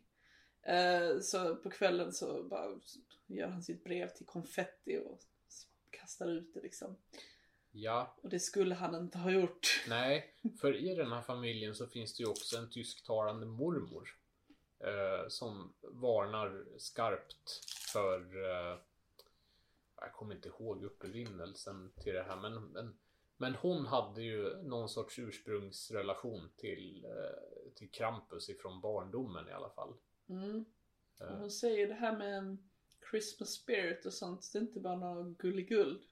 Eh, 0.61 1.19
så 1.19 1.55
på 1.55 1.69
kvällen 1.69 2.13
så 2.13 2.43
bara 2.43 2.79
gör 3.27 3.47
han 3.47 3.63
sitt 3.63 3.83
brev 3.83 4.09
till 4.09 4.25
konfetti 4.25 4.97
och 5.05 5.19
kastar 5.89 6.27
ut 6.27 6.53
det 6.53 6.61
liksom. 6.61 6.95
Ja. 7.77 8.15
Och 8.21 8.29
det 8.29 8.39
skulle 8.39 8.75
han 8.75 8.95
inte 8.95 9.17
ha 9.17 9.31
gjort. 9.31 9.83
Nej, 9.87 10.35
för 10.61 10.75
i 10.75 10.95
den 10.95 11.11
här 11.11 11.21
familjen 11.21 11.75
så 11.75 11.87
finns 11.87 12.17
det 12.17 12.23
ju 12.23 12.29
också 12.29 12.57
en 12.57 12.69
tysktalande 12.69 13.45
mormor. 13.45 14.09
Eh, 14.79 15.27
som 15.27 15.73
varnar 15.81 16.65
skarpt 16.77 17.61
för 17.93 18.19
eh, 18.43 18.79
jag 20.01 20.13
kommer 20.13 20.35
inte 20.35 20.49
ihåg 20.49 20.83
upprinnelsen 20.83 21.91
till 22.03 22.13
det 22.13 22.23
här 22.23 22.35
men, 22.35 22.63
men 22.63 22.97
men 23.37 23.55
hon 23.55 23.85
hade 23.85 24.21
ju 24.21 24.63
någon 24.63 24.89
sorts 24.89 25.19
ursprungsrelation 25.19 26.49
till, 26.55 27.05
eh, 27.05 27.73
till 27.75 27.91
Krampus 27.91 28.49
ifrån 28.49 28.81
barndomen 28.81 29.47
i 29.49 29.51
alla 29.51 29.69
fall. 29.69 29.93
Mm. 30.29 30.65
Och 31.19 31.37
hon 31.37 31.51
säger 31.51 31.87
det 31.87 31.93
här 31.93 32.17
med 32.17 32.57
Christmas 33.11 33.49
spirit 33.49 34.05
och 34.05 34.13
sånt, 34.13 34.49
det 34.53 34.59
är 34.59 34.61
inte 34.61 34.79
bara 34.79 34.95
något 34.95 35.37
gulliguld. 35.37 36.03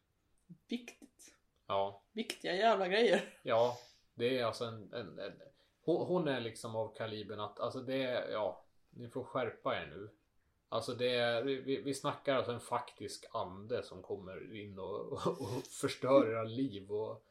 Viktigt. 0.68 1.33
Ja. 1.68 2.04
Viktiga 2.12 2.56
jävla 2.56 2.88
grejer. 2.88 3.40
Ja, 3.44 3.78
det 4.14 4.40
är 4.40 4.46
alltså 4.46 4.66
en, 4.66 4.94
en, 4.94 5.20
en 5.20 5.34
hon, 5.82 6.08
hon, 6.08 6.28
är 6.28 6.42
liksom 6.42 6.76
av 6.76 6.96
kalibern 6.96 7.40
att, 7.40 7.60
alltså 7.60 7.80
det 7.80 8.04
är, 8.04 8.32
ja, 8.32 8.66
ni 8.90 9.10
får 9.10 9.24
skärpa 9.24 9.76
er 9.76 9.88
nu. 9.88 10.10
Alltså 10.70 10.94
det 10.94 11.16
är, 11.16 11.44
vi, 11.44 11.82
vi 11.82 11.94
snackar 11.94 12.36
alltså 12.36 12.52
en 12.52 12.60
faktisk 12.60 13.26
ande 13.34 13.84
som 13.84 14.02
kommer 14.02 14.56
in 14.56 14.80
och, 14.80 15.12
och, 15.28 15.42
och 15.42 15.64
förstör 15.82 16.32
era 16.32 16.44
liv 16.44 16.92
och 16.92 17.26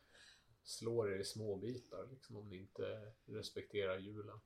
slår 0.64 1.12
er 1.12 1.18
i 1.18 1.24
små 1.24 1.57
bitar 1.57 2.09
liksom, 2.11 2.37
om 2.37 2.49
ni 2.49 2.57
inte 2.57 3.12
respekterar 3.26 3.99
julen. 3.99 4.41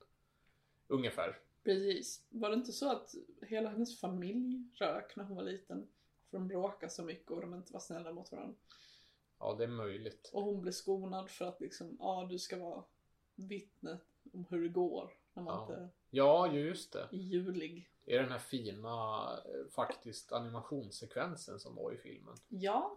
Ungefär. 0.86 1.38
Precis. 1.64 2.26
Var 2.28 2.50
det 2.50 2.56
inte 2.56 2.72
så 2.72 2.92
att 2.92 3.14
hela 3.42 3.68
hennes 3.68 4.00
familj 4.00 4.70
rök 4.74 5.16
när 5.16 5.24
hon 5.24 5.36
var 5.36 5.44
liten? 5.44 5.88
För 6.30 6.38
de 6.38 6.48
bråkade 6.48 6.92
så 6.92 7.02
mycket 7.02 7.30
och 7.30 7.40
de 7.40 7.54
inte 7.54 7.72
var 7.72 7.80
snälla 7.80 8.12
mot 8.12 8.32
varandra. 8.32 8.56
Ja, 9.38 9.54
det 9.58 9.64
är 9.64 9.68
möjligt. 9.68 10.30
Och 10.32 10.42
hon 10.42 10.60
blev 10.62 10.72
skonad 10.72 11.30
för 11.30 11.44
att 11.44 11.60
liksom, 11.60 11.96
ja 12.00 12.26
du 12.30 12.38
ska 12.38 12.58
vara 12.58 12.84
vittne 13.34 13.98
om 14.32 14.46
hur 14.50 14.62
det 14.62 14.68
går 14.68 15.10
när 15.34 15.42
man 15.42 15.54
Ja. 15.54 15.62
inte 15.62 15.88
Ja, 16.10 16.52
just 16.52 16.92
det. 16.92 17.00
är 17.12 17.16
julig. 17.16 17.88
Är 18.04 18.22
den 18.22 18.30
här 18.32 18.38
fina 18.38 19.22
eh, 19.44 19.70
faktiskt 19.70 20.32
animationssekvensen 20.32 21.60
som 21.60 21.74
var 21.74 21.92
i 21.92 21.96
filmen. 21.96 22.34
Ja, 22.48 22.96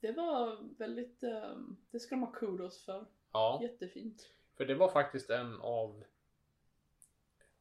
det 0.00 0.12
var 0.12 0.58
väldigt, 0.78 1.22
eh, 1.22 1.56
det 1.90 2.00
ska 2.00 2.14
de 2.14 2.22
ha 2.22 2.32
kudos 2.32 2.84
för. 2.84 3.06
Ja, 3.32 3.58
Jättefint. 3.62 4.28
för 4.54 4.64
det 4.66 4.74
var 4.74 4.88
faktiskt 4.88 5.30
en 5.30 5.60
av 5.60 6.04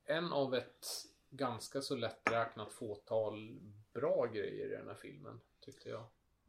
en 0.05 0.33
av 0.33 0.55
ett 0.55 0.87
ganska 1.29 1.81
så 1.81 1.95
lätträknat 1.95 2.71
fåtal 2.71 3.59
bra 3.93 4.25
grejer 4.25 4.65
i 4.65 4.69
den 4.77 4.87
här 4.87 4.95
filmen, 4.95 5.41
tyckte 5.59 5.89
jag. 5.89 6.03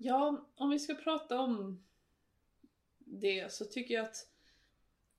Ja, 0.05 0.47
om 0.55 0.71
vi 0.71 0.79
ska 0.79 0.95
prata 0.95 1.41
om 1.41 1.85
det 2.99 3.53
så 3.53 3.65
tycker 3.65 3.95
jag 3.95 4.05
att 4.05 4.29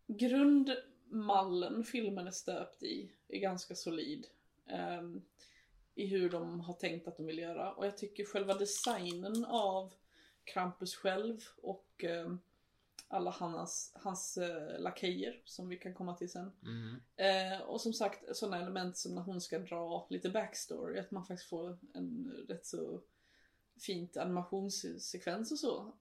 grundmallen 0.07 1.83
filmen 1.83 2.27
är 2.27 2.31
stöpt 2.31 2.83
i 2.83 3.11
är 3.27 3.39
ganska 3.39 3.75
solid. 3.75 4.27
ehm, 4.67 5.21
I 5.95 6.05
hur 6.05 6.29
de 6.29 6.59
har 6.59 6.73
tänkt 6.73 7.07
att 7.07 7.17
de 7.17 7.25
vill 7.25 7.37
göra. 7.37 7.73
Och 7.73 7.85
jag 7.85 7.97
tycker 7.97 8.25
själva 8.25 8.53
designen 8.53 9.45
av 9.45 9.93
Krampus 10.43 10.95
själv 10.95 11.41
och 11.61 12.03
ehm, 12.03 12.39
alla 13.07 13.31
hans, 13.31 13.91
hans 13.95 14.37
uh, 14.37 14.79
lakejer 14.79 15.41
som 15.45 15.69
vi 15.69 15.77
kan 15.77 15.93
komma 15.93 16.15
till 16.15 16.31
sen. 16.31 16.51
Mm. 16.63 17.01
Eh, 17.15 17.61
och 17.61 17.81
som 17.81 17.93
sagt 17.93 18.37
sådana 18.37 18.61
element 18.61 18.97
som 18.97 19.15
när 19.15 19.21
hon 19.21 19.41
ska 19.41 19.59
dra 19.59 20.07
lite 20.09 20.29
backstory, 20.29 20.99
att 20.99 21.11
man 21.11 21.25
faktiskt 21.25 21.49
får 21.49 21.77
en 21.93 22.33
rätt 22.47 22.65
så 22.65 23.01
fint 23.85 24.17
animationssekvens 24.17 25.51
och 25.51 25.59
så. 25.59 25.93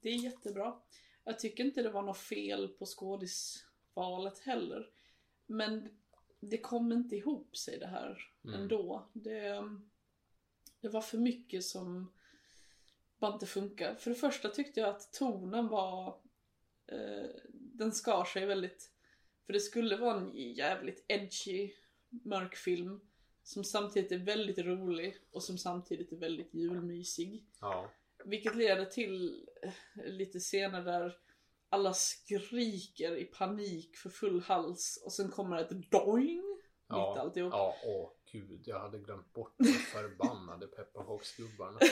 Det 0.00 0.08
är 0.08 0.24
jättebra. 0.24 0.80
Jag 1.24 1.38
tycker 1.38 1.64
inte 1.64 1.82
det 1.82 1.90
var 1.90 2.02
något 2.02 2.18
fel 2.18 2.68
på 2.68 2.86
skådisvalet 2.86 4.38
heller. 4.38 4.90
Men 5.46 5.88
det 6.40 6.58
kom 6.58 6.92
inte 6.92 7.16
ihop 7.16 7.56
sig 7.56 7.78
det 7.78 7.86
här 7.86 8.32
Mm. 8.44 8.60
ändå. 8.60 9.08
Det, 9.12 9.62
det 10.80 10.88
var 10.88 11.00
för 11.00 11.18
mycket 11.18 11.64
som 11.64 12.12
bara 13.18 13.32
inte 13.34 13.46
funkar. 13.46 13.94
För 13.94 14.10
det 14.10 14.16
första 14.16 14.48
tyckte 14.48 14.80
jag 14.80 14.88
att 14.88 15.12
tonen 15.12 15.68
var 15.68 16.20
eh, 16.86 17.30
den 17.52 17.92
skar 17.92 18.24
sig 18.24 18.46
väldigt 18.46 18.90
för 19.46 19.52
det 19.52 19.60
skulle 19.60 19.96
vara 19.96 20.16
en 20.20 20.32
jävligt 20.34 21.04
edgy 21.08 21.72
mörk 22.08 22.56
film 22.56 23.00
som 23.46 23.64
samtidigt 23.64 24.12
är 24.12 24.18
väldigt 24.18 24.58
rolig 24.58 25.16
och 25.30 25.42
som 25.42 25.58
samtidigt 25.58 26.12
är 26.12 26.16
väldigt 26.16 26.54
julmysig. 26.54 27.46
Ja. 27.60 27.90
Vilket 28.24 28.56
leder 28.56 28.84
till 28.84 29.46
eh, 29.62 30.04
lite 30.12 30.38
scener 30.38 30.82
där 30.82 31.16
alla 31.68 31.94
skriker 31.94 33.16
i 33.16 33.24
panik 33.24 33.96
för 33.96 34.10
full 34.10 34.40
hals 34.40 35.02
och 35.04 35.12
sen 35.12 35.30
kommer 35.30 35.56
ett 35.56 35.90
doing 35.90 36.42
mitt 36.56 36.64
Ja, 36.88 37.20
alltihop. 37.20 37.52
ja, 37.52 37.76
åh 37.84 38.10
gud, 38.32 38.62
jag 38.64 38.80
hade 38.80 38.98
glömt 38.98 39.32
bort 39.32 39.54
de 39.58 39.64
förbannade 39.64 40.66
pepparkaksgubbarna. 40.66 41.78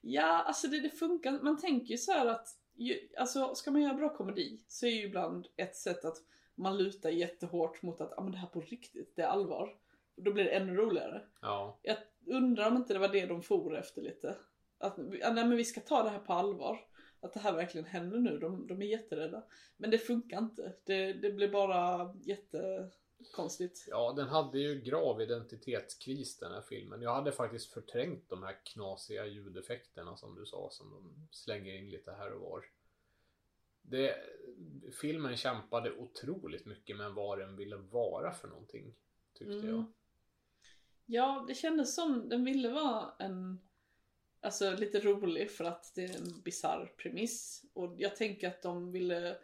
Ja, 0.00 0.42
alltså 0.42 0.68
det, 0.68 0.80
det 0.80 0.90
funkar. 0.90 1.32
Man 1.42 1.60
tänker 1.60 1.86
ju 1.86 1.98
så 1.98 2.12
här 2.12 2.26
att, 2.26 2.48
ju, 2.74 3.08
alltså 3.18 3.54
ska 3.54 3.70
man 3.70 3.82
göra 3.82 3.94
bra 3.94 4.16
komedi 4.16 4.64
så 4.68 4.86
är 4.86 4.90
ju 4.90 5.02
ibland 5.06 5.46
ett 5.56 5.76
sätt 5.76 6.04
att 6.04 6.16
man 6.54 6.76
lutar 6.78 7.10
jättehårt 7.10 7.82
mot 7.82 8.00
att, 8.00 8.12
ja 8.16 8.22
men 8.22 8.32
det 8.32 8.38
här 8.38 8.48
på 8.48 8.60
riktigt, 8.60 9.16
det 9.16 9.22
är 9.22 9.26
allvar. 9.26 9.78
Då 10.16 10.32
blir 10.32 10.44
det 10.44 10.50
ännu 10.50 10.76
roligare. 10.76 11.22
Ja, 11.40 11.78
Jag 11.82 11.96
undrar 12.26 12.70
om 12.70 12.76
inte 12.76 12.92
det 12.92 12.98
var 12.98 13.08
det 13.08 13.26
de 13.26 13.42
for 13.42 13.76
efter 13.76 14.02
lite. 14.02 14.36
Att, 14.78 14.94
ja, 15.20 15.32
nej 15.32 15.46
men 15.48 15.56
vi 15.56 15.64
ska 15.64 15.80
ta 15.80 16.02
det 16.02 16.10
här 16.10 16.18
på 16.18 16.32
allvar. 16.32 16.86
Att 17.20 17.32
det 17.34 17.40
här 17.40 17.52
verkligen 17.52 17.86
händer 17.86 18.18
nu, 18.18 18.38
de, 18.38 18.66
de 18.66 18.82
är 18.82 18.86
jätterädda. 18.86 19.44
Men 19.76 19.90
det 19.90 19.98
funkar 19.98 20.38
inte. 20.38 20.72
Det, 20.84 21.12
det 21.12 21.30
blir 21.30 21.48
bara 21.48 22.14
jättekonstigt. 22.22 23.84
ja, 23.88 24.12
den 24.16 24.28
hade 24.28 24.58
ju 24.58 24.80
grav 24.80 25.20
identitetskris 25.22 26.38
den 26.38 26.52
här 26.52 26.62
filmen. 26.62 27.02
Jag 27.02 27.14
hade 27.14 27.32
faktiskt 27.32 27.72
förträngt 27.72 28.28
de 28.28 28.42
här 28.42 28.56
knasiga 28.64 29.26
ljudeffekterna 29.26 30.16
som 30.16 30.34
du 30.34 30.46
sa, 30.46 30.68
som 30.70 30.90
de 30.90 31.28
slänger 31.30 31.74
in 31.74 31.90
lite 31.90 32.12
här 32.12 32.32
och 32.32 32.40
var. 32.40 32.64
Det, 33.82 34.16
filmen 35.00 35.36
kämpade 35.36 35.92
otroligt 35.92 36.66
mycket 36.66 36.96
med 36.96 37.12
vad 37.12 37.38
den 37.38 37.56
ville 37.56 37.76
vara 37.76 38.32
för 38.32 38.48
någonting, 38.48 38.94
tyckte 39.34 39.54
Mm. 39.54 39.68
jag. 39.70 39.84
Ja, 41.06 41.44
det 41.48 41.54
kändes 41.54 41.94
som 41.94 42.28
den 42.28 42.44
ville 42.44 42.68
vara 42.68 43.12
en 43.18 43.60
Alltså 44.40 44.70
lite 44.70 45.00
rolig 45.00 45.50
för 45.50 45.64
att 45.64 45.92
det 45.94 46.04
är 46.04 46.16
en 46.16 46.40
bizarr 46.44 46.92
premiss. 46.96 47.64
Och 47.72 47.94
jag 47.98 48.16
tänker 48.16 48.48
att 48.48 48.62
de 48.62 48.92
ville 48.92 49.36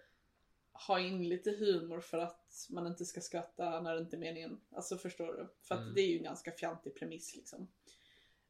ha 0.73 1.01
in 1.01 1.29
lite 1.29 1.51
humor 1.51 2.01
för 2.01 2.19
att 2.19 2.67
man 2.71 2.87
inte 2.87 3.05
ska 3.05 3.21
skratta 3.21 3.81
när 3.81 3.95
det 3.95 4.01
inte 4.01 4.17
är 4.17 4.21
meningen. 4.21 4.61
Alltså 4.71 4.97
förstår 4.99 5.33
du? 5.33 5.49
För 5.63 5.75
att 5.75 5.81
Mm. 5.81 5.95
det 5.95 6.01
är 6.01 6.07
ju 6.07 6.17
en 6.17 6.23
ganska 6.25 6.53
fjantig 6.53 6.95
premiss 6.95 7.37
liksom. 7.37 7.69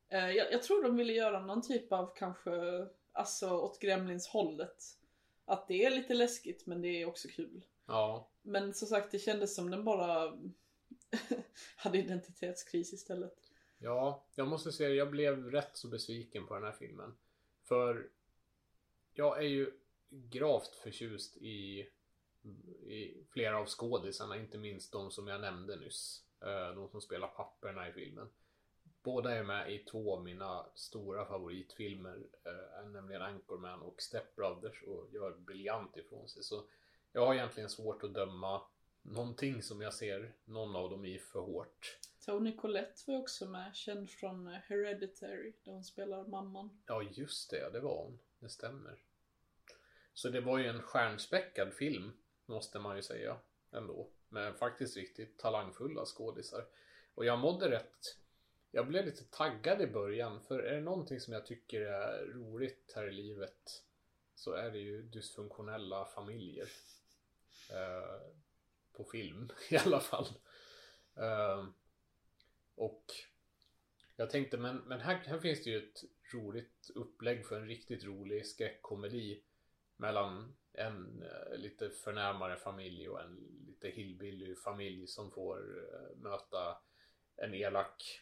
Eh, 0.09 0.31
jag, 0.31 0.53
jag 0.53 0.63
tror 0.63 0.83
de 0.83 0.97
ville 0.97 1.13
göra 1.13 1.41
någon 1.41 1.63
typ 1.63 1.93
av 1.93 2.13
kanske, 2.17 2.51
alltså 3.13 3.51
åt 3.51 3.81
Gremlins 3.81 4.29
hållet. 4.29 4.85
Att 5.45 5.69
det 5.69 5.85
är 5.85 5.91
lite 5.91 6.15
läskigt 6.15 6.67
men 6.67 6.83
det 6.83 7.03
är 7.03 7.07
också 7.07 7.29
kul. 7.29 7.65
Ja, 7.87 8.29
Men 8.43 8.75
som 8.75 8.89
sagt 8.89 9.11
det 9.11 9.19
kändes 9.19 9.55
som 9.55 9.71
den 9.71 9.85
bara 9.85 10.39
hade 11.77 11.99
identitetskris 11.99 12.93
istället. 12.93 13.51
Ja, 13.79 14.25
jag 14.35 14.49
måste 14.49 14.73
säga 14.73 14.91
jag 14.91 15.11
blev 15.11 15.51
rätt 15.51 15.77
så 15.77 15.89
besviken 15.89 16.47
på 16.47 16.55
den 16.55 16.65
här 16.65 16.73
filmen. 16.73 17.15
För 17.63 18.09
jag 19.13 19.39
är 19.39 19.49
ju 19.49 19.73
gravt 20.11 20.75
förtjust 20.75 21.37
i, 21.37 21.89
i 22.87 23.25
flera 23.31 23.59
av 23.59 23.67
skådisarna, 23.67 24.37
inte 24.37 24.59
minst 24.59 24.93
de 24.93 25.11
som 25.11 25.29
jag 25.29 25.41
nämnde 25.41 25.77
nyss. 25.77 26.25
Eh, 26.41 26.75
de 26.75 26.89
som 26.89 27.01
spelar 27.01 27.29
papperna 27.29 27.89
i 27.89 27.93
filmen. 27.93 28.29
Båda 29.03 29.35
är 29.35 29.43
med 29.43 29.73
i 29.73 29.79
två 29.79 30.17
av 30.17 30.25
mina 30.25 30.67
stora 30.75 31.27
favoritfilmer, 31.27 32.27
eh, 32.45 32.89
nämligen 32.89 33.23
Anchorman 33.23 33.83
och 33.83 34.03
Step 34.03 34.37
Brothers 34.37 34.83
och 34.83 35.09
gör 35.13 35.31
briljant 35.31 35.97
ifrån 35.97 36.29
sig. 36.29 36.43
Så 36.43 36.65
jag 37.13 37.27
har 37.27 37.35
egentligen 37.35 37.71
svårt 37.71 38.05
att 38.05 38.15
döma 38.15 38.63
någonting 39.03 39.63
som 39.63 39.81
jag 39.81 39.95
ser 39.95 40.33
någon 40.45 40.77
av 40.77 40.91
dem 40.91 41.05
i 41.05 41.19
för 41.19 41.41
hårt. 41.41 41.99
Tony 42.27 42.57
Collette 42.57 43.03
var 43.07 43.19
också 43.19 43.49
med, 43.49 43.75
känd 43.75 44.11
från 44.11 44.47
eh, 44.47 44.53
Hereditary, 44.53 45.53
där 45.65 45.73
hon 45.73 45.85
spelar 45.85 46.27
mamman. 46.27 46.83
Ja, 46.87 47.03
just 47.03 47.51
det. 47.51 47.71
Det 47.73 47.81
var 47.81 48.05
hon. 48.05 48.19
Det 48.39 48.49
stämmer. 48.49 48.99
Så 50.15 50.29
det 50.29 50.41
var 50.41 50.59
ju 50.59 50.67
en 50.67 50.83
stjärnspäckad 50.83 51.75
film, 51.75 52.13
måste 52.47 52.79
man 52.79 52.97
ju 52.97 53.03
säga 53.03 53.37
ändå. 53.73 54.11
Med 54.29 54.57
faktiskt 54.57 54.97
riktigt 54.97 55.39
talangfulla 55.39 56.05
skådisar. 56.05 56.67
Och 57.15 57.25
jag 57.25 57.39
mådde 57.39 57.71
rätt... 57.71 58.17
Jag 58.73 58.89
blev 58.89 59.05
lite 59.05 59.25
taggad 59.25 59.81
i 59.83 59.87
början, 59.87 60.41
för 60.41 60.59
är 60.59 60.75
det 60.75 60.81
någonting 60.81 61.21
som 61.21 61.33
jag 61.33 61.47
tycker 61.47 61.81
är 61.81 62.27
roligt 62.27 62.93
här 62.97 63.09
i 63.09 63.13
livet 63.13 63.83
så 64.41 64.53
är 64.53 64.71
det 64.71 64.79
ju 64.79 65.03
dysfunktionella 65.03 66.05
familjer. 66.05 66.69
Eh, 67.71 68.21
på 68.93 69.05
film 69.05 69.51
i 69.71 69.77
alla 69.77 70.01
fall. 70.01 70.27
Uh, 71.19 71.69
och 72.75 73.05
jag 74.17 74.31
tänkte, 74.31 74.57
men, 74.57 74.77
men 74.77 75.01
här, 75.01 75.15
här 75.15 75.39
finns 75.39 75.65
det 75.65 75.71
ju 75.71 75.79
ett 75.79 76.05
roligt 76.35 76.91
upplägg 76.95 77.47
för 77.47 77.61
en 77.61 77.67
riktigt 77.67 78.05
rolig 78.05 78.47
skräckkomedi 78.47 79.43
mellan 79.97 80.57
en 80.73 81.23
uh, 81.23 81.59
lite 81.59 81.91
förnärmare 81.91 82.57
familj 82.57 83.09
och 83.09 83.21
en 83.21 83.65
lite 83.67 83.89
hillbilly 83.89 84.55
familj 84.55 85.07
som 85.07 85.31
får 85.31 85.79
uh, 85.79 86.17
möta 86.17 86.79
en 87.37 87.55
elak 87.55 88.21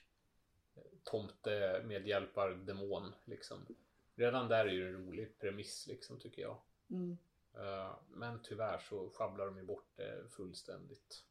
eh, 0.77 0.83
tomte 1.05 1.83
medhjälpardemon 1.87 3.15
liksom. 3.25 3.67
Redan 4.15 4.49
där 4.49 4.67
är 4.67 4.73
ju 4.73 4.89
en 4.89 5.07
rolig 5.07 5.39
premiss 5.39 5.87
liksom 5.87 6.21
tycker 6.21 6.43
jag. 6.43 6.61
Mm. 6.91 7.19
Eh, 7.59 7.97
men 8.09 8.43
tyvärr 8.43 8.79
så 8.79 9.11
sjabblar 9.11 9.47
de 9.47 9.57
ju 9.57 9.65
bort 9.65 9.97
det 9.97 10.29
fullständigt. 10.31 11.25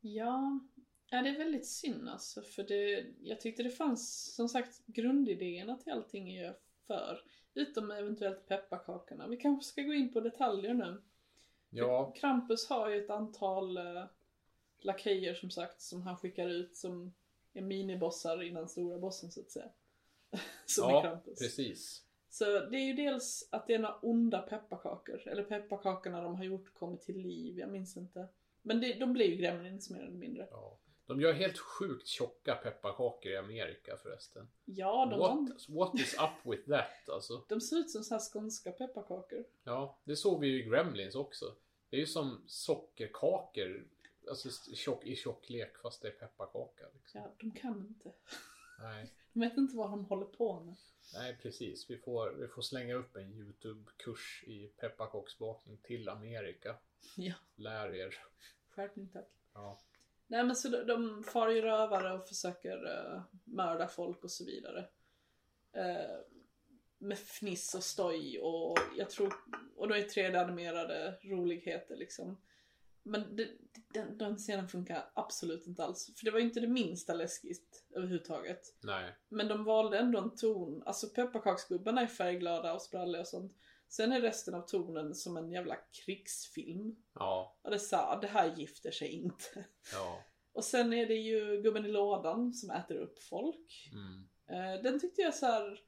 Ja, 0.00 0.60
ja, 1.10 1.22
det 1.22 1.28
är 1.28 1.38
väldigt 1.38 1.66
synd 1.66 2.08
alltså. 2.08 2.42
För 2.42 2.62
det, 2.62 3.06
jag 3.20 3.40
tyckte 3.40 3.62
det 3.62 3.70
fanns, 3.70 4.34
som 4.34 4.48
sagt, 4.48 4.80
grundidéerna 4.86 5.76
till 5.76 5.92
allting 5.92 6.36
är 6.36 6.44
jag 6.44 6.54
för. 6.86 7.20
Utom 7.54 7.90
eventuellt 7.90 8.46
pepparkakorna. 8.46 9.28
Vi 9.28 9.36
kanske 9.36 9.64
ska 9.64 9.82
gå 9.82 9.92
in 9.92 10.12
på 10.12 10.20
detaljer 10.20 10.74
nu. 10.74 11.02
Ja, 11.70 12.12
För 12.12 12.20
Krampus 12.20 12.68
har 12.68 12.88
ju 12.88 13.04
ett 13.04 13.10
antal 13.10 13.76
eh, 13.76 14.04
lakejer 14.80 15.34
som 15.34 15.50
sagt 15.50 15.80
som 15.80 16.02
han 16.02 16.16
skickar 16.16 16.48
ut 16.48 16.76
som 16.76 17.14
är 17.52 17.62
minibossar 17.62 18.42
innan 18.42 18.68
stora 18.68 18.98
bossen 18.98 19.30
så 19.30 19.40
att 19.40 19.50
säga. 19.50 19.68
Som 20.66 20.88
är 20.88 20.92
Ja, 20.92 21.02
Krampus. 21.02 21.38
precis. 21.38 22.04
Så 22.38 22.44
det 22.44 22.76
är 22.76 22.84
ju 22.84 22.92
dels 22.92 23.48
att 23.52 23.66
det 23.66 23.74
är 23.74 23.78
några 23.78 23.98
onda 24.02 24.42
pepparkakor. 24.42 25.28
Eller 25.28 25.42
pepparkakorna 25.42 26.22
de 26.22 26.36
har 26.36 26.44
gjort 26.44 26.74
kommer 26.74 26.96
till 26.96 27.18
liv, 27.18 27.58
jag 27.58 27.68
minns 27.68 27.96
inte. 27.96 28.28
Men 28.62 28.80
det, 28.80 28.94
de 28.94 29.12
blir 29.12 29.26
ju 29.26 29.36
gremlins 29.36 29.90
mer 29.90 30.00
eller 30.00 30.16
mindre. 30.16 30.48
Ja. 30.50 30.78
De 31.06 31.20
gör 31.20 31.32
helt 31.32 31.58
sjukt 31.58 32.06
tjocka 32.06 32.54
pepparkakor 32.54 33.32
i 33.32 33.36
Amerika 33.36 33.96
förresten. 33.96 34.48
Ja, 34.64 35.06
de, 35.06 35.18
What, 35.18 35.68
what 35.68 36.00
is 36.00 36.14
up 36.14 36.52
with 36.52 36.68
that 36.68 37.08
alltså? 37.08 37.44
de 37.48 37.60
ser 37.60 37.76
ut 37.76 37.90
som 37.90 38.04
så 38.04 38.14
här 38.14 38.32
skånska 38.32 38.72
pepparkakor. 38.72 39.44
Ja, 39.64 39.98
det 40.04 40.16
såg 40.16 40.40
vi 40.40 40.46
ju 40.46 40.62
i 40.62 40.68
Gremlins 40.68 41.14
också. 41.14 41.54
Det 41.90 41.96
är 41.96 42.00
ju 42.00 42.06
som 42.06 42.42
sockerkakor. 42.46 43.88
Alltså 44.28 44.48
tjock, 44.74 45.06
i 45.06 45.16
tjocklek 45.16 45.78
fast 45.78 46.02
det 46.02 46.08
är 46.08 46.12
pepparkaka. 46.12 46.84
Liksom. 46.94 47.20
Ja, 47.20 47.34
de 47.38 47.50
kan 47.50 47.86
inte. 47.88 48.12
Nej, 48.78 49.12
De 49.32 49.40
vet 49.40 49.56
inte 49.56 49.76
vad 49.76 49.90
de 49.90 50.04
håller 50.04 50.26
på 50.26 50.60
med. 50.60 50.76
nej, 51.14 51.38
precis. 51.42 51.90
Vi 51.90 51.98
får, 51.98 52.30
vi 52.30 52.48
får 52.48 52.62
slänga 52.62 52.94
upp 52.94 53.16
en 53.16 53.32
YouTube-kurs 53.32 54.44
i 54.46 54.66
pepparkaksbakning 54.68 55.76
till 55.82 56.08
Amerika. 56.08 56.76
Ja, 57.16 57.34
Lär 57.56 57.94
er. 57.94 58.14
skärpning 58.68 59.08
tack. 59.08 59.28
Ja. 59.54 59.80
Nej 60.26 60.44
men 60.44 60.56
så 60.56 60.68
de, 60.68 60.84
de 60.84 61.24
far 61.24 61.48
ju 61.50 61.62
rövare 61.62 62.12
och 62.12 62.28
försöker 62.28 62.84
uh, 62.86 63.22
mörda 63.44 63.88
folk 63.88 64.24
och 64.24 64.30
så 64.30 64.44
vidare. 64.44 64.88
Eh, 65.72 66.18
med 66.98 67.18
fniss 67.18 67.74
och 67.74 67.84
stoj 67.84 68.38
och 68.40 68.78
jag 68.96 69.10
tror, 69.10 69.32
och 69.76 69.88
då 69.88 69.94
är 69.94 70.02
3D-animerade 70.02 71.14
roligheter 71.22 71.96
liksom. 71.96 72.36
Men 73.08 73.36
det, 73.36 73.48
den, 73.94 74.18
den 74.18 74.36
scenen 74.36 74.68
funkar 74.68 75.10
absolut 75.14 75.66
inte 75.66 75.84
alls. 75.84 76.12
För 76.16 76.24
det 76.24 76.30
var 76.30 76.38
ju 76.38 76.44
inte 76.44 76.60
det 76.60 76.68
minsta 76.68 77.14
läskigt 77.14 77.84
överhuvudtaget. 77.90 78.74
Nej. 78.80 79.16
Men 79.28 79.48
de 79.48 79.64
valde 79.64 79.98
ändå 79.98 80.18
en 80.18 80.36
ton, 80.36 80.82
alltså 80.86 81.08
pepparkaksgubbarna 81.08 82.00
är 82.00 82.06
färgglada 82.06 82.74
och 82.74 82.82
spralliga 82.82 83.20
och 83.20 83.28
sånt. 83.28 83.52
Sen 83.88 84.12
är 84.12 84.20
resten 84.20 84.54
av 84.54 84.62
tonen 84.62 85.14
som 85.14 85.36
en 85.36 85.50
jävla 85.50 85.76
krigsfilm. 85.76 86.96
Ja. 87.14 87.56
Och 87.62 87.70
det 87.70 87.78
sa, 87.78 88.18
det 88.20 88.26
här 88.26 88.56
gifter 88.56 88.90
sig 88.90 89.08
inte. 89.08 89.64
Ja. 89.92 90.24
Och 90.52 90.64
sen 90.64 90.92
är 90.92 91.06
det 91.06 91.14
ju 91.14 91.62
gubben 91.62 91.86
i 91.86 91.88
lådan 91.88 92.52
som 92.52 92.70
äter 92.70 92.96
upp 92.96 93.18
folk. 93.22 93.90
Mm. 93.92 94.28
Eh, 94.46 94.82
den 94.82 95.00
tyckte 95.00 95.22
jag 95.22 95.34
så 95.34 95.46
här 95.46 95.80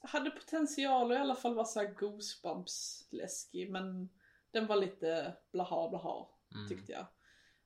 hade 0.00 0.30
potential 0.30 1.12
att 1.12 1.16
i 1.16 1.20
alla 1.20 1.34
fall 1.34 1.54
vara 1.54 1.66
så 1.66 1.80
här 1.80 1.94
goosebumps 1.94 3.06
läskig 3.10 3.70
men 3.70 4.08
den 4.50 4.66
var 4.66 4.76
lite 4.76 5.36
blaha 5.52 5.88
blaha 5.88 6.26
Mm. 6.54 6.68
tyckte 6.68 6.92
jag. 6.92 7.06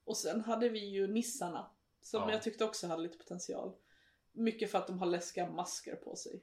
Och 0.05 0.17
sen 0.17 0.41
hade 0.41 0.69
vi 0.69 0.85
ju 0.87 1.07
nissarna 1.07 1.71
som 2.01 2.23
Ja. 2.23 2.31
jag 2.33 2.43
tyckte 2.43 2.65
också 2.65 2.87
hade 2.87 3.03
lite 3.03 3.19
potential. 3.19 3.77
Mycket 4.33 4.71
för 4.71 4.79
att 4.79 4.87
de 4.87 4.99
har 4.99 5.07
läskiga 5.07 5.51
masker 5.51 5.97
på 5.97 6.17
sig. 6.17 6.43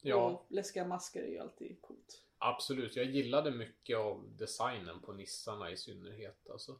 Ja, 0.00 0.30
Och 0.30 0.46
läskiga 0.52 0.86
masker 0.86 1.22
är 1.22 1.28
ju 1.28 1.38
alltid 1.38 1.82
coolt. 1.82 2.22
absolut. 2.38 2.96
Jag 2.96 3.06
gillade 3.06 3.50
mycket 3.50 3.96
av 3.96 4.36
designen 4.36 5.00
på 5.00 5.12
nissarna 5.12 5.70
i 5.70 5.76
synnerhet. 5.76 6.50
Alltså, 6.50 6.78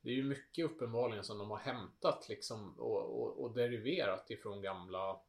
det 0.00 0.10
är 0.10 0.14
ju 0.14 0.24
mycket 0.24 0.64
uppenbarligen 0.64 1.24
som 1.24 1.38
de 1.38 1.50
har 1.50 1.58
hämtat 1.58 2.28
liksom 2.28 2.78
och, 2.78 3.20
och, 3.22 3.42
och 3.44 3.54
deriverat 3.54 4.30
ifrån 4.30 4.62
gamla 4.62 5.20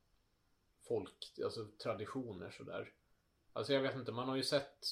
folk, 0.88 1.34
alltså 1.43 1.65
traditioner 1.84 2.49
sådär. 2.51 2.93
Alltså 3.53 3.73
jag 3.73 3.82
vet 3.82 3.95
inte, 3.95 4.11
man 4.11 4.30
har 4.30 4.36
ju 4.36 4.43
sett 4.43 4.86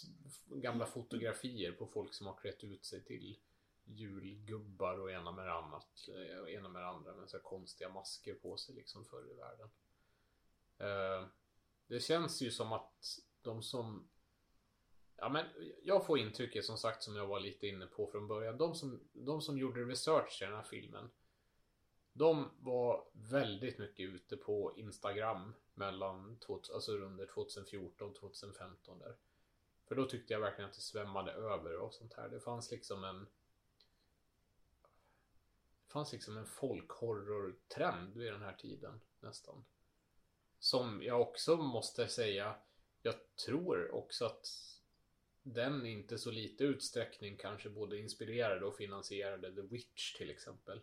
gamla 0.46 0.86
fotografier 0.86 1.72
på 1.72 1.88
folk 1.88 2.14
som 2.14 2.28
har 2.28 2.36
klätt 2.36 2.64
ut 2.64 2.86
sig 2.86 3.04
till 3.04 3.38
julgubbar 3.86 5.00
och 5.00 5.12
ena 5.12 5.32
med 5.32 5.46
det 5.46 5.54
annat, 5.54 6.08
eh, 6.08 6.40
och 6.40 6.50
ena 6.50 6.70
med 6.70 6.82
det 6.82 6.88
andra 6.88 7.16
med 7.16 7.30
så 7.30 7.38
här 7.38 7.44
konstiga 7.44 7.90
masker 7.90 8.34
på 8.34 8.58
sig 8.58 8.76
liksom 8.76 9.06
förr 9.06 9.32
i 9.32 9.34
världen. 9.34 9.70
Eh, 10.78 11.28
det 11.88 12.00
känns 12.00 12.42
ju 12.42 12.52
som 12.52 12.74
att 12.74 13.20
de 13.42 13.64
som 13.64 14.10
Ja 15.18 15.30
men 15.30 15.46
jag 15.84 16.06
får 16.06 16.20
intrycket 16.20 16.66
som 16.66 16.78
sagt 16.78 17.04
som 17.04 17.16
jag 17.16 17.28
var 17.28 17.40
lite 17.40 17.68
inne 17.68 17.86
på 17.86 18.08
från 18.08 18.28
början. 18.28 18.58
De 18.58 18.76
som, 18.76 19.10
de 19.14 19.42
som 19.42 19.58
gjorde 19.58 19.86
research 19.86 20.42
i 20.42 20.46
den 20.46 20.54
här 20.54 20.64
filmen. 20.64 21.10
De 22.14 22.52
var 22.60 23.08
väldigt 23.14 23.78
mycket 23.78 24.10
ute 24.10 24.38
på 24.38 24.74
Instagram 24.78 25.54
mellan, 25.74 26.40
alltså 26.74 26.92
under 26.92 27.26
2014 27.26 28.10
och 28.10 28.16
2015 28.16 29.00
där. 29.00 29.16
För 29.88 29.96
då 29.96 30.06
tyckte 30.06 30.34
jag 30.34 30.40
verkligen 30.40 30.70
att 30.70 30.76
det 30.76 30.82
svämmade 30.82 31.32
över 31.32 31.78
och 31.78 31.94
sånt 31.94 32.14
här. 32.14 32.30
Det 32.30 32.40
fanns 32.40 32.72
liksom 32.72 33.04
en 33.04 33.28
fanns 35.96 36.14
liksom 36.14 36.38
en 36.38 36.46
folkhorror-trend 36.46 38.18
vid 38.18 38.32
den 38.32 38.42
här 38.42 38.54
tiden 38.54 39.02
nästan. 39.20 39.66
Som 40.60 41.04
jag 41.04 41.22
också 41.22 41.58
måste 41.58 42.08
säga 42.08 42.56
Jag 43.02 43.16
tror 43.46 43.92
också 43.92 44.26
att 44.26 44.48
den 45.44 45.86
inte 45.86 46.18
så 46.18 46.32
lite 46.32 46.64
utsträckning 46.64 47.38
kanske 47.38 47.70
både 47.70 48.00
inspirerade 48.00 48.66
och 48.66 48.76
finansierade 48.76 49.56
The 49.56 49.62
Witch 49.62 50.14
till 50.18 50.30
exempel. 50.30 50.82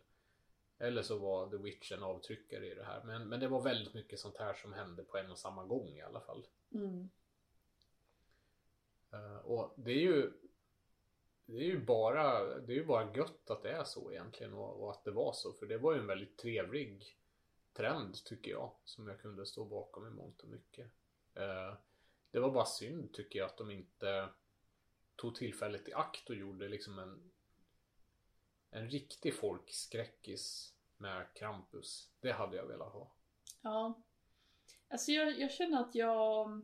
Eller 0.79 1.03
så 1.03 1.19
var 1.19 1.51
The 1.51 1.57
Witch 1.57 1.93
en 1.93 2.03
avtryckare 2.03 2.67
i 2.73 2.75
det 2.75 2.85
här. 2.85 3.03
Men, 3.05 3.29
men 3.29 3.41
det 3.41 3.49
var 3.49 3.63
väldigt 3.63 3.95
mycket 3.95 4.21
sånt 4.21 4.37
här 4.37 4.55
som 4.55 4.73
hände 4.73 5.05
på 5.05 5.17
en 5.17 5.31
och 5.31 5.39
samma 5.39 5.65
gång 5.65 5.89
i 5.89 6.03
alla 6.03 6.21
fall. 6.21 6.47
Mm. 6.71 7.11
Eh, 9.13 9.37
och 9.37 9.75
det 9.77 9.91
är 9.91 10.01
ju 10.01 10.33
det 11.47 11.57
är 11.57 11.67
ju 11.67 11.85
bara 11.85 12.45
Det 12.59 12.73
är 12.73 12.77
ju 12.77 12.85
bara 12.85 13.17
gött 13.17 13.51
att 13.51 13.63
det 13.63 13.71
är 13.71 13.85
så 13.85 14.13
egentligen 14.13 14.55
och, 14.55 14.83
och 14.83 14.91
att 14.91 15.05
det 15.05 15.11
var 15.11 15.33
så 15.33 15.53
för 15.53 15.67
det 15.67 15.79
var 15.79 15.93
ju 15.93 15.99
en 15.99 16.07
väldigt 16.07 16.39
trevlig 16.39 17.19
Trend 17.73 18.25
tycker 18.25 18.51
jag 18.51 18.73
som 18.85 19.09
jag 19.09 19.21
kunde 19.21 19.47
stå 19.47 19.65
bakom 19.65 20.07
i 20.07 20.11
mångt 20.11 20.41
och 20.43 20.49
mycket. 20.49 20.87
Eh, 21.35 21.75
det 22.31 22.41
var 22.41 22.51
bara 22.51 22.67
synd 22.67 23.13
tycker 23.13 23.39
jag 23.39 23.47
att 23.47 23.57
de 23.57 23.71
inte 23.71 24.29
tog 25.17 25.35
tillfället 25.35 25.89
i 25.89 25.93
akt 25.93 26.31
och 26.31 26.37
gjorde 26.37 26.69
liksom 26.69 26.99
en 26.99 27.33
en 28.73 28.91
riktig 28.91 29.35
folkskräckis 29.35 30.75
med 30.97 31.27
Krampus. 31.35 32.11
Det 32.21 32.33
hade 32.33 32.57
jag 32.57 32.67
velat 32.67 32.93
ha. 32.93 33.13
Ja. 33.63 34.03
Alltså 34.89 35.13
jag, 35.13 35.41
jag 35.41 35.53
känner 35.53 35.81
att 35.81 35.95
jag... 35.95 36.63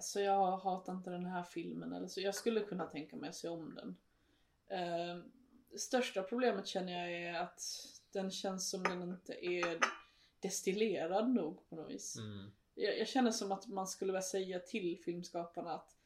Alltså 0.00 0.20
jag 0.20 0.56
hatar 0.56 0.92
inte 0.92 1.10
den 1.10 1.26
här 1.26 1.42
filmen, 1.42 1.92
eller 1.92 2.06
så 2.06 2.20
jag 2.20 2.34
skulle 2.34 2.60
kunna 2.60 2.86
tänka 2.86 3.16
mig 3.16 3.28
att 3.28 3.36
se 3.36 3.48
om 3.48 3.74
den. 3.74 3.96
Eh, 4.78 5.22
största 5.78 6.22
problemet 6.22 6.66
känner 6.66 6.92
jag 6.92 7.12
är 7.12 7.40
att 7.40 7.62
den 8.12 8.30
känns 8.30 8.70
som 8.70 8.82
den 8.82 9.02
inte 9.02 9.46
är 9.46 9.78
destillerad 10.40 11.30
nog 11.30 11.68
på 11.68 11.76
något 11.76 11.90
vis. 11.90 12.16
Mm. 12.16 12.50
Jag, 12.74 12.98
jag 12.98 13.08
känner 13.08 13.30
som 13.30 13.52
att 13.52 13.66
man 13.66 13.86
skulle 13.86 14.12
vilja 14.12 14.22
säga 14.22 14.58
till 14.58 14.98
filmskaparna 15.04 15.74
att 15.74 15.96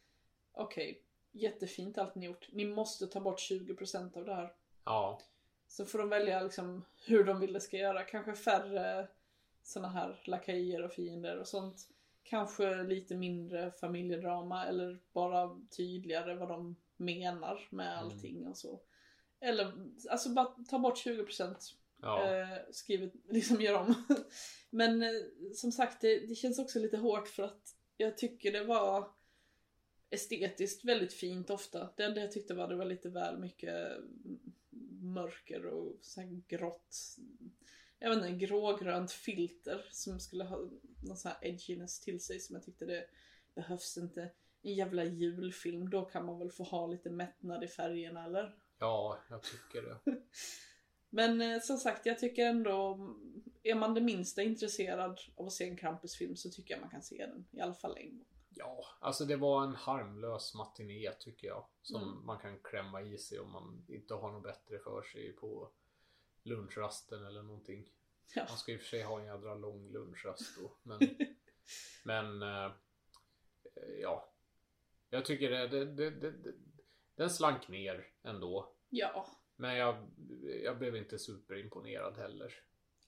okej, 0.52 1.02
jättefint 1.32 1.98
allt 1.98 2.14
ni 2.14 2.26
gjort. 2.26 2.48
Ni 2.52 2.64
måste 2.64 3.06
ta 3.06 3.20
bort 3.20 3.38
20% 3.38 4.18
av 4.18 4.24
det 4.24 4.34
här. 4.34 4.54
Ja, 4.84 5.20
Så 5.68 5.84
får 5.84 5.98
de 5.98 6.08
välja 6.08 6.42
liksom 6.42 6.84
hur 7.06 7.24
de 7.24 7.40
vill 7.40 7.52
det 7.52 7.60
ska 7.60 7.76
göra. 7.76 8.04
Kanske 8.04 8.34
färre 8.34 9.08
såna 9.62 9.88
här 9.88 10.20
lakajer 10.24 10.82
och 10.82 10.92
fiender 10.92 11.36
och 11.36 11.48
sånt. 11.48 11.88
Kanske 12.24 12.82
lite 12.82 13.14
mindre 13.16 13.70
familjedrama 13.70 14.66
eller 14.66 15.00
bara 15.12 15.60
tydligare 15.76 16.34
vad 16.34 16.48
de 16.48 16.76
menar 16.96 17.68
med 17.70 17.92
Mm. 17.92 18.04
allting 18.04 18.46
och 18.46 18.56
så. 18.56 18.80
Eller 19.40 19.72
alltså 20.10 20.28
bara 20.28 20.46
ta 20.46 20.78
bort 20.78 20.98
20% 20.98 21.56
ja, 22.02 22.30
eh, 22.30 22.58
skrivet, 22.70 23.12
liksom 23.28 23.60
gör 23.60 23.78
om. 23.80 23.94
Men 24.70 25.02
eh, 25.02 25.10
som 25.54 25.72
sagt, 25.72 26.00
det, 26.00 26.26
det 26.26 26.34
känns 26.34 26.58
också 26.58 26.78
lite 26.78 26.96
hårt 26.96 27.28
för 27.28 27.42
att 27.42 27.76
jag 27.96 28.18
tycker 28.18 28.52
det 28.52 28.64
var 28.64 29.08
estetiskt 30.10 30.84
väldigt 30.84 31.12
fint 31.12 31.50
ofta. 31.50 31.88
Det 31.96 32.04
enda 32.04 32.20
jag 32.20 32.32
tyckte 32.32 32.54
var 32.54 32.68
det 32.68 32.76
var 32.76 32.84
lite 32.84 33.08
väl 33.08 33.38
mycket 33.38 33.88
mörker 35.00 35.66
och 35.66 35.96
så 36.00 36.42
grått. 36.48 37.16
Jag 38.04 38.10
vet 38.10 38.24
inte, 38.30 38.46
grågrönt 38.46 39.12
filter 39.12 39.84
som 39.90 40.20
skulle 40.20 40.44
ha 40.44 40.56
någon 41.02 41.16
sån 41.16 41.30
här 41.30 41.48
edginess 41.48 42.00
till 42.00 42.20
sig 42.20 42.40
som 42.40 42.54
jag 42.56 42.64
tyckte 42.64 42.84
det 42.84 43.06
behövs 43.54 43.96
inte. 43.96 44.30
En 44.62 44.74
jävla 44.74 45.04
julfilm, 45.04 45.90
då 45.90 46.04
kan 46.04 46.26
man 46.26 46.38
väl 46.38 46.50
få 46.50 46.64
ha 46.64 46.86
lite 46.86 47.10
mättnad 47.10 47.64
i 47.64 47.68
färgerna 47.68 48.24
eller? 48.24 48.54
ja, 48.78 49.18
jag 49.30 49.42
tycker 49.42 49.82
det. 49.82 49.98
Men 51.10 51.40
eh, 51.40 51.60
som 51.60 51.76
sagt, 51.78 52.06
jag 52.06 52.18
tycker 52.18 52.46
ändå, 52.46 52.98
är 53.62 53.74
man 53.74 53.94
det 53.94 54.00
minsta 54.00 54.42
intresserad 54.42 55.18
av 55.36 55.46
att 55.46 55.52
se 55.52 55.68
en 55.68 55.76
Krampusfilm 55.76 56.36
så 56.36 56.50
tycker 56.50 56.74
jag 56.74 56.80
man 56.80 56.90
kan 56.90 57.02
se 57.02 57.26
den. 57.26 57.46
I 57.50 57.60
alla 57.60 57.74
fall 57.74 57.96
en 57.96 58.18
gång. 58.18 58.26
Ja, 58.56 58.84
alltså 59.00 59.24
det 59.24 59.36
var 59.36 59.64
en 59.64 59.74
harmlös 59.74 60.54
matiné 60.54 61.12
tycker 61.20 61.46
jag. 61.46 61.66
Som 61.82 62.02
Mm. 62.02 62.26
man 62.26 62.38
kan 62.38 62.58
klämma 62.62 63.02
i 63.02 63.18
sig 63.18 63.38
om 63.38 63.52
man 63.52 63.84
inte 63.88 64.14
har 64.14 64.32
något 64.32 64.42
bättre 64.42 64.78
för 64.78 65.02
sig 65.02 65.32
på 65.32 65.72
lunchrasten 66.44 67.26
eller 67.26 67.42
någonting. 67.42 67.88
Ja. 68.34 68.46
Man 68.48 68.58
ska 68.58 68.72
i 68.72 68.76
och 68.76 68.80
för 68.80 68.86
sig 68.86 69.02
ha 69.02 69.20
en 69.20 69.26
jädra 69.26 69.54
lång 69.54 69.92
lunchrast 69.92 70.58
då. 70.60 70.76
Men, 70.82 71.00
men 72.04 72.42
eh, 72.42 72.72
ja. 74.00 74.30
Jag 75.10 75.24
tycker 75.24 75.50
det, 75.50 75.68
det, 75.68 75.84
det, 75.84 76.10
det, 76.10 76.54
den 77.14 77.30
slank 77.30 77.68
ner 77.68 78.06
ändå. 78.22 78.74
Ja. 78.88 79.26
Men 79.56 79.76
jag, 79.76 80.10
jag 80.64 80.78
blev 80.78 80.96
inte 80.96 81.18
superimponerad 81.18 82.16
heller. 82.16 82.54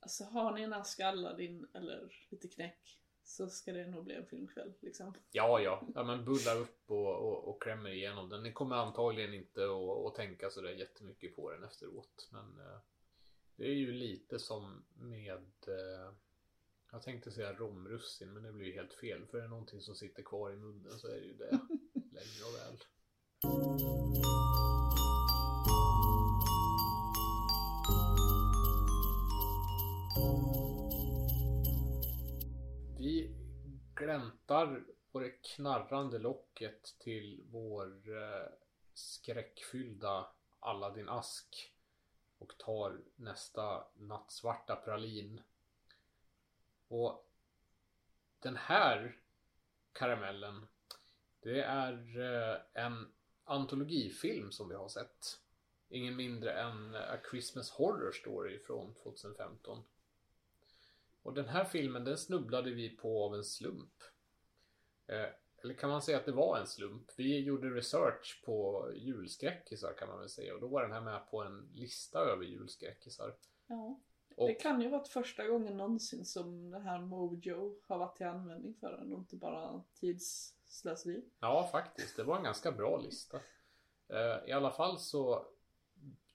Alltså 0.01 0.24
har 0.24 0.53
ni 0.53 0.62
en 0.62 0.72
ask 0.72 1.01
Aladdin 1.01 1.66
eller 1.74 2.26
lite 2.30 2.49
knäck 2.49 3.01
så 3.26 3.49
ska 3.49 3.72
det 3.72 3.87
nog 3.87 4.05
bli 4.05 4.14
en 4.14 4.26
filmkväll 4.26 4.74
liksom. 4.80 5.14
Ja, 5.30 5.61
ja. 5.61 5.87
ja 5.95 6.05
men 6.05 6.24
bullar 6.24 6.57
upp 6.57 6.91
och, 6.91 7.16
och, 7.16 7.49
och 7.49 7.62
klämmer 7.62 7.91
igenom 7.91 8.28
den. 8.28 8.43
Ni 8.43 8.53
kommer 8.53 8.76
antagligen 8.76 9.34
inte 9.34 9.64
att, 9.64 10.07
att 10.07 10.14
tänka 10.14 10.51
sådär 10.51 10.70
jättemycket 10.70 11.37
på 11.37 11.51
den 11.51 11.64
efteråt. 11.64 12.28
Men 12.32 12.59
eh, 12.61 12.78
det 13.57 13.65
är 13.65 13.75
ju 13.75 13.93
lite 13.93 14.39
som 14.39 14.85
med 14.95 15.47
eh, 15.67 16.13
jag 16.93 17.03
tänkte 17.03 17.31
säga 17.31 17.53
romrussin 17.53 18.33
men 18.33 18.43
det 18.43 18.53
blir 18.53 18.67
ju 18.67 18.73
helt 18.73 18.95
fel. 18.95 19.27
För 19.27 19.39
är 19.39 19.43
det 19.43 19.49
någonting 19.49 19.81
som 19.81 19.95
sitter 19.95 20.23
kvar 20.23 20.53
i 20.53 20.57
munnen 20.57 20.99
så 20.99 21.09
är 21.09 21.21
det 21.21 21.27
ju 21.27 21.37
det. 21.37 21.51
Länge 21.95 22.43
och 22.47 22.55
väl. 22.55 22.79
Vi 32.99 33.37
gläntar 33.95 34.85
på 35.13 35.21
det 35.21 35.31
knarrande 35.31 36.19
locket 36.19 36.99
till 36.99 37.45
vår 37.51 38.17
eh, 38.17 38.49
skräckfyllda 38.95 40.27
Aladdin 40.61 41.09
ask 41.09 41.76
och 42.47 42.59
tar 42.59 43.01
nästa 43.16 43.84
nattsvarta 43.94 44.76
pralin. 44.76 45.42
Och 46.88 47.26
den 48.38 48.57
här 48.57 49.18
karamellen 49.92 50.66
det 51.40 51.62
är 51.62 52.18
eh, 52.18 52.84
en 52.84 53.12
antologifilm 53.44 54.53
som 54.53 54.68
vi 54.68 54.74
har 54.74 54.88
sett. 54.88 55.40
Ingen 55.88 56.16
mindre 56.16 56.53
än 56.53 56.94
eh, 56.94 57.12
A 57.12 57.16
Christmas 57.30 57.70
Horror 57.70 58.12
Story 58.12 58.59
från 58.59 58.94
2015. 58.94 59.84
Och 61.22 61.34
den 61.34 61.49
här 61.49 61.64
filmen 61.64 62.05
den 62.05 62.18
snubblade 62.18 62.70
vi 62.70 62.97
på 62.97 63.24
av 63.24 63.34
en 63.34 63.44
slump. 63.44 64.03
Eh, 65.07 65.28
eller 65.63 65.75
kan 65.75 65.91
man 65.91 66.03
säga 66.03 66.19
att 66.19 66.25
det 66.25 66.33
var 66.33 66.59
en 66.59 66.67
slump? 66.67 67.11
Vi 67.17 67.41
gjorde 67.41 67.71
research 67.71 68.43
på 68.45 68.91
julskräckisar 68.95 69.95
kan 69.99 70.09
man 70.09 70.19
väl 70.19 70.29
säga 70.29 70.55
och 70.55 70.61
då 70.61 70.69
var 70.69 70.83
den 70.83 70.93
här 70.93 71.01
med 71.01 71.31
på 71.31 71.43
en 71.43 71.69
lista 71.75 72.19
över 72.19 72.45
julskräckisar. 72.45 73.35
Ja. 73.67 74.01
Och, 74.37 74.49
Det 74.49 74.55
kan 74.55 74.81
ju 74.81 74.89
varit 74.89 75.09
första 75.09 75.47
gången 75.49 75.77
någonsin 75.77 76.25
som 76.25 76.71
det 76.71 76.79
här 76.79 76.99
Mojo 76.99 77.81
har 77.87 77.99
varit 77.99 78.17
till 78.17 78.27
användning 78.27 78.75
för 78.75 78.93
den 78.93 79.13
och 79.13 79.19
inte 79.19 79.37
bara 79.37 79.85
tidsslöseri. 79.95 81.25
Ja, 81.41 81.69
faktiskt. 81.73 82.17
Det 82.17 82.25
var 82.25 82.37
en 82.37 82.45
ganska 82.45 82.73
bra 82.73 82.97
lista. 82.97 83.37
Eh, 84.09 84.49
I 84.49 84.53
alla 84.53 84.71
fall 84.71 84.99
så 84.99 85.47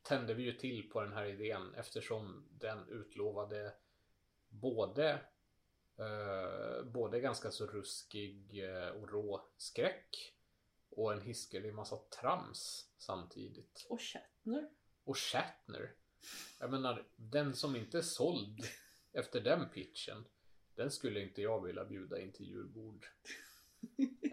tände 0.02 0.34
vi 0.34 0.44
ju 0.44 0.54
till 0.54 0.90
på 0.90 1.02
den 1.02 1.14
här 1.14 1.26
idén 1.26 1.74
eftersom 1.76 2.48
den 2.52 2.88
utlovade 2.90 3.74
både 4.50 5.20
eh, 6.02 6.84
både 6.84 7.20
ganska 7.20 7.52
så 7.52 7.66
ruskig 7.66 8.64
eh, 8.64 8.88
och 8.88 9.10
rå 9.10 9.50
skräck 9.58 10.36
och 10.90 11.14
en 11.14 11.22
hiskelig 11.22 11.74
massa 11.74 11.98
trams 11.98 12.90
samtidigt. 12.98 13.86
Och 13.90 14.02
Shatner. 14.02 14.70
Och 15.04 15.18
Shatner. 15.18 15.94
Jag 16.60 16.72
menar, 16.72 17.08
den 17.16 17.56
som 17.56 17.76
inte 17.76 17.98
är 17.98 18.02
såld 18.02 18.60
efter 19.14 19.42
den 19.42 19.70
pitchen, 19.70 20.26
den 20.76 20.92
skulle 20.92 21.22
inte 21.22 21.42
jag 21.42 21.64
vilja 21.64 21.86
bjuda 21.86 22.20
in 22.22 22.32
till 22.32 22.50
julbord. 22.50 23.06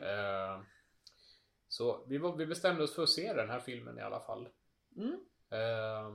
Eh, 0.00 0.62
så 1.68 2.04
vi, 2.06 2.18
var, 2.18 2.36
vi 2.36 2.46
bestämde 2.46 2.82
oss 2.82 2.94
för 2.94 3.02
att 3.02 3.10
se 3.10 3.32
den 3.32 3.50
här 3.50 3.60
filmen 3.60 3.98
i 3.98 4.02
alla 4.02 4.20
fall. 4.20 4.48
Mm, 4.96 5.20
Eh, 5.50 6.12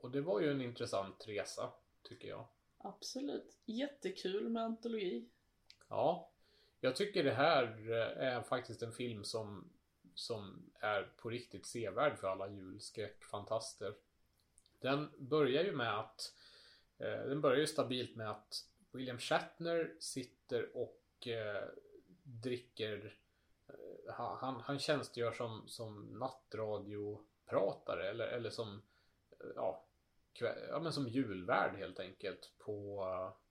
och 0.00 0.10
det 0.10 0.20
var 0.20 0.40
ju 0.40 0.50
en 0.50 0.60
intressant 0.60 1.24
resa, 1.28 1.72
tycker 2.02 2.28
jag 2.28 2.48
absolut. 2.78 3.58
Jättekul 3.64 4.48
med 4.48 4.62
antologi. 4.62 5.28
Ja, 5.88 6.32
jag 6.80 6.96
tycker 6.96 7.24
det 7.24 7.32
här 7.32 7.90
eh, 7.90 8.26
är 8.26 8.42
faktiskt 8.42 8.82
en 8.82 8.92
film 8.92 9.24
som, 9.24 9.72
som 10.14 10.70
är 10.74 11.02
på 11.02 11.30
riktigt 11.30 11.66
sevärd 11.66 12.18
för 12.18 12.28
alla 12.28 12.48
julskräckfantaster. 12.48 13.94
Den 14.78 15.10
börjar 15.18 15.64
ju 15.64 15.72
med 15.72 15.98
att 15.98 16.34
eh, 16.98 17.28
den 17.28 17.40
börjar 17.40 17.58
ju 17.58 17.66
stabilt 17.66 18.16
med 18.16 18.30
att 18.30 18.64
William 18.92 19.18
Shatner 19.18 19.94
sitter 20.00 20.76
och 20.76 21.28
eh, 21.28 21.64
dricker 22.22 23.18
eh, 23.66 24.14
han, 24.14 24.60
han 24.60 24.78
tjänstgör 24.78 25.32
som, 25.32 25.68
som 25.68 26.18
nattradiopratare 26.18 28.10
eller, 28.10 28.26
eller 28.26 28.50
som 28.50 28.82
eh, 29.30 29.50
ja, 29.56 29.87
ja 30.40 30.80
men 30.80 30.92
som 30.92 31.08
julvärd 31.08 31.76
helt 31.76 32.00
enkelt 32.00 32.52
på, 32.58 33.04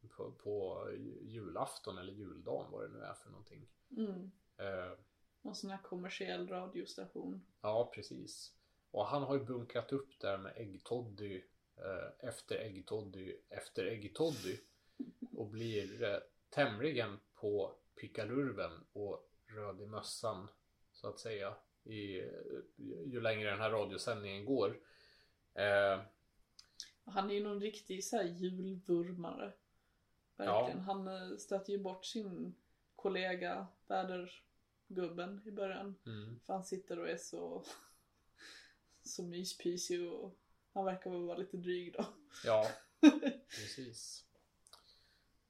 på, 0.10 0.32
på 0.32 0.88
julafton 1.22 1.98
eller 1.98 2.14
juldagen 2.14 2.72
vad 2.72 2.84
det 2.84 2.98
nu 2.98 3.04
är 3.04 3.14
för 3.14 3.30
någonting. 3.30 3.68
Mm. 3.98 4.32
Eh, 4.58 4.98
Någon 5.42 5.56
sån 5.56 5.70
här 5.70 5.82
kommersiell 5.84 6.48
radiostation. 6.48 7.46
Ja, 7.62 7.92
precis. 7.96 8.54
Och 8.92 9.06
han 9.06 9.24
har 9.24 9.38
ju 9.38 9.44
bunkrat 9.44 9.92
upp 9.92 10.20
där 10.20 10.38
med 10.38 10.54
äggtoddy 10.56 11.44
eh, 11.78 12.28
efter 12.30 12.56
äggtoddy 12.56 13.36
efter 13.50 13.86
äggtoddy. 13.86 14.58
Och 15.38 15.48
blir 15.48 16.04
eh, 16.04 16.20
tämligen 16.50 17.20
på 17.36 17.76
pickalurven 17.96 18.72
och 18.94 19.30
röd 19.48 19.82
i 19.82 19.86
mössan 19.86 20.50
så 20.92 21.10
att 21.10 21.20
säga. 21.20 21.56
I, 21.84 22.22
ju 23.06 23.22
längre 23.22 23.50
den 23.50 23.60
här 23.60 23.72
radiosändningen 23.72 24.46
går. 24.46 24.80
Eh, 25.54 26.02
Han 27.08 27.30
är 27.30 27.34
ju 27.34 27.44
någon 27.44 27.62
riktig 27.62 28.04
så 28.04 28.18
här 28.18 28.24
julvurmare. 28.24 29.54
Verkligen. 30.36 30.80
Han 30.80 31.08
eh, 31.08 31.38
stöter 31.38 31.74
ju 31.74 31.80
bort 31.80 32.06
sin 32.06 32.56
kollega 32.96 33.68
vädergubben 33.88 35.42
i 35.46 35.52
början. 35.52 35.96
mm, 36.06 36.40
För 36.46 36.54
han 36.54 36.64
sitter 36.66 37.00
och 37.00 37.10
är 37.10 37.18
så, 37.18 37.64
så 39.02 39.24
myspysig 39.24 40.12
och 40.12 40.36
han 40.74 40.86
verkar 40.86 41.12
väl 41.12 41.22
vara 41.22 41.38
lite 41.38 41.58
dryg 41.58 41.94
då. 41.94 42.06
ja, 42.46 42.68
precis. 43.50 44.26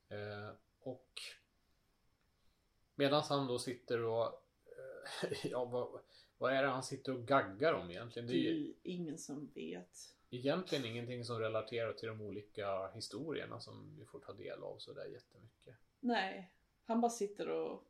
Eh, 0.09 0.49
och 0.79 1.21
medan 2.95 3.23
han 3.29 3.47
då 3.47 3.59
sitter 3.59 4.01
och 4.03 4.25
eh, 4.65 5.35
ja, 5.51 5.65
vad, 5.65 5.99
vad 6.37 6.53
är 6.53 6.63
det 6.63 6.69
han 6.69 6.83
sitter 6.83 7.13
och 7.13 7.27
gaggar 7.27 7.73
om 7.73 7.91
egentligen? 7.91 8.27
Det 8.27 8.33
är 8.33 8.53
ju 8.53 8.73
ingen 8.83 9.17
som 9.17 9.51
vet. 9.55 10.16
Egentligen 10.29 10.85
ingenting 10.85 11.25
som 11.25 11.39
relaterar 11.39 11.93
till 11.93 12.07
de 12.07 12.21
olika 12.21 12.87
historierna 12.87 13.59
som 13.59 13.95
vi 13.99 14.05
får 14.05 14.19
ta 14.19 14.33
del 14.33 14.63
av 14.63 14.77
så 14.77 14.93
där 14.93 15.05
jättemycket. 15.05 15.75
Nej, 15.99 16.51
han 16.85 17.01
bara 17.01 17.09
sitter 17.11 17.49
och 17.49 17.83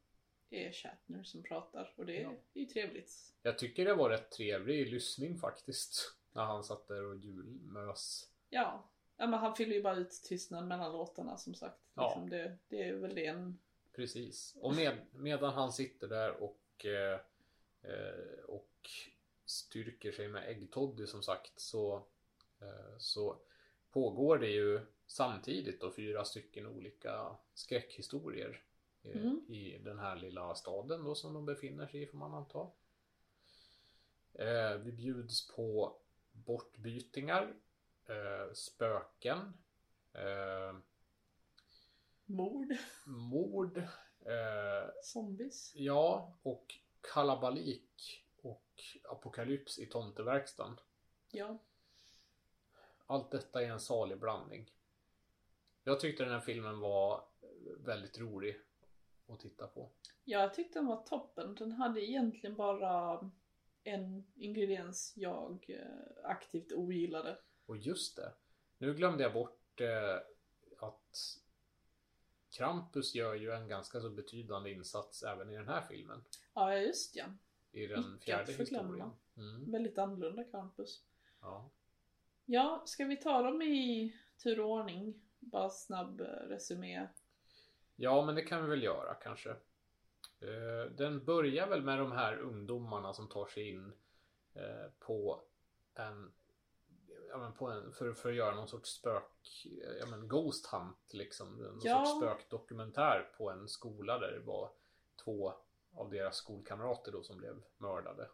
är 0.50 0.72
Shatner 0.72 1.24
som 1.24 1.44
pratar 1.44 1.94
och 1.96 2.06
det 2.06 2.18
är 2.18 2.22
Ja. 2.24 2.34
ju 2.54 2.66
trevligt. 2.66 3.34
Jag 3.42 3.58
tycker 3.60 3.86
det 3.86 3.94
var 3.94 4.10
rätt 4.10 4.32
trevlig 4.32 4.92
lyssning 4.92 5.38
faktiskt. 5.38 6.14
När 6.34 6.44
han 6.44 6.64
satt 6.64 6.88
där 6.88 7.04
och 7.06 7.16
julmös. 7.16 8.30
Ja. 8.50 8.90
ja, 9.18 9.28
men 9.28 9.40
han 9.40 9.56
fyller 9.56 9.76
ju 9.76 9.82
bara 9.82 9.96
ut 9.96 10.12
tystnad 10.12 10.68
mellan 10.68 10.92
låtarna 10.92 11.38
som 11.38 11.54
sagt. 11.54 11.80
Ja. 11.94 12.08
Liksom 12.10 12.30
det, 12.30 12.58
det 12.68 12.84
är 12.84 12.94
väl 12.96 13.16
det 13.16 13.26
en... 13.26 13.60
Precis. 13.96 14.56
Och 14.60 14.76
med, 14.76 14.98
medan 15.12 15.54
han 15.54 15.72
sitter 15.72 16.08
där 16.08 16.44
och, 16.44 16.86
eh, 16.86 17.20
eh, 17.82 18.40
och 18.48 18.90
styrker 19.46 20.12
sig 20.12 20.28
med 20.28 20.50
äggtoddy 20.50 21.08
som 21.08 21.24
sagt 21.24 21.60
så, 21.60 22.06
så 22.98 23.38
pågår 23.92 24.38
det 24.38 24.50
ju 24.50 24.82
samtidigt 25.08 25.82
då 25.82 25.92
fyra 25.92 26.26
stycken 26.26 26.68
olika 26.68 27.36
skräckhistorier 27.54 28.62
eh, 29.04 29.22
Mm. 29.22 29.42
i 29.48 29.78
den 29.78 30.00
här 30.00 30.16
lilla 30.16 30.56
staden 30.56 31.04
då 31.04 31.16
som 31.16 31.34
de 31.34 31.46
befinner 31.46 31.88
sig 31.88 32.02
i 32.02 32.08
får 32.08 32.18
man 32.18 32.34
anta. 32.34 32.68
Eh, 34.34 34.78
vi 34.78 34.92
bjuds 34.92 35.48
på 35.48 35.98
bortbytingar, 36.32 37.54
eh, 38.06 38.54
spöken, 38.54 39.54
eh, 40.14 40.76
Mord, 42.26 42.76
mord, 43.06 43.78
eh, 44.26 44.90
zombies. 45.04 45.72
ja 45.76 46.34
och 46.44 46.76
kalabalik 47.14 48.24
och 48.42 48.84
apokalyps 49.10 49.80
i 49.80 49.86
tomteverkstan. 49.86 50.80
Ja. 51.32 51.58
Allt 53.08 53.32
detta 53.32 53.62
är 53.64 53.70
en 53.70 53.80
salig 53.80 54.20
blandning. 54.20 54.72
Jag 55.84 56.00
tyckte 56.00 56.24
den 56.24 56.34
här 56.34 56.40
filmen 56.40 56.80
var 56.80 57.24
väldigt 57.78 58.20
rolig 58.20 58.58
att 59.28 59.40
titta 59.40 59.68
på. 59.68 59.90
ja, 60.24 60.40
jag 60.40 60.54
tyckte 60.54 60.80
den 60.80 60.86
var 60.88 61.04
toppen. 61.04 61.56
Den 61.56 61.72
hade 61.72 62.06
egentligen 62.06 62.56
bara 62.56 63.20
en 63.84 64.26
ingrediens 64.36 65.14
jag 65.16 65.66
eh, 65.70 66.30
aktivt 66.30 66.72
ogillade. 66.72 67.38
Och 67.66 67.78
just 67.78 68.16
det, 68.16 68.34
nu 68.78 68.94
glömde 68.94 69.24
jag 69.24 69.34
bort 69.34 69.82
eh, 69.82 70.16
att 70.80 71.18
Krampus 72.50 73.16
gör 73.16 73.36
ju 73.36 73.52
en 73.52 73.68
ganska 73.68 74.02
så 74.02 74.10
betydande 74.10 74.72
insats 74.72 75.24
även 75.24 75.50
i 75.50 75.56
den 75.56 75.68
här 75.68 75.82
filmen. 75.82 76.24
Ja, 76.54 76.78
just 76.78 77.16
ja. 77.16 77.26
I 77.72 77.88
den 77.88 78.16
Icke 78.16 78.26
fjärde 78.26 78.52
historien. 78.54 79.12
Mm, 79.38 79.72
Väldigt 79.72 79.98
annorlunda 79.98 80.44
campus. 80.44 81.04
ja. 81.42 81.70
Ja, 82.50 82.84
ska 82.86 83.06
vi 83.06 83.18
ta 83.18 83.42
dem 83.42 83.62
i 83.62 84.14
tur 84.44 84.60
och 84.60 84.70
ordning? 84.72 85.22
bara 85.40 85.70
snabb 85.70 86.22
eh, 86.22 86.26
resumé. 86.26 87.08
Ja, 87.96 88.26
men 88.26 88.36
det 88.36 88.42
kan 88.42 88.64
vi 88.64 88.70
väl 88.70 88.84
göra 88.84 89.14
kanske. 89.14 89.50
Eh, 90.40 90.92
Den 90.98 91.26
börjar 91.26 91.68
väl 91.68 91.82
med 91.82 92.00
de 92.00 92.12
här 92.12 92.38
ungdomarna 92.38 93.14
som 93.14 93.30
tar 93.30 93.46
sig 93.46 93.70
in 93.70 93.94
eh, 94.54 94.92
på 95.00 95.42
en, 95.94 96.32
men 97.40 97.54
på 97.54 97.68
en 97.68 97.94
för, 97.94 98.14
för 98.14 98.30
att 98.30 98.36
göra 98.36 98.56
någon 98.56 98.68
sorts 98.68 98.90
spök, 98.90 99.66
ja 100.00 100.06
men 100.06 100.28
Ghost 100.28 100.66
Hunt 100.66 101.14
liksom. 101.14 101.56
Någon 101.58 101.80
Ja. 101.84 102.06
sorts 102.06 102.18
spökdokumentär 102.18 103.30
på 103.38 103.50
en 103.50 103.68
skola 103.68 104.20
där 104.20 104.32
det 104.32 104.40
var 104.46 104.72
två 105.24 105.54
av 105.94 106.10
deras 106.10 106.36
skolkamrater 106.36 107.12
då 107.12 107.24
som 107.24 107.38
blev 107.38 107.64
mördade. 107.78 108.30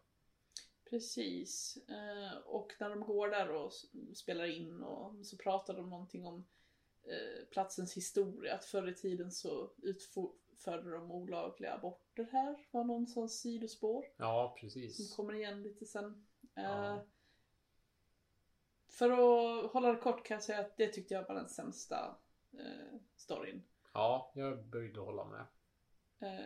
Precis. 0.94 1.78
Eh, 1.90 2.38
och 2.46 2.74
när 2.80 2.90
de 2.90 3.00
går 3.00 3.28
där 3.28 3.52
och 3.52 3.72
spelar 4.14 4.46
in 4.46 4.84
och 4.84 5.26
så 5.26 5.38
pratar 5.38 5.74
de 5.74 5.90
någonting 5.90 6.26
om 6.26 6.46
eh, 7.04 7.46
platsens 7.52 7.98
historia. 7.98 8.56
Att 8.56 8.66
förr 8.66 8.90
i 8.90 8.96
tiden 8.96 9.32
så 9.32 9.72
utförde 9.78 10.92
de 10.92 11.12
olagliga 11.12 11.74
aborter 11.74 12.28
här. 12.32 12.68
Var 12.72 12.84
någon 12.84 13.08
sån 13.08 13.30
sidospår. 13.30 14.06
Ja, 14.18 14.56
Som 14.60 14.62
precis. 14.70 15.16
kommer 15.16 15.34
igen 15.34 15.64
lite 15.64 15.86
sen. 15.86 16.28
Eh, 16.56 16.64
Ja. 16.64 17.06
För 18.90 19.10
att 19.10 19.72
hålla 19.72 19.92
det 19.92 20.00
kort 20.00 20.26
kan 20.26 20.36
jag 20.36 20.44
säga 20.44 20.60
att 20.60 20.78
det 20.78 20.88
tyckte 20.88 21.14
jag 21.14 21.28
var 21.28 21.36
den 21.36 21.50
sämsta 21.50 22.16
eh, 22.52 23.00
storyn. 23.16 23.64
Ja, 23.94 24.32
jag 24.36 24.52
är 24.52 24.64
böjd 24.64 24.98
att 24.98 25.06
hålla 25.06 25.26
med. 25.26 25.46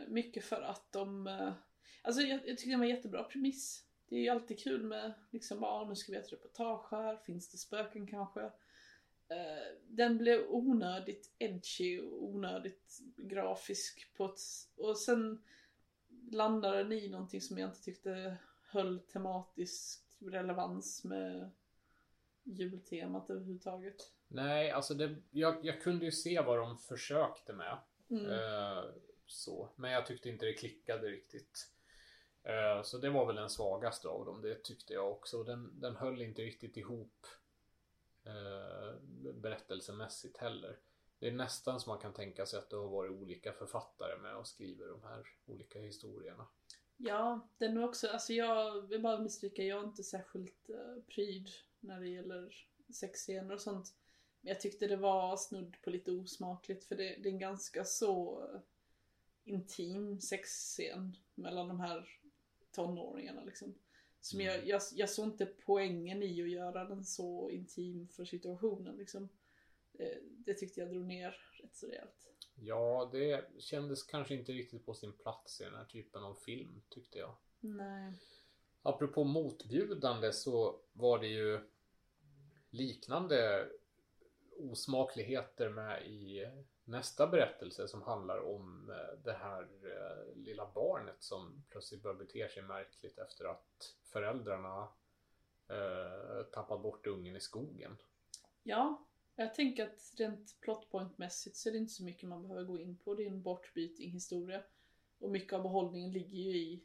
Mycket 0.08 0.44
för 0.46 0.62
att 0.62 0.92
de... 0.92 1.28
Alltså 2.02 2.22
jag, 2.22 2.48
jag 2.48 2.58
tycker 2.58 2.72
det 2.72 2.78
var 2.78 2.84
en 2.84 2.90
jättebra 2.90 3.24
premiss. 3.24 3.87
Det 4.10 4.16
är 4.16 4.20
ju 4.20 4.30
alltid 4.30 4.60
kul 4.60 4.84
med 4.84 5.14
liksom 5.32 5.64
ah, 5.64 5.86
nu 5.90 5.96
ska 5.96 6.12
vi 6.12 6.16
göra 6.16 6.26
ett 6.26 6.34
reportage 6.34 6.92
här, 6.92 7.18
finns 7.18 7.52
det 7.52 7.58
spöken 7.58 8.08
kanske? 8.08 8.42
Eh, 9.30 9.78
den 9.88 10.18
blev 10.18 10.46
onödigt 10.50 11.32
edgy 11.38 12.00
och 12.00 12.24
onödigt 12.24 13.00
grafisk 13.18 14.14
på 14.18 14.26
ett... 14.26 14.40
Och 14.76 14.98
sen 14.98 15.44
landade 16.32 16.78
den 16.78 16.92
i 16.92 17.10
någonting 17.10 17.42
som 17.42 17.58
jag 17.58 17.70
inte 17.70 17.84
tyckte 17.84 18.38
höll 18.70 19.00
tematisk 19.00 20.04
relevans 20.20 21.04
med 21.04 21.52
jultemat 22.44 23.30
överhuvudtaget. 23.30 24.12
Nej, 24.28 24.72
alltså 24.72 24.94
det, 24.94 25.16
jag, 25.32 25.66
jag 25.66 25.82
kunde 25.82 26.06
ju 26.06 26.12
se 26.12 26.42
vad 26.42 26.58
de 26.58 26.78
försökte 26.78 27.54
med. 27.54 27.78
Mm. 28.10 28.26
Eh, 28.26 28.84
så. 29.28 29.70
Men 29.76 29.92
jag 29.92 30.06
tyckte 30.06 30.30
inte 30.30 30.46
det 30.46 30.54
klickade 30.54 31.08
riktigt. 31.08 31.72
Eh, 32.44 32.82
så 32.84 32.98
det 32.98 33.10
var 33.10 33.26
väl 33.26 33.36
den 33.36 33.50
svagaste 33.50 34.08
av 34.08 34.26
dem. 34.26 34.42
Det 34.42 34.64
tyckte 34.64 34.94
jag 34.94 35.12
också. 35.12 35.44
Den, 35.44 35.80
den 35.80 35.96
höll 35.96 36.22
inte 36.22 36.42
riktigt 36.42 36.78
ihop 36.78 37.28
eh, 38.24 39.00
berättelsemässigt 39.34 40.38
heller. 40.38 40.78
Det 41.20 41.28
är 41.28 41.32
nästan 41.32 41.80
som 41.80 41.90
man 41.90 42.00
kan 42.00 42.14
tänka 42.14 42.46
sig 42.46 42.60
att 42.60 42.70
det 42.70 42.76
har 42.76 42.88
varit 42.88 43.12
olika 43.12 43.54
författare 43.54 44.18
med 44.18 44.36
och 44.36 44.48
skriver 44.48 44.88
de 44.88 45.04
här 45.04 45.28
olika 45.46 45.80
historierna. 45.80 46.48
Ja, 46.98 47.48
den 47.58 47.78
är 47.78 47.84
också, 47.84 48.08
alltså 48.08 48.34
jag 48.34 48.82
vill 48.82 49.02
bara 49.02 49.18
understryka, 49.18 49.64
jag 49.64 49.84
är 49.84 49.88
inte 49.88 50.04
särskilt 50.04 50.70
eh, 50.70 51.04
pryd 51.08 51.50
när 51.80 52.00
det 52.00 52.10
gäller 52.10 52.68
sexscener 52.94 53.54
och 53.54 53.62
sånt. 53.62 53.96
Men 54.42 54.50
jag 54.50 54.62
tyckte 54.62 54.88
det 54.88 54.96
var 54.96 55.38
snudd 55.38 55.78
på 55.82 55.90
lite 55.90 56.12
osmakligt 56.12 56.86
för 56.86 56.96
det, 56.96 57.16
det 57.24 57.30
är 57.30 57.34
en 57.34 57.40
ganska 57.40 57.86
så 57.86 58.44
intim 59.44 60.22
sexscen 60.22 61.18
mellan 61.36 61.68
de 61.68 61.80
här 61.80 62.20
tonåringarna 62.78 63.44
liksom. 63.44 63.76
Som 64.22 64.40
Mm. 64.40 64.54
jag, 64.54 64.68
jag, 64.68 64.82
jag 64.96 65.10
såg 65.10 65.26
inte 65.26 65.46
poängen 65.46 66.24
i 66.24 66.42
att 66.42 66.50
göra 66.50 66.86
den 66.86 67.06
så 67.06 67.50
intim 67.50 68.08
för 68.08 68.26
situationen 68.26 68.98
liksom. 68.98 69.30
Eh, 69.94 70.18
det 70.24 70.54
tyckte 70.54 70.80
jag 70.80 70.90
drog 70.90 71.06
ner 71.06 71.38
rätt 71.62 71.76
så 71.76 71.88
rejält. 71.88 72.28
Ja, 72.56 73.10
det 73.12 73.46
kändes 73.60 74.04
kanske 74.04 74.34
inte 74.36 74.52
riktigt 74.52 74.86
på 74.86 74.94
sin 74.94 75.14
plats 75.14 75.62
i 75.62 75.64
den 75.64 75.74
här 75.76 75.86
typen 75.86 76.24
av 76.24 76.36
film 76.36 76.82
tyckte 76.90 77.20
jag. 77.20 77.36
Nej. 77.60 78.14
Apropå 78.82 79.24
motbjudande 79.24 80.34
så 80.34 80.80
var 80.94 81.20
det 81.20 81.28
ju 81.28 81.60
liknande 82.70 83.70
osmakligheter 84.58 85.70
med 85.70 86.08
i 86.08 86.46
nästa 86.88 87.28
berättelse 87.28 87.88
som 87.88 88.02
handlar 88.02 88.40
om 88.40 88.90
eh, 88.90 89.20
det 89.24 89.34
här 89.34 89.62
eh, 89.62 90.36
lilla 90.36 90.72
barnet 90.76 91.24
som 91.24 91.64
plötsligt 91.70 92.04
börjar 92.04 92.16
bete 92.18 92.50
sig 92.50 92.64
märkligt 92.64 93.18
efter 93.18 93.46
att 93.46 93.96
föräldrarna 94.04 94.88
eh, 95.70 96.44
tappat 96.52 96.82
bort 96.82 97.08
ungen 97.08 97.36
i 97.36 97.40
skogen. 97.40 97.98
Ja, 98.64 99.06
jag 99.36 99.54
tänker 99.54 99.88
att 99.88 100.14
rent 100.18 100.62
plotpointmässigt 100.62 101.56
så 101.56 101.70
är 101.70 101.74
det 101.74 101.78
inte 101.78 101.94
så 101.94 102.04
mycket 102.04 102.30
man 102.30 102.42
behöver 102.42 102.64
gå 102.64 102.80
in 102.80 102.98
på. 102.98 103.16
Det 103.16 103.24
är 103.24 103.28
en 103.28 103.42
bortbyting 103.42 104.12
historia. 104.12 104.64
Och 105.20 105.32
mycket 105.32 105.54
av 105.54 105.62
behållningen 105.62 106.12
ligger 106.12 106.38
ju 106.38 106.58
i 106.58 106.84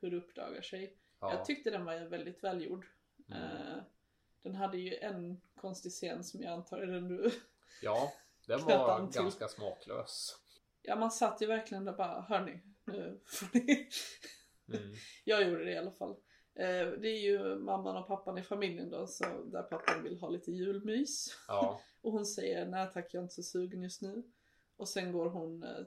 hur 0.00 0.10
det 0.10 0.16
uppdagar 0.16 0.62
sig. 0.62 0.96
Ja, 1.20 1.34
Jag 1.34 1.44
tyckte 1.44 1.70
den 1.70 1.84
var 1.84 2.00
väldigt 2.00 2.44
välgjord. 2.44 2.86
mm. 3.28 3.42
Eh, 3.42 3.82
den 4.42 4.54
hade 4.54 4.78
ju 4.78 4.94
en 4.96 5.40
konstig 5.54 5.92
scen 5.92 6.24
som 6.24 6.42
jag 6.42 6.52
antar 6.52 6.78
är 6.78 6.86
den 6.86 7.08
du... 7.08 7.30
ja 7.82 8.12
den 8.46 8.64
var 8.64 9.06
till. 9.06 9.22
ganska 9.22 9.48
smaklös. 9.48 10.36
Ja, 10.82 10.96
man 10.96 11.10
satt 11.10 11.42
ju 11.42 11.46
verkligen 11.46 11.84
där 11.84 11.92
bara, 11.92 12.20
hörni, 12.20 12.62
nu 12.84 13.20
får 13.26 13.48
ni... 13.54 13.88
Mm. 14.68 14.94
Jag 15.24 15.48
gjorde 15.48 15.64
det 15.64 15.72
i 15.72 15.76
alla 15.76 15.92
fall. 15.92 16.10
Eh, 16.54 16.86
det 17.00 17.08
är 17.08 17.20
ju 17.20 17.58
mamman 17.58 17.96
och 17.96 18.06
pappan 18.06 18.38
i 18.38 18.42
familjen 18.42 18.90
då, 18.90 19.06
så 19.06 19.24
där 19.44 19.62
pappan 19.62 20.02
vill 20.02 20.20
ha 20.20 20.28
lite 20.28 20.52
julmys. 20.52 21.26
Ja, 21.48 21.80
Och 22.00 22.12
hon 22.12 22.26
säger 22.26 22.66
nej 22.66 22.90
tack 22.94 23.14
jag 23.14 23.20
är 23.20 23.22
inte 23.22 23.34
så 23.34 23.42
sugen 23.42 23.82
just 23.82 24.02
nu. 24.02 24.22
Och 24.76 24.88
sen 24.88 25.12
går 25.12 25.30
hon 25.30 25.62
eh, 25.62 25.84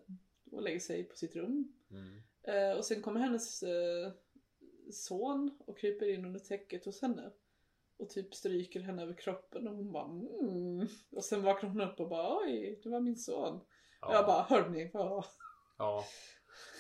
och 0.52 0.62
lägger 0.62 0.80
sig 0.80 1.04
på 1.04 1.16
sitt 1.16 1.36
rum. 1.36 1.74
mm. 1.92 2.22
Eh, 2.48 2.78
och 2.78 2.86
sen 2.86 3.02
kommer 3.02 3.20
hennes 3.20 3.64
son 4.92 5.58
och 5.66 5.78
kryper 5.78 6.14
in 6.14 6.26
under 6.26 6.40
täcket 6.40 6.86
hos 6.86 7.02
henne. 7.02 7.32
Och 7.98 8.10
typ 8.10 8.36
stryker 8.36 8.80
henne 8.80 9.04
över 9.04 9.14
kroppen 9.14 9.68
och 9.68 9.76
hon 9.76 9.92
bara 9.92 10.06
mm. 10.06 10.88
Och 11.12 11.26
sen 11.26 11.44
vaknar 11.44 11.70
hon 11.70 11.82
upp 11.82 12.00
och 12.00 12.10
bara 12.10 12.38
oj, 12.38 12.80
det 12.84 12.90
var 12.90 13.00
min 13.00 13.18
son. 13.18 13.62
ja. 14.02 14.14
Jag 14.14 14.26
bara 14.26 14.42
hörni, 14.44 14.92
vad? 14.94 15.26
Ja. 15.78 16.06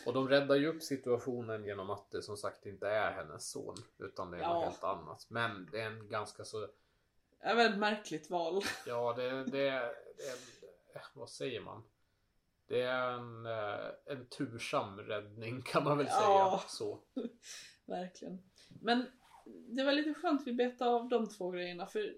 Och 0.05 0.13
de 0.13 0.29
räddar 0.29 0.55
ju 0.55 0.67
upp 0.67 0.83
situationen 0.83 1.65
genom 1.65 1.89
att 1.89 2.11
det 2.11 2.21
som 2.21 2.37
sagt 2.37 2.65
inte 2.65 2.87
är 2.89 3.11
hennes 3.11 3.51
son. 3.51 3.75
Utan 3.97 4.31
det 4.31 4.37
är 4.37 4.41
Ja. 4.41 4.53
något 4.53 4.63
helt 4.63 4.83
annat. 4.83 5.25
Men 5.29 5.69
det 5.71 5.81
är 5.81 5.85
en 5.91 6.09
ganska 6.09 6.43
så... 6.45 6.67
Det 7.39 7.53
var 7.53 7.65
ett 7.65 7.77
märkligt 7.77 8.29
val. 8.29 8.61
Ja, 8.85 9.13
det, 9.17 9.29
det, 9.29 9.43
det 9.45 9.67
är... 9.67 9.91
Vad 11.13 11.29
säger 11.29 11.61
man? 11.61 11.83
Det 12.67 12.81
är 12.81 13.11
en, 13.11 13.45
eh, 13.45 13.89
en 14.05 14.27
tursam 14.27 14.99
räddning 14.99 15.61
kan 15.61 15.83
man 15.83 15.97
väl 15.97 16.07
säga. 16.07 16.19
Ja. 16.19 16.63
Så. 16.67 16.99
Verkligen. 17.85 18.43
Men 18.81 19.05
det 19.45 19.83
var 19.83 19.91
lite 19.91 20.13
skönt 20.13 20.41
att 20.41 20.47
vi 20.47 20.53
betade 20.53 20.91
av 20.91 21.09
de 21.09 21.29
två 21.29 21.49
grejerna 21.51 21.85
för 21.87 22.15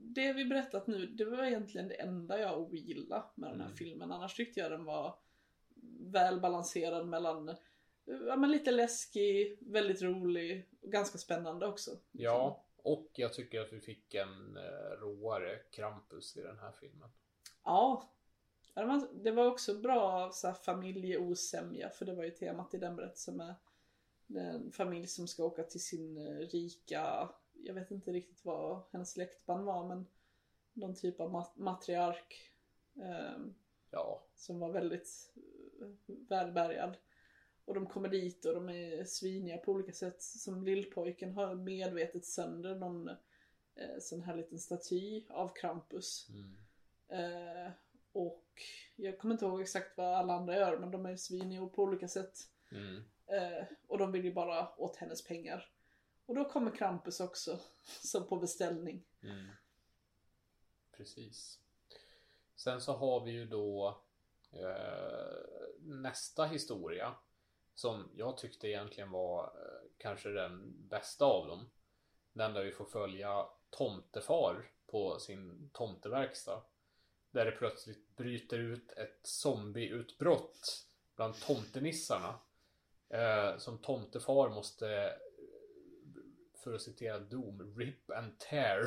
det 0.00 0.32
vi 0.32 0.44
berättat 0.44 0.86
nu, 0.86 1.06
det 1.06 1.24
var 1.24 1.44
egentligen 1.44 1.88
det 1.88 1.94
enda 2.00 2.38
jag 2.40 2.58
ogillade 2.60 3.24
med 3.34 3.50
den 3.50 3.60
här 3.60 3.66
Mm. 3.66 3.76
filmen. 3.76 4.12
Annars 4.12 4.34
tyckte 4.36 4.60
jag 4.60 4.70
den 4.70 4.84
var 4.84 5.14
väl 6.00 6.40
balanserad 6.40 7.06
mellan 7.08 7.56
ja, 8.04 8.36
men 8.36 8.50
lite 8.50 8.70
läskig, 8.70 9.58
väldigt 9.60 10.02
rolig 10.02 10.68
och 10.80 10.92
ganska 10.92 11.18
spännande 11.18 11.66
också. 11.66 11.90
liksom. 11.90 12.08
Ja, 12.12 12.64
och 12.76 13.10
jag 13.14 13.32
tycker 13.32 13.60
att 13.60 13.72
vi 13.72 13.80
fick 13.80 14.14
en 14.14 14.56
eh, 14.56 15.00
råare 15.00 15.56
Krampus 15.70 16.36
i 16.36 16.40
den 16.42 16.58
här 16.58 16.72
filmen. 16.72 17.08
Ja. 17.64 18.10
Ja, 18.74 18.80
Det 18.82 18.86
var, 18.88 19.08
det 19.24 19.30
var 19.30 19.46
också 19.46 19.74
bra 19.74 20.30
så 20.32 20.46
här, 20.46 20.54
familjeosämja 20.54 21.90
för 21.90 22.04
det 22.04 22.14
var 22.14 22.24
ju 22.24 22.30
temat 22.30 22.74
i 22.74 22.78
den 22.78 22.96
berättelsen 22.96 23.36
med 23.36 23.54
en 24.28 24.72
familj 24.72 25.06
som 25.06 25.28
ska 25.28 25.44
åka 25.44 25.62
till 25.62 25.84
sin 25.84 26.18
eh, 26.18 26.38
rika, 26.38 27.30
jag 27.52 27.74
vet 27.74 27.90
inte 27.90 28.12
riktigt 28.12 28.44
vad 28.44 28.82
hennes 28.92 29.10
släktband 29.10 29.64
var 29.64 29.88
men 29.88 30.06
någon 30.72 30.94
typ 30.94 31.20
av 31.20 31.30
mat- 31.30 31.56
matriark 31.56 32.50
eh, 32.96 33.46
Ja, 33.90 34.26
som 34.34 34.58
var 34.60 34.72
väldigt 34.72 35.32
eh, 35.80 35.88
välbärgad. 36.28 36.96
Och 37.64 37.74
de 37.74 37.86
kommer 37.86 38.08
dit 38.08 38.44
och 38.44 38.54
de 38.54 38.68
är 38.68 39.04
sviniga 39.04 39.58
på 39.58 39.72
olika 39.72 39.92
sätt. 39.92 40.22
Som 40.22 40.64
lillpojken 40.64 41.32
har 41.32 41.54
medvetet 41.54 42.24
sönder 42.24 42.74
någon 42.74 43.08
eh, 43.74 43.98
sån 44.00 44.22
här 44.22 44.36
liten 44.36 44.58
staty 44.58 45.26
av 45.28 45.54
Krampus. 45.54 46.28
mm. 46.30 46.56
Eh, 47.08 47.72
och 48.12 48.44
jag 48.96 49.18
kommer 49.18 49.34
inte 49.34 49.44
ihåg 49.44 49.60
exakt 49.60 49.96
vad 49.96 50.14
alla 50.14 50.32
andra 50.34 50.56
gör 50.56 50.78
men 50.78 50.90
de 50.90 51.06
är 51.06 51.16
sviniga 51.16 51.66
på 51.66 51.82
olika 51.82 52.08
sätt. 52.08 52.38
Mm. 52.72 53.04
Eh, 53.26 53.66
och 53.94 54.00
de 54.00 54.12
vill 54.12 54.24
ju 54.24 54.32
bara 54.32 54.74
åt 54.76 54.96
hennes 54.96 55.24
pengar. 55.24 55.70
Och 56.26 56.34
då 56.34 56.44
kommer 56.44 56.76
Krampus 56.76 57.20
också, 57.20 57.60
som 57.84 58.28
på 58.28 58.36
beställning. 58.36 59.04
Mm. 59.22 59.46
Precis. 60.96 61.60
Sen 62.56 62.80
så 62.80 62.92
har 62.92 63.24
vi 63.24 63.30
ju 63.30 63.46
då 63.46 64.02
eh, 64.52 65.68
nästa 65.78 66.44
historia 66.44 67.14
som 67.74 68.10
jag 68.16 68.38
tyckte 68.38 68.68
egentligen 68.68 69.10
var 69.10 69.44
eh, 69.44 69.90
kanske 69.98 70.28
den 70.28 70.88
bästa 70.88 71.24
av 71.24 71.46
dem. 71.46 71.70
Den 72.32 72.54
där 72.54 72.64
vi 72.64 72.72
får 72.72 72.84
följa 72.84 73.46
tomtefar 73.70 74.70
på 74.86 75.18
sin 75.18 75.70
tomteverkstad. 75.72 76.62
Där 77.30 77.44
det 77.44 77.52
plötsligt 77.52 78.16
bryter 78.16 78.58
ut 78.58 78.92
ett 78.92 79.20
zombieutbrott 79.22 80.86
bland 81.16 81.40
tomtenissarna. 81.40 82.38
Eh, 83.08 83.56
som 83.58 83.78
tomtefar 83.78 84.48
måste, 84.48 85.12
för 86.64 86.74
att 86.74 86.82
citera 86.82 87.18
Doom, 87.18 87.74
rip 87.78 88.10
and 88.10 88.38
tear 88.38 88.80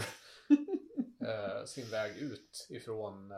eh, 1.27 1.65
sin 1.65 1.89
väg 1.89 2.17
ut 2.17 2.67
ifrån 2.69 3.31
eh, 3.31 3.37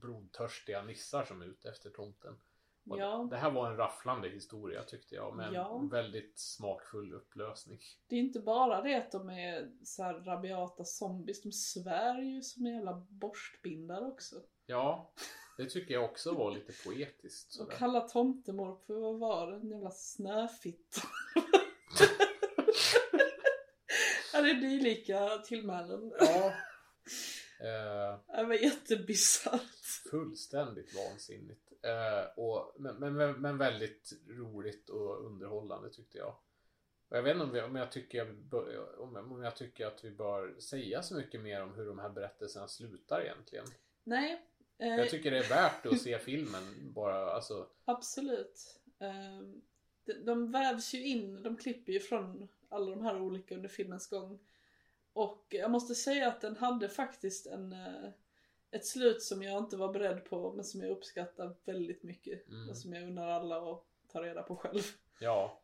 blodtörstiga 0.00 0.82
nissar 0.82 1.24
som 1.24 1.42
är 1.42 1.46
ute 1.46 1.68
efter 1.68 1.90
tomten. 1.90 2.40
Ja. 2.84 3.28
Det 3.30 3.36
här 3.36 3.50
var 3.50 3.70
en 3.70 3.76
rafflande 3.76 4.28
historia 4.28 4.82
tyckte 4.82 5.14
jag 5.14 5.36
med 5.36 5.46
en 5.48 5.54
Ja. 5.54 5.88
väldigt 5.92 6.38
smakfull 6.38 7.14
upplösning. 7.14 7.78
Det 8.06 8.16
är 8.16 8.20
inte 8.20 8.40
bara 8.40 8.82
det 8.82 8.94
att 8.94 9.12
de 9.12 9.30
är 9.30 9.70
så 9.84 10.02
här 10.02 10.14
rabiata 10.14 10.84
zombies, 10.84 11.42
de 11.42 11.52
svär 11.52 12.22
ju 12.22 12.42
som 12.42 12.66
jävla 12.66 13.06
borstbindar 13.10 14.06
också. 14.06 14.36
Ja, 14.66 15.12
det 15.56 15.66
tycker 15.70 15.94
jag 15.94 16.04
också 16.04 16.34
var 16.34 16.50
lite 16.50 16.72
poetiskt. 16.84 17.46
Och 17.48 17.52
Sådär. 17.54 17.76
kallar 17.76 18.08
tomtemor 18.08 18.76
för 18.86 18.94
vad 18.94 19.18
var 19.18 19.50
det? 19.50 19.56
En 19.56 19.70
jävla 19.70 19.90
snöfitta. 19.90 21.00
ja, 24.32 24.40
det 24.42 24.50
är 24.50 24.54
dylika 24.54 25.38
tillmälen. 25.38 26.12
Ja. 26.20 26.52
Eh, 27.60 28.36
Det 28.36 28.44
var 28.44 28.54
jättebisarrt. 28.54 30.10
fullständigt 30.10 30.94
vansinnigt. 30.94 31.72
Eh, 31.82 32.38
och, 32.38 32.74
men, 32.78 33.14
men, 33.14 33.40
men 33.40 33.58
väldigt 33.58 34.12
roligt 34.28 34.88
och 34.88 35.26
underhållande 35.26 35.90
tyckte 35.90 36.18
jag. 36.18 36.28
Och 37.08 37.16
jag 37.16 37.22
vet 37.22 37.32
inte 37.32 37.44
om, 37.44 37.52
vi, 37.52 37.60
om, 37.60 37.76
jag 37.76 37.92
tycker 37.92 38.30
om 38.98 39.42
jag 39.42 39.56
tycker 39.56 39.86
att 39.86 40.04
vi 40.04 40.10
bör 40.10 40.60
säga 40.60 41.02
så 41.02 41.14
mycket 41.14 41.40
mer 41.40 41.62
om 41.62 41.74
hur 41.74 41.86
de 41.86 41.98
här 41.98 42.10
berättelserna 42.10 42.68
slutar 42.68 43.20
egentligen. 43.22 43.66
Nej. 44.04 44.46
Eh, 44.82 44.96
Jag 44.96 45.10
tycker 45.10 45.30
det 45.30 45.38
är 45.38 45.48
värt 45.48 45.86
att 45.86 46.00
se 46.00 46.18
filmen 46.18 46.92
bara, 46.94 47.30
alltså. 47.32 47.66
Absolut. 47.84 48.80
Ehm, 48.98 49.62
de, 50.04 50.12
de 50.12 50.52
vävs 50.52 50.94
ju 50.94 51.06
in, 51.06 51.42
de 51.42 51.56
klipper 51.56 51.92
ju 51.92 52.00
från 52.00 52.48
alla 52.68 52.90
de 52.90 53.04
här 53.04 53.20
olika 53.20 53.54
under 53.54 53.68
filmens 53.68 54.06
gång. 54.06 54.38
Och 55.12 55.46
jag 55.48 55.70
måste 55.70 55.94
säga 55.94 56.28
att 56.28 56.40
den 56.40 56.56
hade 56.56 56.88
faktiskt 56.88 57.46
en, 57.46 57.72
eh, 57.72 58.10
ett 58.70 58.86
slut 58.86 59.22
som 59.22 59.42
jag 59.42 59.58
inte 59.58 59.76
var 59.76 59.92
beredd 59.92 60.24
på 60.24 60.52
men 60.52 60.64
som 60.64 60.80
jag 60.80 60.90
uppskattar 60.90 61.56
väldigt 61.64 62.02
mycket. 62.02 62.48
Mm. 62.48 62.70
Och 62.70 62.76
som 62.76 62.92
jag 62.92 63.02
undrar 63.02 63.28
alla 63.28 63.72
att 63.72 63.84
ta 64.12 64.22
reda 64.22 64.42
på 64.42 64.56
själv. 64.56 64.82
Ja, 65.20 65.60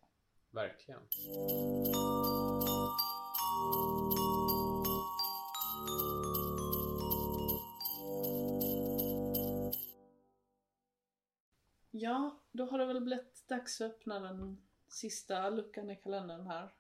verkligen. 0.51 1.01
Ja, 12.01 12.41
då 12.53 12.65
har 12.65 12.79
det 12.79 12.87
väl 12.87 13.01
blivit 13.01 13.49
dags 13.49 13.81
att 13.81 13.91
öppna 13.91 14.21
den 14.21 14.63
sista 14.89 15.51
luckan 15.51 15.91
i 15.91 15.97
kalendern 15.97 16.47
här. 16.47 16.75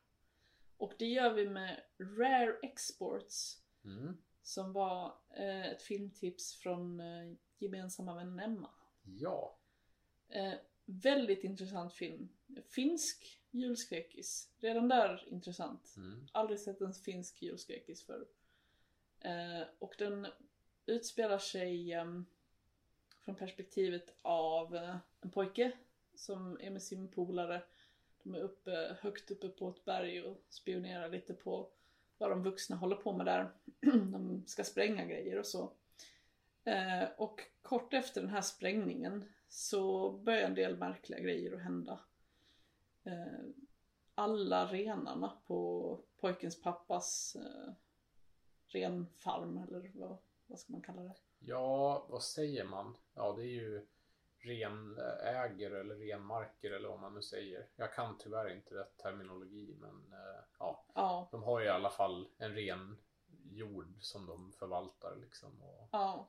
Och 0.76 0.92
det 0.98 1.06
gör 1.06 1.32
vi 1.32 1.48
med 1.48 1.80
Rare 1.98 2.58
Exports. 2.62 3.62
Mm. 3.84 4.16
Som 4.42 4.72
var 4.72 5.14
eh, 5.36 5.66
ett 5.66 5.82
filmtips 5.82 6.54
från 6.54 7.00
eh, 7.00 7.32
gemensamma 7.58 8.14
vännen 8.14 8.40
Emma. 8.40 8.70
Ja. 9.02 9.58
Eh, 10.28 10.54
väldigt 10.84 11.44
intressant 11.44 11.94
film. 11.94 12.28
Finsk 12.68 13.40
julskräckis. 13.50 14.50
Redan 14.58 14.88
där 14.88 15.28
intressant. 15.28 15.94
Mm. 15.96 16.26
Aldrig 16.32 16.60
sett 16.60 16.80
en 16.80 16.92
finsk 16.92 17.42
julskräckis 17.42 18.02
förr. 18.02 18.26
Eh, 19.20 19.66
och 19.78 19.94
den 19.98 20.26
utspelar 20.86 21.38
sig 21.38 21.92
ehm, 21.92 22.26
från 23.28 23.36
perspektivet 23.36 24.14
av 24.22 24.76
eh, 24.76 24.96
en 25.20 25.30
pojke 25.30 25.72
som 26.14 26.60
är 26.60 26.70
med 26.70 26.82
sin 26.82 27.08
polare. 27.08 27.62
De 28.22 28.34
är 28.34 28.40
uppe, 28.40 28.96
högt 29.00 29.30
uppe 29.30 29.48
på 29.48 29.68
ett 29.68 29.84
berg 29.84 30.22
och 30.22 30.44
spionerar 30.48 31.08
lite 31.08 31.34
på 31.34 31.70
vad 32.18 32.30
de 32.30 32.42
vuxna 32.42 32.76
håller 32.76 32.96
på 32.96 33.12
med 33.12 33.26
där. 33.26 33.50
de 34.12 34.44
ska 34.46 34.64
spränga 34.64 35.04
grejer 35.04 35.38
och 35.38 35.46
så. 35.46 35.72
Eh, 36.64 37.04
och 37.16 37.40
kort 37.62 37.94
efter 37.94 38.20
den 38.20 38.30
här 38.30 38.40
sprängningen 38.40 39.32
så 39.48 40.10
börjar 40.12 40.48
en 40.48 40.54
del 40.54 40.76
märkliga 40.76 41.20
grejer 41.20 41.54
att 41.54 41.62
hända. 41.62 42.00
Eh, 43.04 43.40
alla 44.14 44.66
renarna 44.66 45.32
på 45.46 46.00
pojkens 46.20 46.62
pappas 46.62 47.36
renfarm 48.68 49.58
eller 49.58 49.90
vad, 49.94 50.18
vad 50.46 50.58
ska 50.58 50.72
man 50.72 50.82
kalla 50.82 51.02
det? 51.02 51.14
Ja, 51.38 52.06
vad 52.08 52.22
säger 52.22 52.64
man? 52.64 52.96
Ja, 53.14 53.32
det 53.32 53.42
är 53.42 53.46
ju 53.46 53.86
renäger 54.38 55.70
eller 55.70 55.94
renmarker 55.94 56.70
eller 56.70 56.88
vad 56.88 57.00
man 57.00 57.14
nu 57.14 57.22
säger. 57.22 57.66
Jag 57.76 57.94
kan 57.94 58.18
tyvärr 58.18 58.50
inte 58.54 58.74
rätt 58.74 58.96
terminologi 58.96 59.76
men 59.80 60.12
eh, 60.12 60.40
ja, 60.58 60.84
Ja, 60.94 61.28
de 61.30 61.42
har 61.42 61.60
ju 61.60 61.66
i 61.66 61.70
alla 61.70 61.90
fall 61.90 62.28
en 62.38 62.54
ren 62.54 62.98
jord 63.50 63.94
som 64.00 64.26
de 64.26 64.52
förvaltar 64.52 65.16
liksom. 65.16 65.62
Och, 65.62 65.88
ja. 65.92 66.28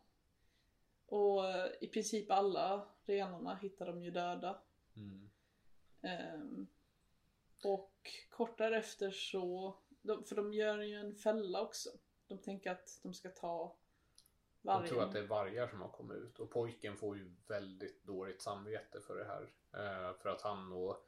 Och 1.06 1.50
eh, 1.50 1.72
i 1.82 1.88
princip 1.88 2.32
alla 2.32 2.88
renarna 3.06 3.56
hittar 3.56 3.86
de 3.86 4.04
ju 4.04 4.12
döda. 4.12 4.62
mm, 4.96 5.30
Ehm, 6.02 6.68
och 7.64 8.12
kort 8.30 8.58
därefter 8.58 9.12
så, 9.12 9.76
de, 10.02 10.24
för 10.24 10.36
de 10.36 10.54
gör 10.54 10.78
ju 10.80 10.96
en 10.96 11.16
fälla 11.16 11.62
också. 11.62 11.90
De 12.28 12.38
tänker 12.38 12.72
att 12.72 13.00
de 13.04 13.14
ska 13.14 13.30
ta 13.30 13.76
vargen. 14.62 14.90
tror 14.90 15.04
att 15.04 15.12
det 15.12 15.20
är 15.20 15.28
vargar 15.28 15.68
som 15.68 15.82
har 15.82 15.90
kommit 15.90 16.18
ut 16.18 16.40
och 16.40 16.52
pojken 16.52 16.98
får 16.98 17.18
ju 17.18 17.36
väldigt 17.48 18.04
dåligt 18.04 18.42
samvete 18.42 19.02
för 19.02 19.16
det 19.16 19.26
här. 19.26 19.54
Eh, 19.74 20.18
för 20.18 20.30
att 20.30 20.42
han 20.42 20.72
och 20.74 21.06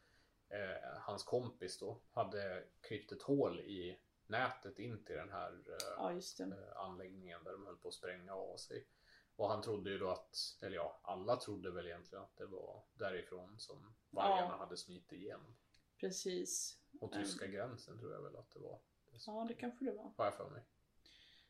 eh, 0.49 0.99
hans 0.99 1.23
kompis 1.23 1.79
då 1.79 2.01
hade 2.11 2.63
klippt 2.81 3.11
ett 3.11 3.21
hål 3.21 3.59
i 3.59 3.99
nätet 4.27 4.79
in 4.79 5.03
till 5.05 5.15
den 5.15 5.29
här 5.31 5.51
eh, 5.67 5.75
Ja, 5.97 6.11
eh, 6.45 6.77
anläggningen 6.77 7.43
där 7.43 7.51
de 7.51 7.65
höll 7.65 7.77
på 7.77 7.87
att 7.87 7.93
spränga 7.93 8.33
av 8.35 8.57
sig. 8.57 8.87
Och 9.35 9.49
han 9.49 9.61
trodde 9.61 9.89
ju 9.89 9.97
då 9.97 10.09
att, 10.09 10.35
eller 10.61 10.75
ja, 10.75 10.99
alla 11.03 11.35
trodde 11.35 11.71
väl 11.71 11.85
egentligen 11.85 12.23
att 12.23 12.37
det 12.37 12.45
var 12.45 12.83
därifrån 12.93 13.59
som 13.59 13.93
vargarna 14.09 14.47
Ja. 14.51 14.57
hade 14.57 14.77
smitit 14.77 15.11
igenom. 15.11 15.55
Precis. 15.99 16.77
Och 17.01 17.11
tyska 17.11 17.47
gränsen 17.47 17.99
tror 17.99 18.13
jag 18.13 18.21
väl 18.21 18.35
att 18.35 18.51
det 18.51 18.59
var. 18.59 18.79
Ja, 19.25 19.45
det 19.47 19.53
kanske 19.53 19.85
det 19.85 19.91
var. 19.91 20.13
Har 20.17 20.25
jag 20.25 20.33
för 20.37 20.49
mig. 20.49 20.63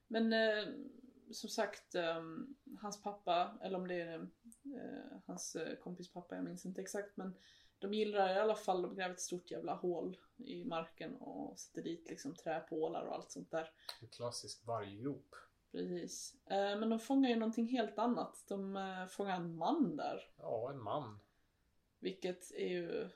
Men 0.07 0.33
eh, 0.33 0.65
som 1.34 1.49
sagt, 1.49 1.95
eh, 1.95 2.23
hans 2.82 3.03
pappa, 3.03 3.57
eller 3.61 3.77
om 3.77 3.88
det 3.88 4.01
är 4.01 4.19
eh, 4.63 5.17
hans 5.25 5.55
eh, 5.55 5.75
kompis 5.75 6.13
pappa, 6.13 6.36
jag 6.36 6.43
minns 6.43 6.65
inte 6.65 6.82
exakt, 6.82 7.17
men 7.17 7.36
de 7.79 7.93
gillar 7.93 8.36
i 8.36 8.39
alla 8.39 8.55
fall, 8.55 8.82
de 8.82 8.95
gräver 8.95 9.13
ett 9.13 9.21
stort 9.21 9.51
jävla 9.51 9.73
hål 9.73 10.17
i 10.38 10.65
marken 10.65 11.15
och 11.15 11.59
sätter 11.59 11.82
dit 11.82 12.09
liksom 12.09 12.36
träpålar 12.36 13.05
och 13.05 13.15
allt 13.15 13.32
sånt 13.32 13.51
där. 13.51 13.71
En 14.01 14.07
klassisk 14.07 14.65
varggrop. 14.65 15.36
Precis. 15.71 16.36
Eh, 16.45 16.79
men 16.79 16.89
de 16.89 16.99
fångar 16.99 17.29
ju 17.29 17.36
någonting 17.36 17.67
helt 17.67 17.97
annat. 17.97 18.43
De 18.47 18.75
eh, 18.75 19.07
fångar 19.07 19.36
en 19.36 19.55
man 19.55 19.95
där. 19.95 20.29
Ja, 20.38 20.69
en 20.69 20.84
man. 20.84 21.19
Vilket 21.99 22.51
är 22.51 22.67
ju 22.67 23.09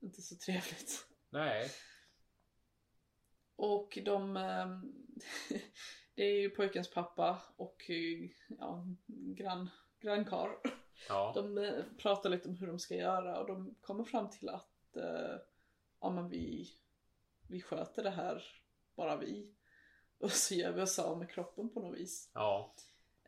inte 0.00 0.22
så 0.22 0.36
trevligt. 0.36 1.06
Nej, 1.30 1.70
Och 3.56 3.98
de... 4.04 4.36
Det 6.16 6.22
är 6.22 6.40
ju 6.40 6.50
pojkens 6.50 6.90
pappa 6.90 7.42
och 7.56 7.90
eh, 7.90 8.30
ja, 8.58 8.84
grann, 9.08 9.70
grannkar. 10.00 10.48
ja. 11.08 11.32
De 11.34 11.58
eh, 11.58 11.84
pratar 11.98 12.30
lite 12.30 12.48
om 12.48 12.56
hur 12.56 12.66
de 12.66 12.78
ska 12.78 12.94
göra 12.94 13.40
och 13.40 13.46
de 13.46 13.74
kommer 13.80 14.04
fram 14.04 14.30
till 14.30 14.48
att 14.48 14.96
eh, 14.96 15.36
ja 16.00 16.10
men 16.10 16.28
vi, 16.28 16.70
vi 17.48 17.60
sköter 17.60 18.02
det 18.02 18.10
här, 18.10 18.44
bara 18.94 19.16
vi. 19.16 19.52
Och 20.18 20.32
så 20.32 20.54
gör 20.54 20.72
vi 20.72 20.82
oss 20.82 20.98
av 20.98 21.18
med 21.18 21.30
kroppen 21.30 21.68
på 21.68 21.80
något 21.80 21.98
vis. 21.98 22.30
Ja, 22.34 22.74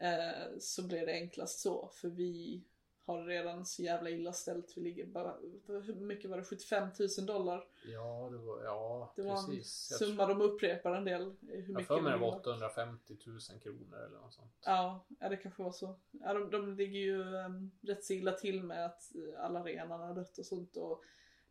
Eh, 0.01 0.59
så 0.61 0.82
blir 0.82 1.07
det 1.07 1.12
enklast 1.12 1.61
så, 1.61 1.89
för 1.93 2.09
vi 2.09 2.62
har 3.09 3.24
redan 3.24 3.66
så 3.66 3.82
jävla 3.82 4.11
illa 4.11 4.32
ställt. 4.32 4.76
Vi 4.76 4.80
ligger 4.80 5.06
bara, 5.06 5.36
hur 5.66 5.94
mycket 5.94 6.30
var 6.30 6.36
det? 6.36 6.44
75 6.44 6.88
000 7.18 7.26
dollar? 7.26 7.64
ja, 7.84 8.28
det 8.32 8.38
var, 8.38 8.64
ja 8.64 9.12
Det 9.16 9.22
var 9.22 9.46
precis. 9.46 9.90
en 9.92 9.98
summa 9.98 10.26
de 10.26 10.40
upprepar 10.40 10.94
en 10.94 11.04
del. 11.04 11.36
Hur 11.40 11.72
jag 11.72 11.86
för 11.86 12.00
mig 12.00 12.12
det 12.12 12.18
de 12.18 12.20
var 12.20 12.30
har. 12.30 12.38
850 12.38 13.16
000 13.26 13.40
kronor 13.62 13.98
eller 14.06 14.18
något 14.18 14.32
sånt. 14.34 14.52
Ja, 14.64 15.06
ja, 15.20 15.28
det 15.28 15.36
kanske 15.36 15.62
var 15.62 15.72
så. 15.72 15.98
Ja, 16.11 16.34
de, 16.34 16.50
de 16.50 16.74
ligger 16.74 16.98
ju 16.98 17.22
um, 17.22 17.70
rätt 17.80 18.04
så 18.04 18.12
illa 18.12 18.32
till 18.32 18.62
med 18.62 18.86
att 18.86 19.14
eh, 19.14 19.44
alla 19.44 19.64
renarna 19.64 20.06
har 20.06 20.14
dött 20.14 20.38
och 20.38 20.46
sånt 20.46 20.76
och 20.76 21.04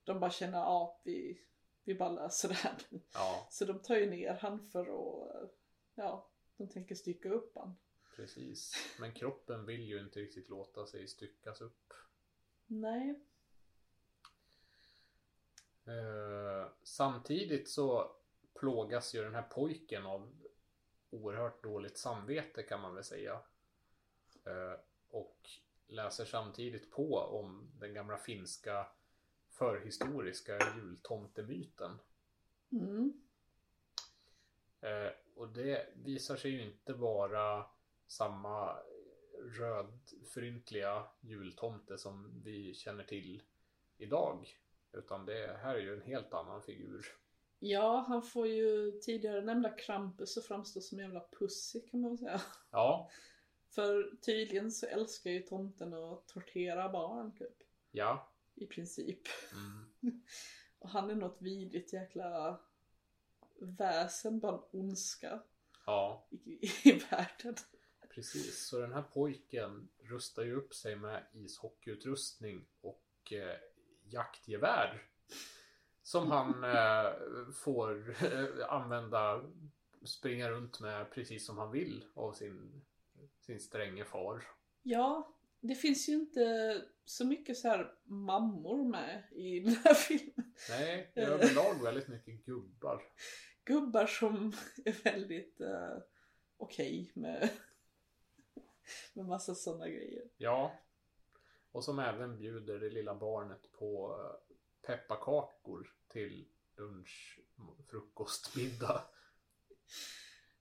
de 0.04 0.20
bara 0.20 0.32
känner 0.32 0.58
ja, 0.58 1.02
vi, 1.04 1.42
vi 1.84 1.96
bara 1.96 2.12
löser 2.12 2.48
det 2.50 2.56
här. 2.56 2.76
Ja, 3.14 3.48
Så 3.50 3.66
de 3.66 3.80
tar 3.80 3.96
ju 3.96 4.10
ner 4.10 4.38
han 4.42 4.60
för 4.60 4.82
att, 4.82 5.36
eh, 5.36 5.50
ja, 5.96 6.30
de 6.58 6.68
tänker 6.68 6.96
stycka 6.96 7.30
upp 7.30 7.52
han. 7.56 7.76
Precis. 8.18 8.76
Men 9.00 9.14
kroppen 9.14 9.66
vill 9.66 9.82
ju 9.82 10.00
inte 10.00 10.20
riktigt 10.20 10.50
låta 10.50 10.88
sig 10.88 11.08
styckas 11.08 11.62
upp. 11.62 11.94
Nej. 12.68 13.20
Eh, 15.86 16.68
samtidigt 16.84 17.70
så 17.70 18.16
plågas 18.54 19.16
ju 19.16 19.24
den 19.24 19.36
här 19.36 19.42
pojken 19.50 20.06
av 20.06 20.36
oerhört 21.10 21.64
dåligt 21.64 21.98
samvete 21.98 22.64
kan 22.64 22.82
man 22.82 22.96
väl 22.96 23.04
säga. 23.04 23.42
Eh, 24.44 24.80
och 25.10 25.50
läser 25.88 26.26
samtidigt 26.26 26.92
på 26.92 27.18
om 27.18 27.72
den 27.80 27.94
gamla 27.94 28.18
finska 28.18 28.88
förhistoriska 29.50 30.60
jultomtemyten. 30.76 32.00
Mm. 32.72 33.22
Eh, 34.82 35.12
och 35.36 35.50
det 35.50 35.88
visar 35.96 36.36
sig 36.36 36.52
ju 36.52 36.62
inte 36.62 36.94
vara 36.94 37.66
samma 38.08 38.78
rödfryntliga 39.60 41.06
jultomte 41.22 41.98
som 41.98 42.42
vi 42.44 42.74
känner 42.74 43.04
till 43.04 43.44
idag. 43.98 44.48
Utan 44.94 45.26
det 45.26 45.58
här 45.62 45.76
är 45.76 45.80
ju 45.80 45.94
en 45.94 46.02
helt 46.02 46.34
annan 46.34 46.62
figur. 46.62 47.06
Ja, 47.60 48.06
han 48.08 48.24
får 48.24 48.48
ju 48.48 48.92
tidigare 48.92 49.42
nämnda 49.42 49.70
Krampus 49.70 50.38
att 50.38 50.46
framstå 50.46 50.82
som 50.82 51.00
en 51.00 51.06
jävla 51.06 51.28
pussy 51.40 51.82
kan 51.82 52.02
man 52.02 52.10
väl 52.12 52.18
säga. 52.20 52.42
Ja, 52.72 53.10
För 53.70 54.16
tydligen 54.26 54.72
så 54.72 54.86
älskar 54.86 55.32
ju 55.32 55.40
tomten 55.40 55.94
att 55.94 56.28
tortera 56.28 56.90
barn 56.90 57.36
typ. 57.36 57.58
ja. 57.92 58.34
I 58.60 58.66
princip. 58.68 59.22
Mm. 59.54 60.22
Och 60.80 60.90
han 60.90 61.10
är 61.10 61.16
något 61.16 61.42
vidrigt 61.42 61.94
jäkla 61.94 62.60
väsen, 63.60 64.40
bara 64.40 64.62
ondska 64.72 65.44
Ja, 65.86 66.28
i, 66.32 66.70
i 66.84 66.92
världen. 67.12 67.56
Precis. 68.18 68.68
Så 68.68 68.80
den 68.80 68.94
här 68.94 69.02
pojken 69.02 69.90
rustar 70.00 70.44
ju 70.44 70.56
upp 70.56 70.74
sig 70.74 70.96
med 70.96 71.24
ishockeyutrustning 71.34 72.66
och 72.82 73.34
eh, 73.34 73.58
jaktgevär. 74.04 75.04
Som 76.04 76.32
han 76.32 76.64
eh, 76.64 77.12
får 77.54 78.16
eh, 78.24 78.74
använda, 78.74 79.44
springa 80.04 80.50
runt 80.50 80.80
med 80.80 81.12
precis 81.12 81.46
som 81.46 81.58
han 81.58 81.72
vill 81.72 82.06
av 82.14 82.34
sin, 82.34 82.82
sin 83.40 83.60
stränge 83.60 84.06
far. 84.06 84.44
Ja, 84.84 85.36
det 85.60 85.76
finns 85.76 86.10
ju 86.10 86.14
inte 86.14 86.82
så 87.06 87.26
mycket 87.26 87.58
så 87.58 87.68
här 87.68 87.94
mammor 88.04 88.90
med 88.90 89.24
i 89.32 89.60
den 89.66 89.76
här 89.76 89.94
filmen. 89.94 90.54
Nej, 90.70 91.12
det 91.14 91.22
är 91.22 91.28
överlag 91.28 91.84
väldigt 91.84 92.08
mycket 92.08 92.46
gubbar. 92.46 93.04
Gubbar 93.64 94.06
som 94.06 94.54
är 94.86 95.04
väldigt 95.04 95.62
eh, 95.62 95.98
okej 96.58 97.12
med, 97.14 97.50
med 99.14 99.26
massa 99.26 99.56
sådana 99.56 99.90
grejer. 99.90 100.24
Ja. 100.38 100.80
Och 101.72 101.84
som 101.84 102.00
även 102.00 102.38
bjuder 102.38 102.80
det 102.80 102.90
lilla 102.90 103.16
barnet 103.16 103.72
på 103.72 104.20
eh, 104.20 104.56
pepparkakor 104.88 105.94
till 106.08 106.48
lunch, 106.78 107.40
frukost, 107.90 108.56
middag. 108.56 109.04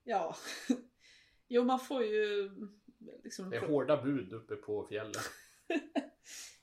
Ja. 0.03 0.35
Jo, 1.49 1.63
man 1.63 1.79
får 1.79 2.03
ju 2.03 2.51
liksom... 3.23 3.49
Det 3.49 3.57
är 3.57 3.67
hårda 3.67 4.03
bud 4.03 4.33
uppe 4.33 4.55
på 4.55 4.87
fjällen. 4.87 5.21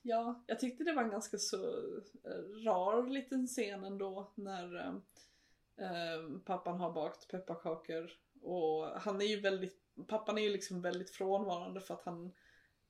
Ja, 0.07 0.45
jag 0.47 0.61
tyckte 0.61 0.85
det 0.85 0.93
var 0.93 1.03
en 1.03 1.11
ganska 1.11 1.39
så 1.39 1.57
eh, 2.25 2.65
rar 2.65 3.11
liten 3.11 3.47
scen 3.47 3.85
ändå 3.85 4.33
när 4.35 4.77
eh, 4.77 4.95
eh, 5.87 6.39
pappan 6.45 6.81
har 6.81 6.93
bakt 6.93 7.29
pepparkakor 7.29 8.11
och 8.43 8.87
han 8.87 9.21
är 9.21 9.27
ju 9.27 9.41
väldigt, 9.41 9.84
pappan 10.09 10.39
är 10.39 10.43
ju 10.43 10.51
liksom 10.51 10.81
väldigt 10.81 11.11
frånvarande 11.11 11.81
för 11.81 11.95
att 11.95 12.03
han 12.03 12.33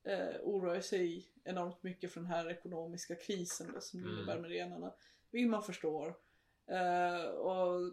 eh, 0.02 0.36
oroar 0.42 0.80
sig 0.80 1.26
enormt 1.44 1.82
mycket 1.82 2.12
för 2.12 2.20
den 2.20 2.30
här 2.30 2.50
ekonomiska 2.50 3.14
krisen 3.14 3.70
då, 3.74 3.80
som 3.80 4.00
det 4.02 4.06
Mm. 4.08 4.18
innebär 4.18 4.40
med 4.40 4.50
renarna. 4.50 4.92
Vilket 5.30 5.50
man 5.50 5.62
förstår. 5.62 6.14
Eh, 6.66 7.24
och 7.26 7.92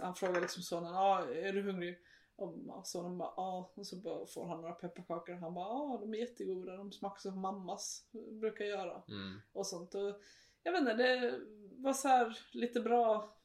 han 0.00 0.14
frågar 0.14 0.40
liksom 0.40 0.62
sonen, 0.62 0.94
ah, 0.94 1.24
är 1.26 1.52
du 1.52 1.62
hungrig? 1.62 1.98
Och 2.36 2.54
sonen 2.84 3.18
bara 3.18 3.32
ja, 3.36 3.72
och 3.74 3.86
så 3.86 3.96
bara 3.96 4.26
får 4.26 4.46
han 4.46 4.60
några 4.60 4.74
pepparkakor 4.74 5.34
och 5.34 5.40
han 5.40 5.54
bara 5.54 5.68
ja, 5.68 5.98
de 6.00 6.14
är 6.14 6.18
jättegoda, 6.18 6.76
de 6.76 6.92
smakar 6.92 7.20
som 7.20 7.40
mammas 7.40 8.04
brukar 8.40 8.64
göra. 8.64 9.02
Mm. 9.08 9.40
Och 9.52 9.66
sånt. 9.66 9.94
Och 9.94 10.20
jag 10.62 10.72
vet 10.72 10.80
inte, 10.80 10.94
det 10.94 11.40
var 11.76 11.92
så 11.92 12.08
här 12.08 12.38
lite 12.52 12.80
bra 12.80 13.36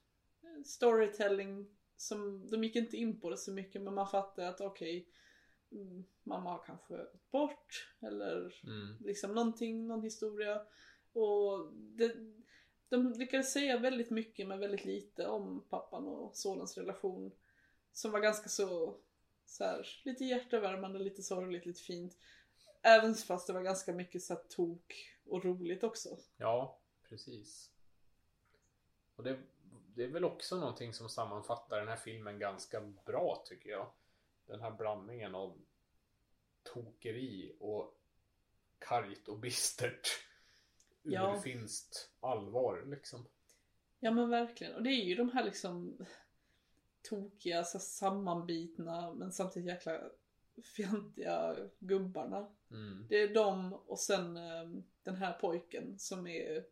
storytelling 0.65 1.67
som, 2.01 2.47
de 2.49 2.63
gick 2.63 2.75
inte 2.75 2.97
in 2.97 3.19
på 3.19 3.29
det 3.29 3.37
så 3.37 3.51
mycket 3.51 3.81
men 3.81 3.93
man 3.93 4.07
fattade 4.07 4.49
att 4.49 4.61
okej, 4.61 5.07
mm, 5.71 6.05
mamma 6.23 6.49
har 6.51 6.63
kanske 6.65 6.97
gått 6.97 7.31
bort 7.31 7.93
eller 7.99 8.59
Mm. 8.63 8.97
liksom 8.99 9.33
någonting, 9.35 9.87
någon 9.87 10.03
historia. 10.03 10.61
Och 11.13 11.73
det, 11.73 12.15
de 12.89 13.13
lyckades 13.13 13.53
säga 13.53 13.77
väldigt 13.77 14.09
mycket 14.09 14.47
men 14.47 14.59
väldigt 14.59 14.85
lite 14.85 15.27
om 15.27 15.65
pappan 15.69 16.07
och 16.07 16.35
sonens 16.37 16.77
relation. 16.77 17.31
Som 17.91 18.11
var 18.11 18.19
ganska 18.19 18.49
så, 18.49 18.97
så 19.45 19.63
här, 19.63 19.87
lite 20.03 20.25
hjärtevärmande, 20.25 20.99
lite 20.99 21.23
sorgligt, 21.23 21.65
lite 21.65 21.81
fint. 21.81 22.17
Även 22.81 23.15
fast 23.15 23.47
det 23.47 23.53
var 23.53 23.61
ganska 23.61 23.93
mycket 23.93 24.23
så 24.23 24.33
här, 24.33 24.41
tok 24.49 24.95
och 25.25 25.45
roligt 25.45 25.83
också. 25.83 26.17
Ja, 26.37 26.79
precis. 27.09 27.71
Och 29.15 29.23
det, 29.23 29.39
det 29.99 30.05
är 30.05 30.09
väl 30.09 30.25
också 30.25 30.57
någonting 30.57 30.93
som 30.93 31.09
sammanfattar 31.09 31.79
den 31.79 31.87
här 31.87 31.95
filmen 31.95 32.39
ganska 32.39 32.81
bra 32.81 33.43
tycker 33.45 33.69
jag. 33.69 33.91
Den 34.45 34.61
här 34.61 34.71
blandningen 34.71 35.35
av 35.35 35.61
tokeri 36.63 37.55
och 37.59 37.99
kargt 38.79 39.27
och 39.27 39.39
bistert. 39.39 40.07
Ja. 41.01 41.35
Urfinskt 41.35 42.11
allvar 42.19 42.83
liksom. 42.87 43.25
Ja 43.99 44.11
men 44.11 44.29
verkligen. 44.29 44.75
Och 44.75 44.83
det 44.83 44.89
är 44.89 45.05
ju 45.05 45.15
de 45.15 45.29
här 45.29 45.43
liksom 45.43 46.05
tokiga, 47.01 47.63
så 47.63 47.79
sammanbitna 47.79 49.13
men 49.13 49.31
samtidigt 49.31 49.69
jäkla 49.69 50.01
fjantiga 50.75 51.55
gubbarna. 51.79 52.55
Mm. 52.71 53.05
Det 53.09 53.15
är 53.15 53.33
de 53.33 53.73
och 53.73 53.99
sen 53.99 54.37
eh, 54.37 54.69
den 55.03 55.15
här 55.15 55.33
pojken 55.33 55.99
som 55.99 56.27
är 56.27 56.65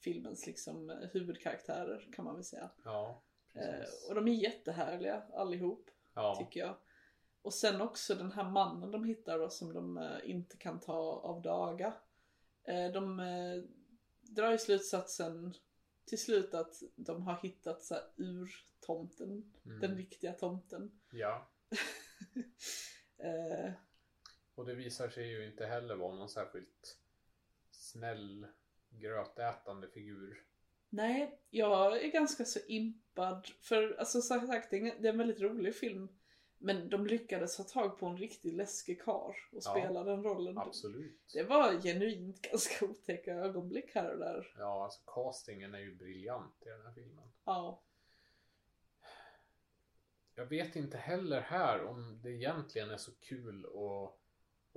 filmens 0.00 0.46
liksom 0.46 0.90
eh, 0.90 0.96
huvudkaraktärer 1.12 2.08
kan 2.12 2.24
man 2.24 2.34
väl 2.34 2.44
säga. 2.44 2.70
Ja, 2.84 3.22
Eh, 3.54 3.62
precis. 3.80 4.08
och 4.08 4.14
de 4.14 4.28
är 4.28 4.32
jättehärliga 4.32 5.22
allihop 5.32 5.90
Ja, 6.14 6.36
tycker 6.38 6.60
jag. 6.60 6.76
Och 7.42 7.54
sen 7.54 7.80
också 7.80 8.14
den 8.14 8.32
här 8.32 8.50
mannen 8.50 8.90
de 8.90 9.04
hittar 9.04 9.38
då 9.38 9.50
som 9.50 9.72
de 9.72 9.98
eh, 9.98 10.30
inte 10.30 10.56
kan 10.56 10.80
ta 10.80 10.96
av 11.22 11.42
daga. 11.42 11.94
De 12.92 13.16
drar 14.20 14.52
ju 14.52 14.58
slutsatsen 14.58 15.54
till 16.04 16.18
slut 16.20 16.54
att 16.54 16.82
de 16.96 17.22
har 17.22 17.36
hittat 17.42 17.82
så 17.82 17.94
här, 17.94 18.04
ur 18.16 18.54
tomten, 18.80 19.52
Mm. 19.66 19.80
den 19.80 19.96
riktiga 19.96 20.32
tomten. 20.32 21.00
ja. 21.10 21.48
Eh, 23.18 23.72
Och 24.54 24.64
det 24.66 24.74
visar 24.74 25.08
sig 25.08 25.26
ju 25.28 25.46
inte 25.46 25.66
heller 25.66 25.94
vara 25.96 26.14
någon 26.14 26.28
särskilt 26.28 26.98
snäll 27.70 28.46
grötätande 28.90 29.88
figur. 29.88 30.42
nej, 30.88 31.38
jag 31.50 32.02
är 32.04 32.08
ganska 32.10 32.44
så 32.44 32.58
impad. 32.68 33.46
För 33.60 33.96
alltså 33.98 34.20
som 34.22 34.46
sagt, 34.46 34.70
det 34.70 34.76
är 34.76 35.06
en- 35.06 35.18
väldigt 35.18 35.40
rolig 35.40 35.74
film. 35.74 36.08
Men 36.58 36.88
de 36.88 37.06
lyckades 37.06 37.58
ha 37.58 37.64
tag 37.64 37.98
på 37.98 38.06
en 38.06 38.16
riktigt 38.16 38.54
läskig 38.54 39.02
kar 39.02 39.36
och 39.52 39.60
Ja, 39.64 39.70
spela 39.70 40.04
den 40.04 40.22
rollen. 40.22 40.58
Absolut. 40.58 41.30
Det 41.32 41.42
var 41.42 41.80
genuint 41.80 42.42
ganska 42.42 42.84
otäcka 42.84 43.34
ögonblick 43.34 43.94
här 43.94 44.10
och 44.12 44.18
där. 44.18 44.54
Ja, 44.58 44.84
alltså 44.84 45.00
castingen 45.06 45.74
är 45.74 45.78
ju 45.78 45.94
briljant 45.94 46.62
i 46.66 46.68
den 46.68 46.82
här 46.86 46.92
filmen. 46.92 47.28
Ja. 47.44 47.82
Jag 50.34 50.46
vet 50.46 50.76
inte 50.76 50.96
heller 50.96 51.40
här 51.40 51.84
om 51.84 52.20
det 52.22 52.30
egentligen 52.30 52.90
är 52.90 52.96
så 52.96 53.10
kul 53.14 53.66
att, 53.66 54.18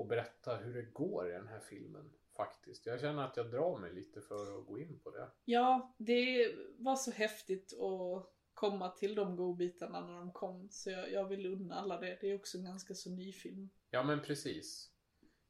att 0.01 0.07
berätta 0.07 0.55
hur 0.57 0.73
det 0.73 0.91
går 0.91 1.29
i 1.29 1.31
den 1.31 1.47
här 1.47 1.59
filmen. 1.59 2.13
Faktiskt. 2.39 2.85
Jag 2.85 2.99
känner 2.99 3.25
att 3.25 3.37
jag 3.37 3.51
drar 3.51 3.77
mig 3.77 3.93
lite 3.93 4.21
för 4.21 4.59
att 4.59 4.65
gå 4.65 4.79
in 4.79 4.99
på 4.99 5.11
det. 5.11 5.27
Ja, 5.45 5.95
det 5.97 6.55
var 6.77 6.95
så 6.95 7.11
häftigt 7.11 7.73
att 7.73 8.33
komma 8.53 8.89
till 8.89 9.15
de 9.15 9.35
godbitarna 9.35 10.05
när 10.05 10.13
de 10.13 10.31
kom. 10.31 10.69
Så 10.71 10.89
jag, 10.89 11.11
jag 11.11 11.25
vill 11.25 11.45
unna 11.45 11.75
alla 11.75 11.99
det. 11.99 12.17
Det 12.21 12.31
är 12.31 12.35
också 12.35 12.57
en 12.57 12.65
ganska 12.65 12.93
så 12.93 13.09
ny 13.09 13.33
film. 13.33 13.69
Ja 13.89 14.03
men 14.03 14.21
precis. 14.21 14.91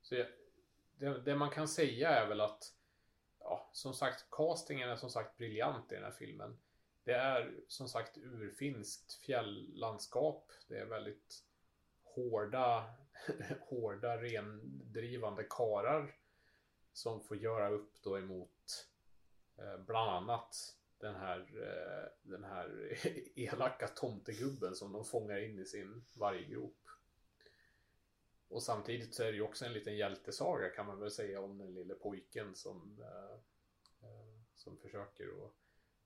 Så 0.02 0.16
jag, 0.16 0.28
det, 0.98 1.22
det 1.22 1.36
man 1.36 1.50
kan 1.50 1.68
säga 1.68 2.10
är 2.10 2.28
väl 2.28 2.42
att 2.42 2.74
Ja, 3.40 3.70
som 3.74 3.94
sagt, 3.94 4.26
castingen 4.32 4.90
är 4.90 4.96
som 4.96 5.10
sagt 5.10 5.38
briljant 5.38 5.92
i 5.92 5.96
den 5.96 6.04
här 6.04 6.12
filmen. 6.12 6.58
Det 7.04 7.14
är 7.14 7.54
som 7.68 7.88
sagt 7.88 8.18
urfinskt 8.18 9.14
fjälllandskap. 9.14 10.52
Det 10.68 10.78
är 10.78 10.86
väldigt 10.86 11.44
hårda, 12.04 12.94
hårda 13.70 14.22
rendrivande 14.22 15.46
karar 15.50 16.19
som 16.94 17.22
får 17.22 17.38
göra 17.38 17.70
upp 17.70 18.02
då 18.02 18.18
emot 18.18 18.88
eh, 19.58 19.78
bland 19.78 20.10
annat 20.10 20.76
den 21.00 21.16
här, 21.16 21.40
eh, 21.40 22.30
den 22.30 22.44
här 22.44 22.98
elaka 23.36 23.88
tomtegubben 23.88 24.76
som 24.76 24.92
de 24.94 25.06
fångar 25.06 25.38
in 25.38 25.60
i 25.60 25.66
sin 25.66 26.06
varggrop. 26.14 26.76
Och 28.48 28.64
samtidigt 28.64 29.16
så 29.16 29.24
är 29.24 29.32
det 29.32 29.38
ju 29.38 29.42
också 29.42 29.66
en 29.66 29.74
liten 29.74 29.98
hjältesaga 29.98 30.70
kan 30.70 30.86
man 30.86 31.00
väl 31.00 31.12
säga 31.12 31.42
om 31.42 31.58
den 31.58 31.74
lille 31.74 31.94
pojken 31.94 32.56
som, 32.56 33.00
eh, 33.02 33.34
eh 34.10 34.40
som 34.56 34.78
försöker 34.78 35.46
att 35.46 35.54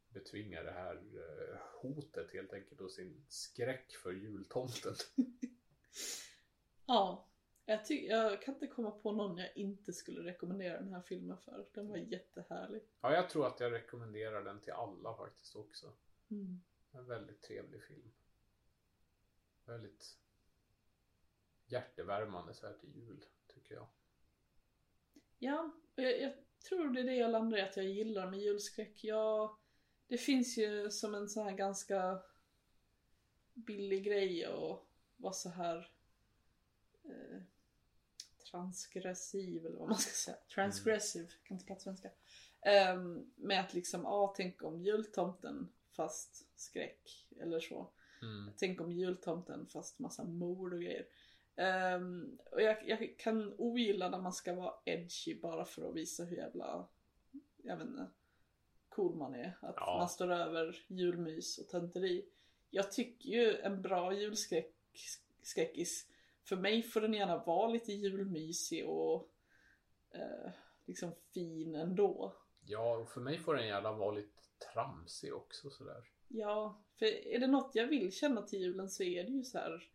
betvinga 0.07 0.63
det 0.63 0.71
här 0.71 0.95
eh, 0.95 1.57
hotet 1.81 2.33
helt 2.33 2.53
enkelt 2.53 2.81
och 2.81 2.91
sin 2.91 3.25
skräck 3.29 3.91
för 3.91 4.11
jultomten. 4.11 4.95
Ja. 6.85 7.27
Jag, 7.65 7.85
ty- 7.85 8.07
jag 8.07 8.41
kan 8.41 8.53
inte 8.53 8.67
komma 8.67 8.91
på 8.91 9.11
någon 9.11 9.37
jag 9.37 9.57
inte 9.57 9.93
skulle 9.93 10.23
rekommendera 10.23 10.79
den 10.79 10.93
här 10.93 11.01
filmen 11.01 11.37
för. 11.37 11.65
Den 11.73 11.87
var 11.87 11.97
jättehärlig. 11.97 12.83
Ja, 13.01 13.13
jag 13.13 13.29
tror 13.29 13.47
att 13.47 13.59
jag 13.59 13.71
rekommenderar 13.71 14.43
den 14.43 14.61
till 14.61 14.73
alla 14.73 15.17
faktiskt 15.17 15.55
också. 15.55 15.93
Mm. 16.31 16.61
En 16.91 17.05
väldigt 17.05 17.41
trevlig 17.41 17.83
film. 17.83 18.11
Väldigt 19.65 20.17
hjärtevärmande 21.65 22.53
så 22.53 22.67
här 22.67 22.73
till 22.73 22.95
jul, 22.95 23.25
tycker 23.47 23.75
jag. 23.75 23.87
Ja, 25.39 25.71
jag, 25.95 26.21
jag 26.21 26.33
tror 26.69 26.89
det 26.89 26.99
är 26.99 27.03
det 27.03 27.15
jag 27.15 27.31
landar 27.31 27.57
i 27.57 27.61
att 27.61 27.77
jag 27.77 27.85
gillar 27.85 28.29
med 28.29 28.39
julskräck. 28.39 29.03
Jag, 29.03 29.57
det 30.07 30.17
finns 30.17 30.57
ju 30.57 30.91
som 30.91 31.15
en 31.15 31.29
sån 31.29 31.43
här 31.43 31.51
ganska 31.51 32.21
billig 33.53 34.03
grej 34.03 34.45
att 34.45 34.79
vara 35.15 35.33
så 35.33 35.49
här 35.49 35.91
eh, 37.03 37.41
transgressiv 38.53 39.65
eller 39.65 39.77
vad 39.77 39.87
man 39.89 39.97
ska 39.97 40.11
säga. 40.11 40.37
Transgressive, 40.55 41.27
kan 41.43 41.55
inte 41.55 41.65
prata 41.67 41.81
svenska. 41.81 42.09
Ehm, 42.61 43.31
med 43.35 43.59
att 43.61 43.73
liksom, 43.73 44.05
ah, 44.05 44.33
tänk 44.37 44.63
om 44.63 44.81
jultomten 44.81 45.69
fast 45.95 46.59
skräck 46.59 47.27
eller 47.39 47.59
så. 47.59 47.91
Mm. 48.21 48.53
Tänk 48.57 48.81
om 48.81 48.91
jultomten 48.91 49.67
fast 49.67 49.99
massa 49.99 50.23
mord 50.23 50.73
och 50.73 50.79
grejer. 50.79 51.05
Ehm, 51.55 52.37
och 52.51 52.61
jag, 52.61 52.89
jag 52.89 53.15
kan 53.17 53.53
ogilla 53.57 54.09
när 54.09 54.21
man 54.21 54.33
ska 54.33 54.53
vara 54.53 54.73
edgy 54.85 55.39
bara 55.41 55.65
för 55.65 55.89
att 55.89 55.95
visa 55.95 56.23
hur 56.23 56.37
jävla, 56.37 56.87
jag 57.57 57.77
vet 57.77 57.87
inte, 57.87 58.07
cool 58.89 59.15
man 59.15 59.35
är. 59.35 59.57
Att 59.61 59.75
Ja. 59.77 59.97
man 59.99 60.09
står 60.09 60.31
över 60.31 60.85
julmys 60.87 61.57
och 61.57 61.67
tönteri. 61.69 62.25
Jag 62.69 62.91
tycker 62.91 63.29
ju 63.29 63.57
en 63.57 63.81
bra 63.81 64.13
julskräckis, 64.13 66.07
för 66.43 66.55
mig 66.55 66.83
får 66.83 67.01
den 67.01 67.13
gärna 67.13 67.37
vara 67.45 67.67
lite 67.67 67.93
julmysig 67.93 68.89
och 68.89 69.29
eh, 70.11 70.51
liksom 70.85 71.11
fin 71.33 71.75
ändå. 71.75 72.33
Ja, 72.65 72.97
och 72.97 73.09
för 73.09 73.21
mig 73.21 73.39
får 73.39 73.55
den 73.55 73.67
gärna 73.67 73.91
vara 73.91 74.11
lite 74.11 74.41
tramsig 74.73 75.33
också 75.33 75.69
sådär. 75.69 76.03
Ja, 76.27 76.83
för 76.99 77.05
är 77.05 77.39
det 77.39 77.47
något 77.47 77.75
jag 77.75 77.87
vill 77.87 78.11
känna 78.11 78.41
till 78.41 78.59
julen 78.59 78.89
så 78.89 79.03
är 79.03 79.23
det 79.23 79.29
ju 79.31 79.43
så 79.43 79.57
här 79.57 79.89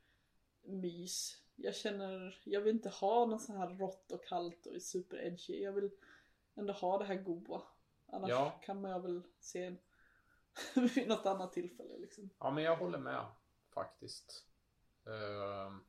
mys. 0.63 1.43
Jag 1.57 1.75
känner, 1.75 2.41
jag 2.45 2.61
vill 2.61 2.75
inte 2.75 2.89
ha 2.89 3.27
något 3.27 3.43
så 3.43 3.53
här 3.53 3.69
rått 3.69 4.13
och 4.13 4.25
kallt 4.25 4.67
och 4.67 4.83
super 4.83 5.17
edgy. 5.27 5.63
Jag 5.63 5.73
vill 5.73 5.91
ändå 6.55 6.73
ha 6.73 6.99
det 6.99 7.05
här 7.05 7.15
goa. 7.15 7.63
Annars 8.07 8.31
Ja. 8.31 8.61
kan 8.65 8.81
man 8.81 9.03
väl 9.03 9.23
se 9.41 9.75
vid 10.95 11.09
något 11.09 11.27
annat 11.27 11.53
tillfälle 11.53 11.99
liksom. 11.99 12.31
Ja, 12.39 12.51
men 12.51 12.65
jag 12.65 12.77
håller 12.77 12.99
med 12.99 13.27
faktiskt. 13.75 14.47
Ehm, 15.07 15.85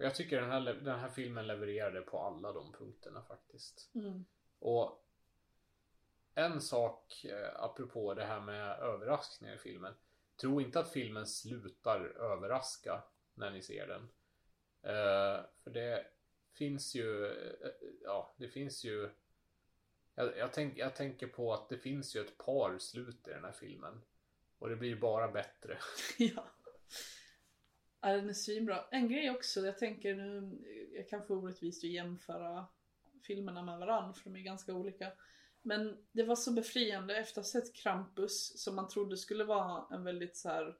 och 0.00 0.06
jag 0.06 0.14
tycker 0.14 0.40
den 0.40 0.50
här, 0.50 0.60
den 0.60 0.98
här 0.98 1.08
filmen 1.08 1.46
levererade 1.46 2.00
på 2.02 2.18
alla 2.18 2.52
de 2.52 2.72
punkterna 2.72 3.22
faktiskt. 3.22 3.90
Mm. 3.94 4.24
Och 4.58 5.06
en 6.34 6.60
sak 6.60 7.24
eh, 7.24 7.62
apropå 7.62 8.14
det 8.14 8.24
här 8.24 8.40
med 8.40 8.78
överraskningar 8.78 9.54
i 9.54 9.58
filmen. 9.58 9.94
Tro 10.40 10.60
inte 10.60 10.80
att 10.80 10.92
filmen 10.92 11.26
slutar 11.26 12.00
överraska 12.04 13.02
när 13.34 13.50
ni 13.50 13.62
ser 13.62 13.86
den. 13.86 14.02
Eh, 14.82 15.44
för 15.64 15.70
det 15.70 16.06
finns 16.52 16.94
ju, 16.94 17.26
eh, 17.26 17.70
ja, 18.02 18.34
det 18.38 18.48
finns 18.48 18.84
ju 18.84 19.10
jag, 20.14 20.38
jag, 20.38 20.52
tänk, 20.52 20.78
jag 20.78 20.96
tänker 20.96 21.26
på 21.26 21.52
att 21.52 21.68
det 21.68 21.78
finns 21.78 22.16
ju 22.16 22.20
ett 22.20 22.38
par 22.38 22.78
slut 22.78 23.28
i 23.28 23.30
den 23.30 23.44
här 23.44 23.52
filmen. 23.52 24.02
Och 24.58 24.68
det 24.68 24.76
blir 24.76 24.96
bara 24.96 25.28
bättre. 25.28 25.78
ja 26.18 26.44
ja. 28.00 28.16
Den 28.16 28.28
är 28.28 28.32
svinbra. 28.32 28.84
En 28.90 29.08
grej 29.08 29.30
också, 29.30 29.60
jag 29.60 29.78
tänker 29.78 30.14
nu, 30.14 30.58
jag 30.94 31.08
kanske 31.08 31.32
orättvist 31.32 31.84
att 31.84 31.90
jämföra 31.90 32.66
filmerna 33.22 33.62
med 33.62 33.78
varandra 33.78 34.12
för 34.12 34.30
de 34.30 34.36
är 34.36 34.42
ganska 34.42 34.74
olika. 34.74 35.12
Men 35.62 36.06
det 36.12 36.22
var 36.22 36.36
så 36.36 36.52
befriande 36.52 37.16
efter 37.16 37.40
att 37.40 37.46
ha 37.46 37.50
sett 37.50 37.74
Krampus 37.74 38.62
som 38.62 38.76
man 38.76 38.88
trodde 38.88 39.16
skulle 39.16 39.44
vara 39.44 39.94
en 39.94 40.04
väldigt 40.04 40.36
så 40.36 40.48
här. 40.48 40.76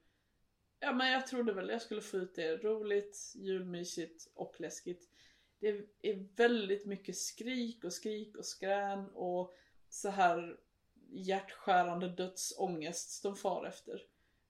Ja 0.80 0.92
men 0.92 1.12
jag 1.12 1.26
trodde 1.26 1.52
väl 1.52 1.68
jag 1.68 1.82
skulle 1.82 2.00
få 2.00 2.16
ut 2.16 2.34
det 2.34 2.56
roligt, 2.56 3.32
julmysigt 3.34 4.30
och 4.34 4.54
läskigt. 4.60 5.10
Det 5.58 5.68
är 6.02 6.36
väldigt 6.36 6.86
mycket 6.86 7.16
skrik 7.16 7.84
och 7.84 7.92
skrik 7.92 8.36
och 8.36 8.44
skrän 8.46 9.10
och 9.10 9.54
så 9.88 10.08
här 10.08 10.60
hjärtskärande 11.10 12.08
dödsångest 12.08 13.22
de 13.22 13.36
far 13.36 13.66
efter. 13.66 14.02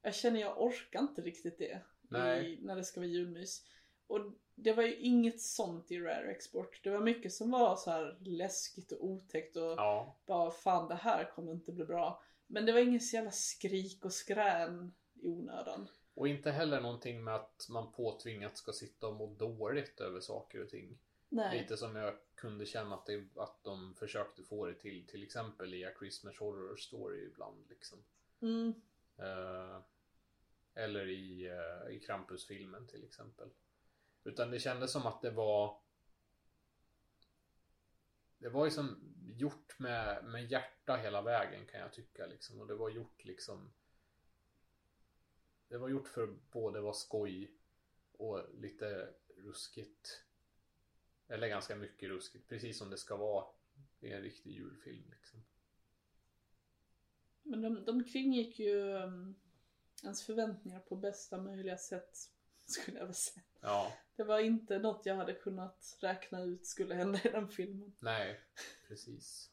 Jag 0.02 0.14
känner 0.14 0.40
jag 0.40 0.62
orkar 0.62 1.00
inte 1.00 1.22
riktigt 1.22 1.58
det 1.58 1.82
i, 2.18 2.58
när 2.62 2.76
det 2.76 2.84
ska 2.84 3.00
vara 3.00 3.08
julmys. 3.10 3.64
Och 4.06 4.20
det 4.54 4.72
var 4.72 4.82
ju 4.82 4.96
inget 4.96 5.40
sånt 5.40 5.90
i 5.90 6.00
Rare 6.00 6.30
Export. 6.30 6.80
Det 6.84 6.90
var 6.90 7.00
mycket 7.00 7.32
som 7.32 7.50
var 7.50 7.76
så 7.76 7.90
här 7.90 8.18
läskigt 8.20 8.92
och 8.92 9.04
otäckt 9.04 9.56
och 9.56 9.62
Ja, 9.62 10.16
bara 10.26 10.50
fan 10.50 10.88
det 10.88 10.94
här 10.94 11.30
kommer 11.34 11.52
inte 11.52 11.72
bli 11.72 11.84
bra. 11.84 12.22
Men 12.46 12.66
det 12.66 12.72
var 12.72 12.80
ingen 12.80 13.00
så 13.00 13.16
jävla 13.16 13.30
skrik 13.30 14.04
och 14.04 14.12
skrän 14.12 14.94
i 15.14 15.28
onödan. 15.28 15.88
och 16.14 16.28
inte 16.28 16.50
heller 16.50 16.80
någonting 16.80 17.24
med 17.24 17.34
att 17.34 17.66
man 17.68 17.92
påtvingat 17.92 18.56
ska 18.56 18.72
sitta 18.72 19.08
och 19.08 19.16
må 19.16 19.34
dåligt 19.34 20.00
över 20.00 20.20
saker 20.20 20.62
och 20.62 20.68
ting. 20.68 20.98
Nej. 21.28 21.58
Lite 21.60 21.76
som 21.76 21.96
jag 21.96 22.14
kunde 22.34 22.66
känna 22.66 22.94
att, 22.94 23.06
det, 23.06 23.28
att 23.36 23.64
de 23.64 23.94
försökte 23.94 24.42
få 24.42 24.66
det 24.66 24.74
till, 24.74 25.06
till 25.06 25.22
exempel 25.22 25.74
i 25.74 25.84
A 25.84 25.90
Christmas 25.98 26.38
Horror 26.38 26.76
Story 26.76 27.26
ibland 27.26 27.66
liksom. 27.68 27.98
Mm. 28.40 28.74
Eh, 29.18 29.80
eller 30.80 31.08
i, 31.08 31.46
eh, 31.46 31.96
i 31.96 32.00
Krampus-filmen 32.00 32.86
till 32.86 33.04
exempel. 33.04 33.48
Utan 34.24 34.50
det 34.50 34.60
kändes 34.60 34.92
som 34.92 35.06
att 35.06 35.22
det 35.22 35.30
var 35.30 35.80
Det 38.38 38.48
var 38.48 38.64
ju 38.64 38.70
som 38.70 39.14
gjort 39.36 39.78
med, 39.78 40.24
med 40.24 40.50
hjärta 40.50 40.96
hela 40.96 41.22
vägen 41.22 41.66
kan 41.66 41.80
jag 41.80 41.92
tycka 41.92 42.26
liksom. 42.26 42.60
Och 42.60 42.66
det 42.66 42.74
var 42.74 42.90
gjort 42.90 43.24
liksom 43.24 43.72
Det 45.68 45.78
var 45.78 45.88
gjort 45.88 46.08
för 46.08 46.36
både 46.50 46.80
vara 46.80 46.92
skoj 46.92 47.50
och 48.12 48.44
lite 48.54 49.14
ruskigt. 49.36 50.24
Eller 51.28 51.48
ganska 51.48 51.76
mycket 51.76 52.08
ruskigt. 52.08 52.48
Precis 52.48 52.78
som 52.78 52.90
det 52.90 52.96
ska 52.96 53.16
vara 53.16 53.46
i 54.00 54.12
en 54.12 54.22
riktig 54.22 54.50
julfilm 54.50 55.10
liksom. 55.10 55.44
Men 57.42 57.62
de, 57.62 57.84
de 57.84 58.04
kringgick 58.04 58.58
ju 58.58 58.92
um, 58.92 59.34
ens 60.04 60.22
förväntningar 60.26 60.80
på 60.80 60.96
bästa 60.96 61.38
möjliga 61.38 61.78
sätt. 61.78 62.18
Skulle 62.66 62.98
jag 62.98 63.06
väl 63.06 63.14
säga. 63.14 63.44
Ja, 63.60 63.92
Det 64.16 64.24
var 64.24 64.38
inte 64.38 64.78
något 64.78 65.06
jag 65.06 65.16
hade 65.16 65.34
kunnat 65.34 65.96
räkna 66.00 66.40
ut 66.42 66.66
skulle 66.66 66.94
hända 66.94 67.18
i 67.24 67.28
den 67.28 67.48
filmen. 67.48 67.92
nej, 68.00 68.40
precis. 68.88 69.50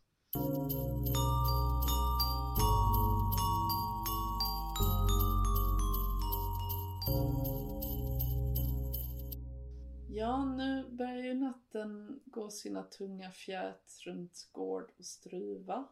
Ja, 10.09 10.45
nu 10.45 10.89
börjar 10.89 11.23
ju 11.23 11.33
natten 11.33 12.19
gå 12.25 12.49
sina 12.49 12.83
tunga 12.83 13.31
fjät 13.31 13.99
runt 14.05 14.49
gård 14.51 14.91
och 14.97 15.05
struva. 15.05 15.87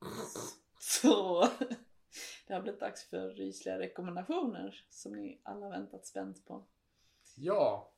Så 0.80 1.48
det 2.46 2.54
har 2.54 2.60
blivit 2.60 2.80
dags 2.80 3.04
för 3.04 3.30
rysliga 3.30 3.78
rekommendationer 3.78 4.84
som 4.88 5.12
ni 5.12 5.40
alla 5.42 5.68
väntat 5.68 6.06
spänt 6.06 6.46
på. 6.46 6.64
Ja, 7.34 7.92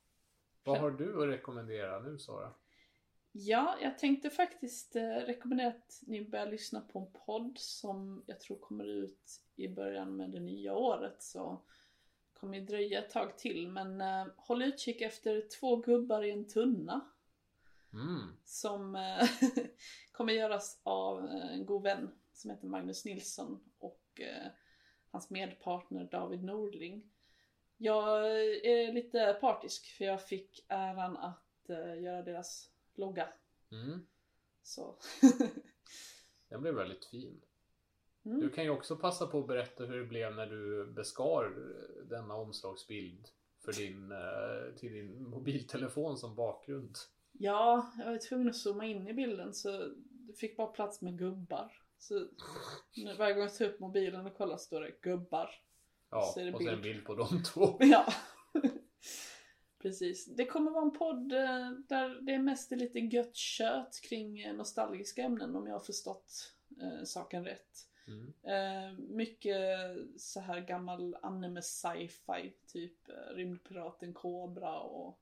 vad 0.64 0.78
har 0.78 0.90
du 0.90 1.22
att 1.22 1.28
rekommendera 1.28 2.00
nu 2.00 2.18
Sara? 2.18 2.52
Ja, 3.32 3.76
jag 3.82 3.98
tänkte 3.98 4.30
faktiskt 4.30 4.96
eh, 4.96 5.02
rekommendera 5.02 5.68
att 5.68 6.00
ni 6.06 6.28
börjar 6.28 6.46
lyssna 6.46 6.80
på 6.80 6.98
en 6.98 7.20
podd 7.26 7.58
som 7.58 8.24
jag 8.26 8.40
tror 8.40 8.58
kommer 8.58 8.84
ut 8.84 9.40
i 9.56 9.68
början 9.68 10.16
med 10.16 10.30
det 10.30 10.40
nya 10.40 10.74
året. 10.74 11.22
Så 11.22 11.62
kommer 12.32 12.58
ju 12.58 12.64
dröja 12.64 12.98
ett 12.98 13.10
tag 13.10 13.38
till. 13.38 13.68
Men 13.68 14.00
eh, 14.00 14.26
håll 14.36 14.62
utkik 14.62 15.00
efter 15.00 15.48
två 15.60 15.76
gubbar 15.76 16.22
i 16.22 16.30
en 16.30 16.48
tunna. 16.48 17.00
Mm, 17.92 18.36
Som 18.44 18.96
eh, 18.96 19.28
kommer 20.12 20.32
göras 20.32 20.80
av 20.82 21.24
eh, 21.26 21.52
en 21.52 21.66
god 21.66 21.82
vän 21.82 22.10
som 22.32 22.50
heter 22.50 22.66
Magnus 22.66 23.04
Nilsson 23.04 23.69
och 24.10 24.20
eh, 24.20 24.46
hans 25.10 25.30
medpartner 25.30 26.08
David 26.10 26.44
Nordling. 26.44 27.10
Jag 27.76 28.30
är 28.64 28.92
lite 28.92 29.38
partisk 29.40 29.86
för 29.96 30.04
jag 30.04 30.26
fick 30.26 30.66
äran 30.68 31.16
att 31.16 31.70
eh, 31.70 32.02
göra 32.02 32.22
deras 32.22 32.70
logga. 32.94 33.28
mm. 33.70 34.06
Så. 34.62 34.98
Den 36.48 36.60
blev 36.60 36.74
väldigt 36.74 37.04
fin. 37.04 37.40
Mm. 38.24 38.40
Du 38.40 38.50
kan 38.50 38.64
ju 38.64 38.70
också 38.70 38.96
passa 38.96 39.26
på 39.26 39.38
att 39.38 39.46
berätta 39.46 39.84
hur 39.84 39.98
det 39.98 40.06
blev 40.06 40.34
när 40.34 40.46
du 40.46 40.86
beskar 40.92 41.54
denna 42.04 42.34
omslagsbild 42.34 43.28
för 43.64 43.72
din, 43.72 44.12
eh, 44.12 44.74
till 44.76 44.92
din 44.92 45.22
mobiltelefon 45.22 46.16
som 46.16 46.34
bakgrund. 46.34 46.96
Ja, 47.32 47.92
jag 47.98 48.10
var 48.10 48.18
tvungen 48.18 48.48
att 48.48 48.56
zooma 48.56 48.84
in 48.86 49.08
i 49.08 49.12
bilden 49.12 49.54
så 49.54 49.94
det 50.10 50.32
fick 50.38 50.56
bara 50.56 50.66
plats 50.66 51.02
med 51.02 51.18
gubbar. 51.18 51.79
Så 52.00 52.28
nu, 52.96 53.14
varje 53.18 53.34
gång 53.34 53.42
jag 53.42 53.54
tar 53.54 53.64
upp 53.64 53.80
mobilen 53.80 54.26
och 54.26 54.36
kollar 54.36 54.56
står 54.56 54.80
det 54.80 55.00
gubbar. 55.02 55.50
Ja, 56.10 56.30
Så 56.34 56.40
är 56.40 56.44
det 56.44 56.52
och 56.52 56.62
sen 56.62 56.66
bild. 56.80 56.82
bild 56.82 57.04
på 57.04 57.14
de 57.14 57.42
två. 57.54 57.76
Ja. 57.80 58.06
Precis. 59.82 60.26
Det 60.26 60.46
kommer 60.46 60.70
vara 60.70 60.82
en 60.82 60.98
podd 60.98 61.32
eh, 61.32 61.70
där 61.88 62.20
det 62.20 62.38
mest 62.38 62.72
är 62.72 62.76
lite 62.76 62.98
gött 62.98 63.36
kött 63.36 64.00
kring 64.08 64.40
eh, 64.40 64.54
nostalgiska 64.54 65.22
ämnen 65.22 65.56
om 65.56 65.66
jag 65.66 65.74
har 65.74 65.80
förstått 65.80 66.54
eh, 66.82 67.04
saken 67.04 67.44
rätt. 67.44 67.86
Mm. 68.06 68.32
Eh, 68.42 68.98
mycket 68.98 69.56
så 70.16 70.40
här 70.40 70.60
gammal 70.60 71.16
anime 71.22 71.62
sci-fi, 71.62 72.52
typ 72.66 73.08
eh, 73.08 73.34
Rymdpiraten 73.34 74.14
Cobra 74.14 74.80
och 74.80 75.20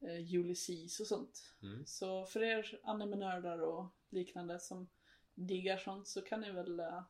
eh, 0.00 0.34
Ulysses 0.40 1.00
och 1.00 1.06
sånt. 1.06 1.54
Mm. 1.62 1.86
Så 1.86 2.24
för 2.26 2.42
er 2.42 2.80
anime-nördar 2.82 3.58
och 3.58 3.86
liknande 4.10 4.60
som 4.60 4.88
diggar 5.36 5.76
sånt 5.78 6.08
så 6.08 6.22
kan 6.22 6.40
ni 6.40 6.50
väl 6.52 6.80
eh, 6.80 7.02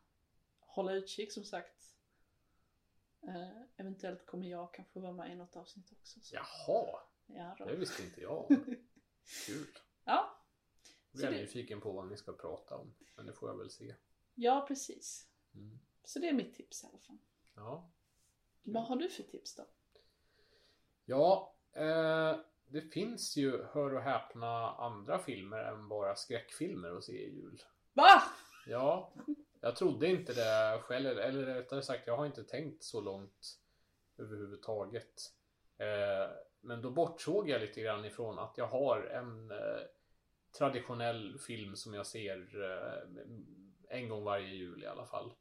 hålla 0.61 0.93
utkik 0.93 1.33
som 1.33 1.45
sagt. 1.45 1.97
Eh, 3.23 3.63
eventuellt 3.77 4.27
kommer 4.27 4.49
jag 4.49 4.75
kanske 4.75 5.01
vara 5.01 5.13
med 5.13 5.33
i 5.33 5.35
något 5.35 5.57
avsnitt 5.57 5.93
också. 5.93 6.21
Så. 6.21 6.35
Jaha, 6.37 7.01
Ja, 7.27 7.57
då. 7.59 7.65
det 7.65 7.77
visste 7.77 8.03
inte 8.03 8.21
jag. 8.21 8.47
Kul. 9.47 9.67
ja, 10.05 10.43
Jag 11.13 11.23
är 11.25 11.31
det- 11.31 11.37
nyfiken 11.41 11.81
på 11.81 11.93
vad 11.93 12.07
ni 12.09 12.17
ska 12.17 12.33
prata 12.33 12.77
om. 12.77 12.95
Men 13.17 13.27
det 13.27 13.33
får 13.33 13.49
jag 13.51 13.57
väl 13.59 13.71
se. 13.71 13.95
ja, 14.35 14.65
precis. 14.69 15.29
Mm. 15.55 15.79
Så 16.05 16.19
det 16.19 16.29
är 16.29 16.33
mitt 16.33 16.55
tips 16.55 16.85
i 16.85 16.87
alla 16.87 16.99
fall. 16.99 17.19
Ja. 17.55 17.91
Vad 18.63 18.85
har 18.85 18.97
du 18.97 19.09
för 19.11 19.23
tips 19.23 19.55
då? 19.55 19.67
Ja, 21.05 21.57
eh, 21.73 22.37
det 22.67 22.81
finns 22.81 23.37
ju, 23.37 23.63
hör 23.65 23.95
och 23.95 24.03
häpna, 24.03 24.71
andra 24.71 25.19
filmer 25.19 25.59
än 25.59 25.89
bara 25.89 26.17
skräckfilmer 26.17 26.97
att 26.97 27.05
se 27.05 27.27
i 27.27 27.35
jul. 27.35 27.63
Va? 27.97 28.23
Ja, 28.67 29.13
jag 29.61 29.77
trodde 29.77 30.07
inte 30.07 30.33
det 30.33 30.81
själv. 30.83 31.19
Eller 31.19 31.47
rättare 31.47 31.83
sagt, 31.83 32.07
jag 32.07 32.17
har 32.17 32.27
inte 32.27 32.45
tänkt 32.45 32.85
så 32.85 33.01
långt 33.01 33.59
överhuvudtaget. 34.19 35.33
Eh, 35.79 36.31
men 36.61 36.83
då 36.83 36.91
bortsåg 36.91 37.49
jag 37.49 37.61
lite 37.61 37.81
grann 37.81 38.05
ifrån 38.05 38.39
att 38.39 38.59
jag 38.59 38.67
har 38.67 39.03
en 39.03 39.51
eh, 39.51 39.83
traditionell 40.59 41.39
film 41.39 41.77
som 41.77 41.95
jag 41.95 42.07
ser 42.07 42.63
eh, 42.63 43.99
en 43.99 44.09
gång 44.09 44.25
varje 44.25 44.55
jul 44.55 44.83
i 44.83 44.87
alla 44.87 45.07
fall. 45.07 45.33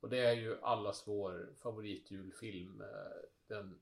Och 0.00 0.08
det 0.08 0.18
är 0.18 0.34
ju 0.34 0.60
allas 0.62 1.02
vår 1.06 1.54
favoritjulfilm. 1.62 2.82
Den 3.46 3.80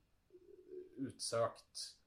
utsökt 0.97 1.97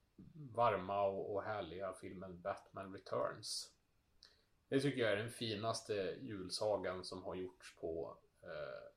varma 0.54 1.02
och, 1.02 1.34
och 1.34 1.42
härliga 1.42 1.92
filmen 1.92 2.40
Batman 2.40 2.92
Returns. 2.92 3.75
Det 4.68 4.80
tycker 4.80 5.00
jag 5.00 5.12
är 5.12 5.16
den 5.16 5.30
finaste 5.30 6.18
julsagan 6.22 7.04
som 7.04 7.22
har 7.22 7.34
gjorts 7.34 7.76
på 7.76 8.18
eh, 8.42 8.92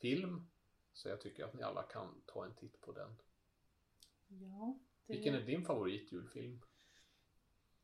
film. 0.00 0.50
Så 0.92 1.08
jag 1.08 1.20
tycker 1.20 1.44
att 1.44 1.54
ni 1.54 1.62
alla 1.62 1.82
kan 1.82 2.22
ta 2.26 2.44
en 2.44 2.54
titt 2.54 2.80
på 2.80 2.92
den. 2.92 3.16
Ja, 4.28 4.78
det... 5.06 5.12
Vilken 5.12 5.34
är 5.34 5.40
din 5.40 5.64
favoritjulfilm? 5.64 6.60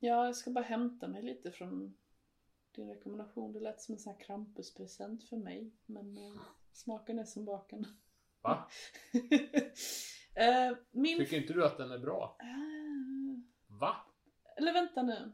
ja, 0.00 0.26
jag 0.26 0.36
ska 0.36 0.50
bara 0.50 0.64
hämta 0.64 1.08
mig 1.08 1.22
lite 1.22 1.50
från 1.50 1.96
din 2.72 2.88
rekommendation. 2.88 3.52
Det 3.52 3.60
lät 3.60 3.80
som 3.80 3.92
en 3.92 3.98
sån 3.98 4.12
här 4.12 4.20
Krampuspresent 4.20 5.24
för 5.24 5.36
mig. 5.36 5.70
Men 5.86 6.16
eh, 6.16 6.40
smaken 6.72 7.18
är 7.18 7.24
som 7.24 7.44
baken. 7.44 7.86
Va? 8.40 8.68
eh, 10.34 10.76
min... 10.90 11.18
Tycker 11.18 11.36
inte 11.36 11.52
du 11.52 11.64
att 11.64 11.76
den 11.76 11.90
är 11.90 11.98
bra? 11.98 12.36
Ah, 12.38 13.76
Va? 13.78 13.96
eller 14.56 14.72
vänta 14.72 15.02
nu. 15.02 15.32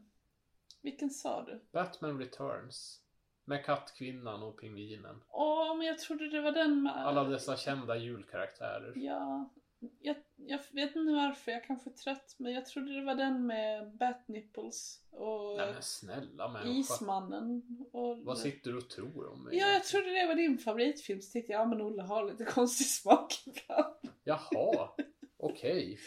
Vilken 0.81 1.09
sa 1.09 1.43
du? 1.43 1.65
Batman 1.71 2.19
Returns. 2.19 3.01
Med 3.45 3.65
kattkvinnan 3.65 4.43
och 4.43 4.59
pingvinen. 4.59 5.23
Åh, 5.29 5.77
men 5.77 5.87
jag 5.87 5.99
trodde 5.99 6.29
det 6.29 6.41
var 6.41 6.51
den 6.51 6.83
med... 6.83 7.05
Alla 7.07 7.23
dessa 7.23 7.57
kända 7.57 7.97
julkaraktärer. 7.97 8.93
Ja, 8.95 9.53
jag, 9.99 10.15
jag 10.35 10.59
vet 10.71 10.95
inte 10.95 11.11
varför, 11.13 11.51
jag 11.51 11.63
kanske 11.63 11.89
är 11.89 11.93
trött, 11.93 12.35
men 12.39 12.53
jag 12.53 12.65
trodde 12.65 12.93
det 12.99 13.05
var 13.05 13.15
den 13.15 13.45
med 13.47 13.97
Bat 13.97 14.27
Nipples 14.27 15.01
och 15.11 15.57
Nej 15.57 15.73
men 15.73 15.81
snälla 15.81 16.47
människa. 16.47 16.69
Ismannen. 16.93 17.63
Och... 17.93 18.17
Vad 18.17 18.37
sitter 18.37 18.71
du 18.71 18.77
och 18.77 18.89
tror 18.89 19.27
om 19.27 19.43
mig? 19.43 19.57
Ja, 19.57 19.67
jag 19.67 19.83
trodde 19.83 20.09
det 20.21 20.27
var 20.27 20.35
din 20.35 20.57
favoritfilm, 20.57 21.21
så 21.21 21.31
tänkte 21.31 21.51
jag, 21.51 21.61
ja 21.61 21.65
men 21.65 21.81
Olle 21.81 22.01
har 22.01 22.25
lite 22.31 22.45
konstig 22.53 22.87
smak 22.87 23.33
ibland. 23.45 23.95
Jaha, 24.23 24.89
okej. 25.37 25.99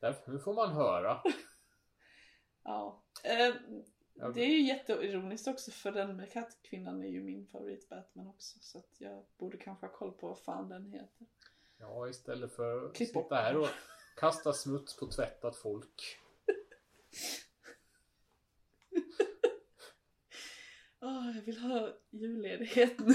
Därför- 0.00 0.32
Nu 0.32 0.38
får 0.38 0.54
man 0.54 0.72
höra. 0.72 1.22
Ja. 2.64 3.04
Eh, 3.24 3.54
det 4.14 4.40
är 4.40 4.48
ju 4.48 4.62
jätteironiskt 4.62 5.48
också 5.48 5.70
för 5.70 5.92
den 5.92 6.16
med 6.16 6.32
kattkvinnan 6.32 7.02
är 7.02 7.08
ju 7.08 7.22
min 7.22 7.46
favorit 7.46 7.88
Batman 7.88 8.26
också. 8.26 8.58
Så 8.60 8.78
att 8.78 8.96
jag 8.98 9.24
borde 9.38 9.56
kanske 9.56 9.86
ha 9.86 9.92
koll 9.92 10.12
på 10.12 10.28
vad 10.28 10.38
fan 10.38 10.68
den 10.68 10.92
heter. 10.92 11.26
Ja, 11.78 12.08
istället 12.08 12.52
för 12.52 12.86
att 12.86 12.94
Klipp 12.94 13.08
sitta 13.08 13.34
här 13.34 13.56
och 13.56 13.68
kasta 14.16 14.52
smuts 14.52 14.96
på 14.96 15.06
tvättat 15.06 15.56
folk. 15.56 16.18
Åh, 21.00 21.30
jag 21.36 21.42
vill 21.42 21.58
ha 21.58 21.92
julledighet 22.10 22.98
nu. 22.98 23.14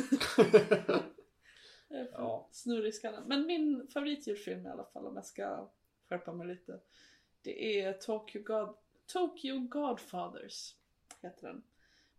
Ja. 2.12 2.50
snurrig 2.52 2.90
i 2.90 2.92
skallen. 2.92 3.24
Men 3.28 3.46
min 3.46 3.88
favoritjulfilm 3.94 4.66
i 4.66 4.70
alla 4.70 4.86
fall, 4.86 5.06
om 5.06 5.16
jag 5.16 5.26
ska 5.26 5.70
skärpa 6.10 6.34
mig 6.34 6.48
lite. 6.48 6.80
Det 7.42 7.82
är 7.82 7.94
Tokyo, 7.94 8.44
God... 8.44 8.76
Tokyo 9.06 9.60
Godfathers, 9.60 10.76
heter 11.22 11.48
den. 11.48 11.64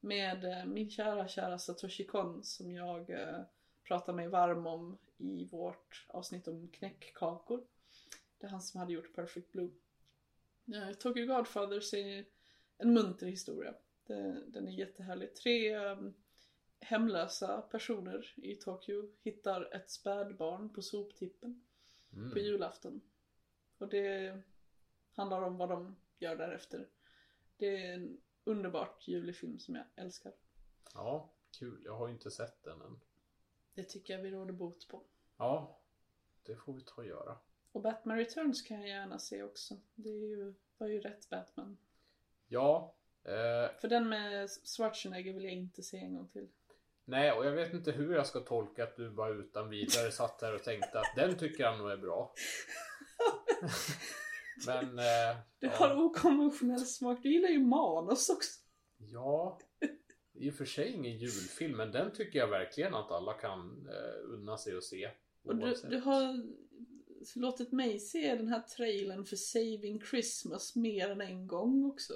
Med 0.00 0.44
eh, 0.44 0.64
min 0.64 0.90
kära, 0.90 1.28
kära 1.28 1.58
Satoshi 1.58 2.04
Kon 2.06 2.44
som 2.44 2.72
jag 2.72 3.10
eh, 3.10 3.40
pratar 3.84 4.12
mig 4.12 4.28
varm 4.28 4.66
om 4.66 4.98
i 5.18 5.44
vårt 5.44 6.06
avsnitt 6.08 6.48
om 6.48 6.68
knäckkakor. 6.68 7.64
Det 8.38 8.46
är 8.46 8.50
han 8.50 8.60
som 8.62 8.80
hade 8.80 8.92
gjort 8.92 9.14
Perfect 9.14 9.52
Blue. 9.52 9.70
Eh, 10.74 10.92
Tokyo 10.92 11.26
Godfathers 11.26 11.94
är 11.94 12.24
en 12.78 12.92
munter 12.92 13.26
historia. 13.26 13.74
Den 14.46 14.68
är 14.68 14.72
jättehärlig. 14.72 15.34
Tre 15.34 15.76
um, 15.76 16.14
hemlösa 16.80 17.60
personer 17.62 18.34
i 18.36 18.54
Tokyo 18.54 19.12
hittar 19.22 19.74
ett 19.74 19.90
spädbarn 19.90 20.68
på 20.68 20.82
soptippen 20.82 21.62
på 22.10 22.16
Mm. 22.16 22.38
julafton. 22.38 23.00
Och 23.78 23.88
det 23.88 24.38
handlar 25.12 25.42
om 25.42 25.56
vad 25.56 25.68
de 25.68 25.96
gör 26.18 26.36
därefter. 26.36 26.88
Det 27.56 27.86
är 27.86 27.94
en 27.94 28.20
underbart 28.44 29.08
julig 29.08 29.36
film 29.36 29.58
som 29.58 29.74
jag 29.74 29.84
älskar. 29.96 30.32
Ja, 30.94 31.30
kul. 31.58 31.82
Jag 31.84 31.96
har 31.96 32.06
ju 32.08 32.12
inte 32.12 32.30
sett 32.30 32.62
den 32.62 32.80
än. 32.82 33.00
Det 33.74 33.84
tycker 33.84 34.14
jag 34.14 34.22
vi 34.22 34.30
råder 34.30 34.52
bot 34.52 34.88
på. 34.88 35.02
Ja, 35.36 35.80
det 36.42 36.56
får 36.56 36.72
vi 36.72 36.80
ta 36.82 36.94
och 36.96 37.06
göra. 37.06 37.38
Och 37.72 37.82
Batman 37.82 38.16
Returns 38.16 38.62
kan 38.62 38.80
jag 38.80 38.88
gärna 38.88 39.18
se 39.18 39.42
också. 39.42 39.76
Det 39.94 40.08
är 40.08 40.26
ju, 40.28 40.54
var 40.78 40.86
ju 40.86 41.00
rätt 41.00 41.30
Batman. 41.30 41.78
Ja, 42.48 42.94
eh, 43.24 43.78
För 43.80 43.88
den 43.88 44.08
med 44.08 44.50
Schwarzenegger 44.76 45.32
vill 45.32 45.44
jag 45.44 45.52
inte 45.52 45.82
se 45.82 45.98
en 45.98 46.14
gång 46.16 46.28
till. 46.28 46.48
nej, 47.04 47.32
och 47.32 47.46
jag 47.46 47.52
vet 47.52 47.72
inte 47.72 47.92
hur 47.92 48.14
jag 48.14 48.26
ska 48.26 48.40
tolka 48.40 48.84
att 48.84 48.96
du 48.96 49.10
bara 49.10 49.30
utan 49.30 49.68
vidare 49.68 50.10
satt 50.12 50.42
här 50.42 50.54
och 50.54 50.62
tänkte 50.62 51.00
att 51.00 51.16
den 51.16 51.38
tycker 51.38 51.66
han 51.66 51.78
nog 51.78 51.90
är 51.90 51.96
bra. 51.96 52.34
Men, 54.66 54.98
eh, 54.98 55.36
Du 55.58 55.66
ja. 55.66 55.72
har 55.72 56.04
okonventionell 56.04 56.86
smak. 56.86 57.22
Du 57.22 57.32
gillar 57.32 57.48
ju 57.48 57.60
manus 57.60 58.28
också. 58.28 58.60
Ja, 58.96 59.58
i 60.34 60.50
och 60.50 60.54
för 60.54 60.64
sig 60.64 60.92
ingen 60.92 61.18
julfilm, 61.18 61.76
men 61.76 61.92
den 61.92 62.12
tycker 62.12 62.38
jag 62.38 62.48
verkligen 62.48 62.94
att 62.94 63.10
alla 63.10 63.32
kan 63.32 63.88
eh, 63.88 64.34
unna 64.34 64.58
sig 64.58 64.76
att 64.76 64.84
se. 64.84 65.10
Och 65.44 65.56
du, 65.56 65.74
du 65.90 66.00
har 66.00 66.44
låtit 67.36 67.72
mig 67.72 67.98
se 67.98 68.34
den 68.34 68.48
här 68.48 68.60
trailern 68.60 69.24
för 69.24 69.36
Saving 69.36 70.00
Christmas 70.00 70.76
mer 70.76 71.10
än 71.10 71.20
en 71.20 71.46
gång 71.46 71.84
också. 71.84 72.12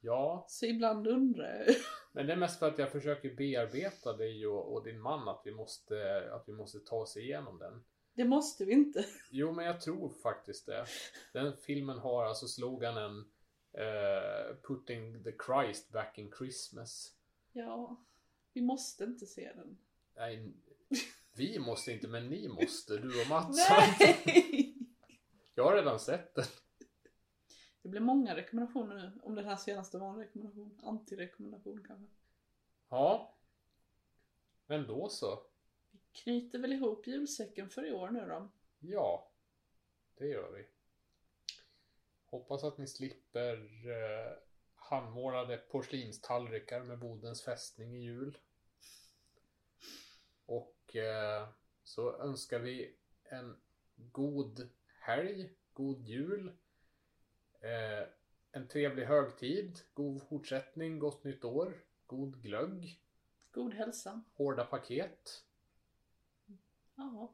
Ja, 0.00 0.46
Så 0.48 0.66
ibland 0.66 1.06
undrar 1.06 1.64
jag. 1.66 1.74
men 2.12 2.26
det 2.26 2.32
är 2.32 2.36
mest 2.36 2.58
för 2.58 2.68
att 2.68 2.78
jag 2.78 2.92
försöker 2.92 3.34
bearbeta 3.34 4.12
dig 4.12 4.46
och, 4.46 4.74
och 4.74 4.84
din 4.84 5.00
man 5.00 5.28
att 5.28 5.42
vi, 5.44 5.52
måste, 5.52 6.28
att 6.32 6.44
vi 6.46 6.52
måste 6.52 6.78
ta 6.78 6.96
oss 6.96 7.16
igenom 7.16 7.58
den. 7.58 7.84
Det 8.16 8.24
måste 8.24 8.64
vi 8.64 8.72
inte. 8.72 9.06
Jo, 9.30 9.52
men 9.52 9.64
jag 9.64 9.80
tror 9.80 10.08
faktiskt 10.08 10.66
det. 10.66 10.86
Den 11.32 11.56
filmen 11.56 11.98
har 11.98 12.24
alltså 12.24 12.48
sloganen 12.48 13.24
eh, 13.72 14.56
Putting 14.62 15.24
the 15.24 15.32
Christ 15.46 15.92
back 15.92 16.18
in 16.18 16.32
Christmas. 16.38 17.14
Ja, 17.52 17.96
vi 18.52 18.62
måste 18.62 19.04
inte 19.04 19.26
se 19.26 19.52
den. 19.52 19.78
Nej, 20.14 20.52
vi 21.32 21.58
måste 21.58 21.92
inte, 21.92 22.08
men 22.08 22.28
ni 22.28 22.48
måste. 22.48 22.96
Du 22.96 23.22
och 23.22 23.28
Mats. 23.28 23.68
Nej! 23.70 24.74
Jag 25.54 25.64
har 25.64 25.76
redan 25.76 26.00
sett 26.00 26.34
den. 26.34 26.44
Det 27.82 27.88
blir 27.88 28.00
många 28.00 28.36
rekommendationer 28.36 28.94
nu. 28.94 29.20
Om 29.22 29.34
den 29.34 29.44
här 29.44 29.56
senaste 29.56 29.98
var 29.98 30.08
en 30.10 30.18
rekommendation. 30.18 30.78
Antirekommendation 30.82 31.84
kanske. 31.86 32.06
Ja. 32.88 33.34
Men 34.66 34.86
då 34.86 35.08
så. 35.08 35.42
Knyter 36.16 36.58
väl 36.58 36.72
ihop 36.72 37.06
julsäcken 37.06 37.70
för 37.70 37.86
i 37.86 37.92
år 37.92 38.10
nu 38.10 38.26
då. 38.26 38.50
Ja, 38.78 39.32
det 40.14 40.26
gör 40.26 40.50
vi. 40.50 40.66
Hoppas 42.24 42.64
att 42.64 42.78
ni 42.78 42.86
slipper 42.86 43.56
eh, 43.90 44.32
handmålade 44.74 45.56
porslinstallrikar 45.56 46.84
med 46.84 46.98
Bodens 46.98 47.42
fästning 47.42 47.96
i 47.96 48.02
jul. 48.02 48.38
Och 50.46 50.96
eh, 50.96 51.48
så 51.84 52.20
önskar 52.22 52.58
vi 52.58 52.96
en 53.24 53.56
god 53.96 54.68
helg, 55.00 55.50
god 55.72 56.02
jul. 56.02 56.48
Eh, 57.60 58.08
en 58.52 58.68
trevlig 58.68 59.04
högtid, 59.04 59.80
god 59.94 60.22
fortsättning, 60.28 60.98
gott 60.98 61.24
nytt 61.24 61.44
år, 61.44 61.84
god 62.06 62.42
glögg, 62.42 63.00
God 63.50 63.74
hälsa. 63.74 64.22
hårda 64.34 64.64
paket. 64.64 65.42
Ja. 66.96 67.32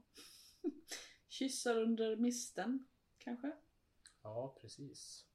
Kyssar 1.28 1.78
under 1.78 2.16
misten, 2.16 2.86
kanske? 3.18 3.52
Ja, 4.22 4.56
precis. 4.60 5.26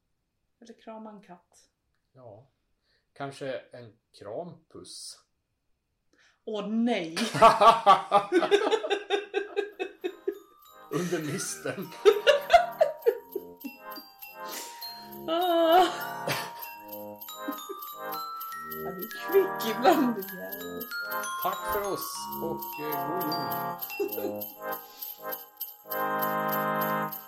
Eller 0.60 0.74
krama 0.74 1.10
en 1.10 1.22
katt. 1.22 1.70
Ja. 2.12 2.48
Kanske 3.14 3.60
en 3.60 3.98
krampuss. 4.12 5.20
Åh 6.46 6.68
nej! 6.68 7.18
Under 10.92 11.20
misten. 11.20 11.88
Ah. 15.30 16.07
Ja, 18.84 18.92
är 18.92 19.32
kvick 19.32 19.76
ibland. 19.76 20.16
Tack 21.44 21.74
för 21.74 21.94
oss 21.94 22.14
och 22.42 22.62
eh, 22.86 23.80
god 23.98 24.12
jul. 24.12 24.44